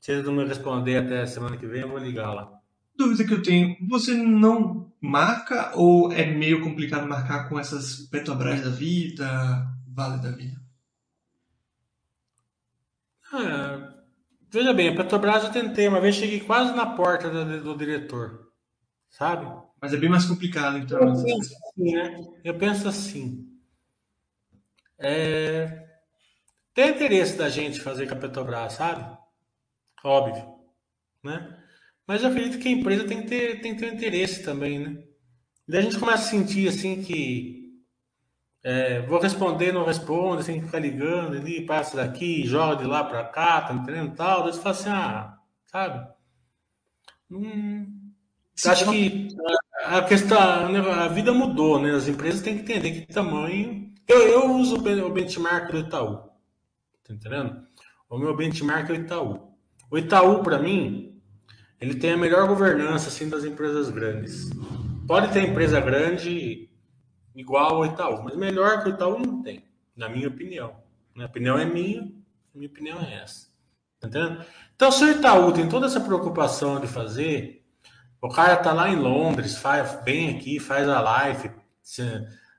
Se 0.00 0.10
eles 0.10 0.24
não 0.24 0.32
me 0.32 0.44
responder 0.44 0.96
até 0.96 1.24
semana 1.24 1.56
que 1.56 1.66
vem, 1.66 1.82
eu 1.82 1.88
vou 1.88 1.98
ligar 1.98 2.32
lá. 2.32 2.50
Dúvida 2.96 3.24
que 3.24 3.34
eu 3.34 3.42
tenho, 3.42 3.76
você 3.88 4.14
não 4.14 4.92
marca 5.00 5.72
ou 5.76 6.12
é 6.12 6.26
meio 6.26 6.60
complicado 6.62 7.08
marcar 7.08 7.48
com 7.48 7.58
essas 7.58 8.08
Petrobras 8.08 8.62
da 8.62 8.70
vida, 8.70 9.72
Vale 9.94 10.22
da 10.22 10.30
vida? 10.30 10.60
Ah, 13.32 13.94
veja 14.50 14.72
bem, 14.72 14.88
a 14.88 14.96
Petrobras 14.96 15.44
eu 15.44 15.52
tentei, 15.52 15.86
uma 15.86 16.00
vez 16.00 16.16
cheguei 16.16 16.40
quase 16.40 16.74
na 16.74 16.86
porta 16.86 17.30
do, 17.30 17.62
do 17.62 17.76
diretor, 17.76 18.48
sabe? 19.10 19.46
Mas 19.82 19.92
é 19.92 19.96
bem 19.96 20.08
mais 20.08 20.24
complicado, 20.24 20.78
então. 20.78 21.00
Eu 21.00 21.24
penso 21.24 21.54
assim, 21.56 21.92
né? 21.92 22.24
Eu 22.44 22.56
penso 22.56 22.88
assim. 22.88 23.48
É... 24.96 25.88
Tem 26.72 26.90
interesse 26.90 27.36
da 27.36 27.48
gente 27.48 27.80
fazer 27.80 28.06
com 28.06 28.14
a 28.14 28.16
Petrobras, 28.16 28.74
sabe? 28.74 29.18
Óbvio. 30.04 30.54
Né? 31.24 31.58
Mas 32.06 32.22
eu 32.22 32.30
acredito 32.30 32.60
que 32.60 32.68
a 32.68 32.72
empresa 32.72 33.08
tem 33.08 33.22
que 33.22 33.28
ter, 33.28 33.60
tem 33.60 33.74
que 33.74 33.80
ter 33.80 33.90
um 33.90 33.94
interesse 33.94 34.44
também, 34.44 34.78
né? 34.78 35.02
E 35.66 35.72
daí 35.72 35.80
a 35.80 35.82
gente 35.82 35.98
começa 35.98 36.22
a 36.22 36.30
sentir 36.30 36.68
assim 36.68 37.02
que 37.02 37.62
é, 38.62 39.00
vou 39.02 39.18
responder, 39.18 39.72
não 39.72 39.84
responde, 39.84 40.44
tem 40.44 40.60
que 40.60 40.66
ficar 40.66 40.78
ligando 40.78 41.36
ali, 41.36 41.66
passa 41.66 41.96
daqui, 41.96 42.46
joga 42.46 42.76
de 42.76 42.84
lá 42.84 43.02
para 43.02 43.24
cá, 43.24 43.62
tá 43.62 43.74
entendendo? 43.74 44.14
Tal. 44.14 44.44
Daí 44.44 44.52
você 44.52 44.60
fala 44.62 44.74
assim, 44.74 44.90
ah, 44.90 45.38
sabe? 45.66 46.08
Hum, 47.28 48.01
acho 48.66 48.90
que 48.90 49.28
a 49.84 50.02
questão, 50.02 50.38
a 50.38 51.08
vida 51.08 51.32
mudou, 51.32 51.80
né? 51.80 51.92
As 51.92 52.08
empresas 52.08 52.40
têm 52.40 52.56
que 52.56 52.62
entender 52.62 52.92
que 52.92 53.12
tamanho. 53.12 53.92
Eu, 54.06 54.28
eu 54.28 54.52
uso 54.52 54.76
o 54.76 55.10
benchmark 55.10 55.70
do 55.70 55.78
Itaú. 55.78 56.16
Tá 57.04 57.14
entendendo? 57.14 57.62
O 58.08 58.18
meu 58.18 58.36
benchmark 58.36 58.90
é 58.90 58.92
o 58.92 58.96
Itaú. 58.96 59.52
O 59.90 59.98
Itaú, 59.98 60.42
para 60.42 60.58
mim, 60.58 61.20
ele 61.80 61.94
tem 61.94 62.12
a 62.12 62.16
melhor 62.16 62.46
governança 62.46 63.08
assim 63.08 63.28
das 63.28 63.44
empresas 63.44 63.90
grandes. 63.90 64.50
Pode 65.06 65.32
ter 65.32 65.48
empresa 65.48 65.80
grande 65.80 66.70
igual 67.34 67.76
ao 67.76 67.86
Itaú, 67.86 68.22
mas 68.22 68.36
melhor 68.36 68.82
que 68.82 68.90
o 68.90 68.92
Itaú 68.92 69.18
não 69.18 69.42
tem, 69.42 69.64
na 69.96 70.08
minha 70.08 70.28
opinião. 70.28 70.76
Minha 71.14 71.26
opinião 71.26 71.58
é 71.58 71.64
minha, 71.64 72.10
minha 72.54 72.68
opinião 72.68 73.00
é 73.00 73.22
essa. 73.22 73.48
Tá 73.98 74.08
entendendo? 74.08 74.44
Então, 74.74 74.90
se 74.90 75.04
o 75.04 75.10
Itaú 75.10 75.52
tem 75.52 75.68
toda 75.68 75.86
essa 75.86 76.00
preocupação 76.00 76.80
de 76.80 76.86
fazer 76.86 77.61
o 78.22 78.28
cara 78.28 78.56
tá 78.56 78.72
lá 78.72 78.88
em 78.88 78.94
Londres, 78.94 79.58
faz 79.58 80.00
bem 80.04 80.30
aqui, 80.36 80.60
faz 80.60 80.88
a 80.88 81.00
live. 81.00 81.50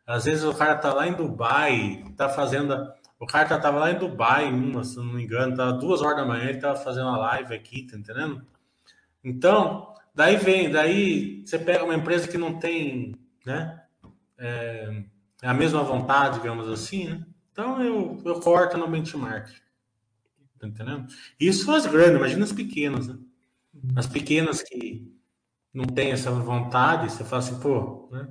Às 0.06 0.26
vezes 0.26 0.44
o 0.44 0.54
cara 0.54 0.76
tá 0.76 0.94
lá 0.94 1.08
em 1.08 1.14
Dubai, 1.14 2.04
tá 2.18 2.28
fazendo. 2.28 2.76
O 3.18 3.26
cara 3.26 3.48
tá, 3.48 3.58
tava 3.58 3.80
lá 3.80 3.90
em 3.90 3.98
Dubai, 3.98 4.52
uma, 4.52 4.84
se 4.84 4.98
não 4.98 5.06
me 5.06 5.24
engano, 5.24 5.56
tava 5.56 5.72
duas 5.72 6.02
horas 6.02 6.18
da 6.18 6.26
manhã, 6.26 6.50
ele 6.50 6.60
tava 6.60 6.78
fazendo 6.78 7.08
a 7.08 7.18
live 7.18 7.56
aqui, 7.56 7.88
tá 7.88 7.98
entendendo? 7.98 8.46
Então, 9.24 9.96
daí 10.14 10.36
vem, 10.36 10.70
daí 10.70 11.42
você 11.46 11.58
pega 11.58 11.86
uma 11.86 11.96
empresa 11.96 12.28
que 12.28 12.38
não 12.38 12.60
tem, 12.60 13.16
né? 13.46 13.82
É, 14.38 15.04
a 15.42 15.54
mesma 15.54 15.82
vontade, 15.82 16.40
digamos 16.40 16.68
assim, 16.68 17.08
né? 17.08 17.26
Então 17.54 17.82
eu, 17.82 18.22
eu 18.26 18.42
corto 18.42 18.78
no 18.78 18.90
benchmark. 18.90 19.50
Tá 20.60 20.68
entendendo? 20.68 21.08
Isso 21.40 21.72
as 21.72 21.86
grandes, 21.86 22.18
imagina 22.18 22.44
as 22.44 22.52
pequenas, 22.52 23.08
né? 23.08 23.18
As 23.96 24.08
pequenas 24.08 24.62
que 24.62 25.13
não 25.74 25.86
tem 25.86 26.12
essa 26.12 26.32
vontade, 26.32 27.12
você 27.12 27.24
fala 27.24 27.42
assim, 27.42 27.60
pô, 27.60 28.08
né? 28.12 28.28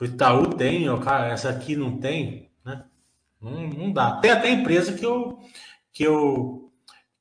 O 0.00 0.04
Itaú 0.04 0.54
tem, 0.54 0.88
ó, 0.88 0.98
cara, 0.98 1.28
essa 1.28 1.48
aqui 1.48 1.74
não 1.74 1.98
tem, 1.98 2.50
né? 2.64 2.84
Não, 3.40 3.66
não 3.68 3.92
dá. 3.92 4.20
Tem 4.20 4.30
até 4.30 4.50
empresa 4.50 4.92
que 4.92 5.04
eu 5.04 5.40
que 5.92 6.04
eu 6.04 6.72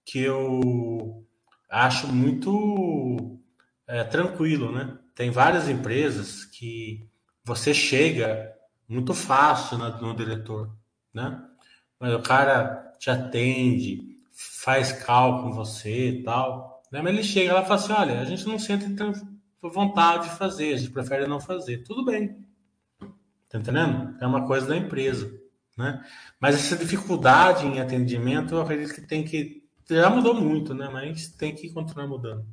que 0.05 0.19
eu 0.19 1.25
acho 1.69 2.07
muito 2.07 3.39
é, 3.87 4.03
tranquilo, 4.03 4.71
né? 4.71 4.97
Tem 5.15 5.31
várias 5.31 5.67
empresas 5.67 6.45
que 6.45 7.09
você 7.43 7.73
chega 7.73 8.53
muito 8.87 9.13
fácil 9.13 9.77
no, 9.77 10.01
no 10.01 10.15
diretor, 10.15 10.71
né? 11.13 11.43
Mas 11.99 12.13
o 12.13 12.21
cara 12.21 12.93
te 12.99 13.09
atende, 13.09 14.19
faz 14.31 14.91
cálculo 14.91 15.49
com 15.49 15.55
você 15.55 16.09
e 16.09 16.23
tal. 16.23 16.83
Né? 16.91 17.01
Mas 17.01 17.13
ele 17.13 17.23
chega 17.23 17.53
lá 17.53 17.61
e 17.61 17.63
fala 17.63 17.75
assim: 17.75 17.93
olha, 17.93 18.21
a 18.21 18.25
gente 18.25 18.45
não 18.47 18.59
sente 18.59 18.85
vontade 19.61 20.29
de 20.29 20.35
fazer, 20.35 20.73
a 20.73 20.77
gente 20.77 20.91
prefere 20.91 21.27
não 21.27 21.39
fazer. 21.39 21.83
Tudo 21.83 22.05
bem. 22.05 22.45
Tá 23.49 23.59
entendendo? 23.59 24.15
É 24.21 24.27
uma 24.27 24.45
coisa 24.45 24.67
da 24.67 24.77
empresa. 24.77 25.31
Né? 25.77 26.03
Mas 26.39 26.55
essa 26.55 26.75
dificuldade 26.75 27.65
em 27.65 27.79
atendimento, 27.79 28.55
eu 28.55 28.61
acredito 28.61 28.93
que 28.93 29.01
tem 29.01 29.23
que. 29.23 29.63
Já 29.89 30.09
mudou 30.09 30.33
muito, 30.33 30.73
né? 30.73 30.89
Mas 30.91 31.29
tem 31.29 31.55
que 31.55 31.71
continuar 31.71 32.07
mudando. 32.07 32.45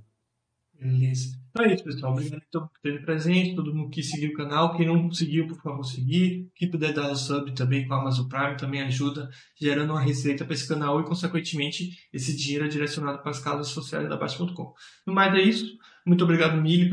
Beleza. 0.78 1.38
Então 1.50 1.64
é 1.64 1.72
isso, 1.72 1.84
pessoal. 1.84 2.12
Obrigado 2.12 2.42
por 2.50 2.70
ter 2.82 3.04
presente, 3.04 3.54
todo 3.54 3.74
mundo 3.74 3.88
que 3.88 4.02
seguiu 4.02 4.30
o 4.30 4.34
canal. 4.34 4.76
Quem 4.76 4.86
não 4.86 5.10
seguiu, 5.12 5.46
por 5.46 5.56
favor, 5.62 5.84
seguir. 5.84 6.50
Quem 6.54 6.70
puder 6.70 6.92
dar 6.92 7.10
o 7.10 7.16
sub 7.16 7.52
também 7.54 7.86
com 7.86 7.94
a 7.94 8.00
Amazon 8.00 8.28
Prime 8.28 8.56
também 8.56 8.82
ajuda, 8.82 9.30
gerando 9.58 9.90
uma 9.90 10.00
receita 10.00 10.44
para 10.44 10.52
esse 10.52 10.68
canal 10.68 11.00
e, 11.00 11.04
consequentemente, 11.04 12.08
esse 12.12 12.36
dinheiro 12.36 12.66
é 12.66 12.68
direcionado 12.68 13.20
para 13.22 13.30
as 13.30 13.38
casas 13.38 13.68
sociais 13.68 14.08
da 14.08 14.16
Baixa.com. 14.16 14.74
No 15.06 15.14
mais 15.14 15.32
é 15.34 15.42
isso. 15.42 15.78
Muito 16.04 16.24
obrigado, 16.24 16.60
Mili, 16.60 16.90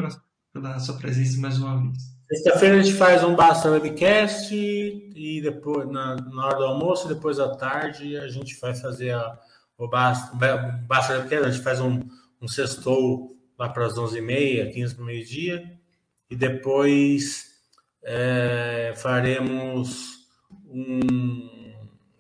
pela, 0.54 0.80
sua 0.80 0.98
presença 0.98 1.40
mais 1.40 1.58
uma 1.58 1.82
vez. 1.82 1.98
Sexta-feira 2.30 2.80
a 2.80 2.82
gente 2.82 2.96
faz 2.96 3.24
um 3.26 3.36
Basta 3.36 3.70
Webcast 3.70 4.56
e 4.56 5.42
depois, 5.42 5.90
na, 5.90 6.16
na 6.16 6.46
hora 6.46 6.58
do 6.58 6.64
almoço, 6.64 7.10
depois 7.10 7.40
à 7.40 7.54
tarde, 7.56 8.16
a 8.16 8.30
gente 8.30 8.58
vai 8.60 8.74
fazer 8.74 9.12
a, 9.12 9.38
o 9.78 9.86
Basta, 9.88 10.34
Basta 10.88 11.14
Webcast, 11.14 11.46
a 11.46 11.52
gente 11.52 11.64
faz 11.64 11.82
um, 11.82 12.00
um 12.42 12.48
sextou 12.48 13.38
lá 13.60 13.68
para 13.68 13.86
as 13.86 13.96
11h30, 13.96 14.72
15 14.72 14.96
para 14.96 15.06
meio-dia, 15.06 15.78
e 16.30 16.36
depois 16.36 17.52
é, 18.02 18.94
faremos 18.96 20.26
um, 20.70 21.74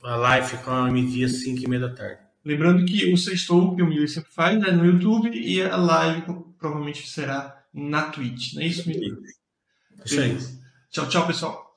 a 0.03 0.15
live 0.17 0.57
com 0.57 0.71
a 0.71 0.91
meio-dia, 0.91 1.29
5 1.29 1.63
e 1.63 1.69
meia 1.69 1.87
da 1.87 1.95
tarde. 1.95 2.19
Lembrando 2.43 2.83
que 2.83 3.13
o 3.13 3.17
sextou, 3.17 3.75
que 3.75 3.81
o 3.81 3.85
Mili 3.85 4.09
sempre 4.09 4.31
faz, 4.31 4.61
é 4.61 4.71
no 4.71 4.85
YouTube, 4.85 5.29
e 5.33 5.61
a 5.61 5.77
live 5.77 6.50
provavelmente 6.61 7.09
será 7.09 7.65
na 7.73 8.11
Twitch, 8.11 8.53
não 8.53 8.61
é 8.61 8.67
isso, 8.67 8.87
Mili? 8.87 9.11
Isso 10.05 10.21
aí. 10.21 10.37
Tchau, 10.91 11.09
tchau, 11.09 11.25
pessoal. 11.25 11.70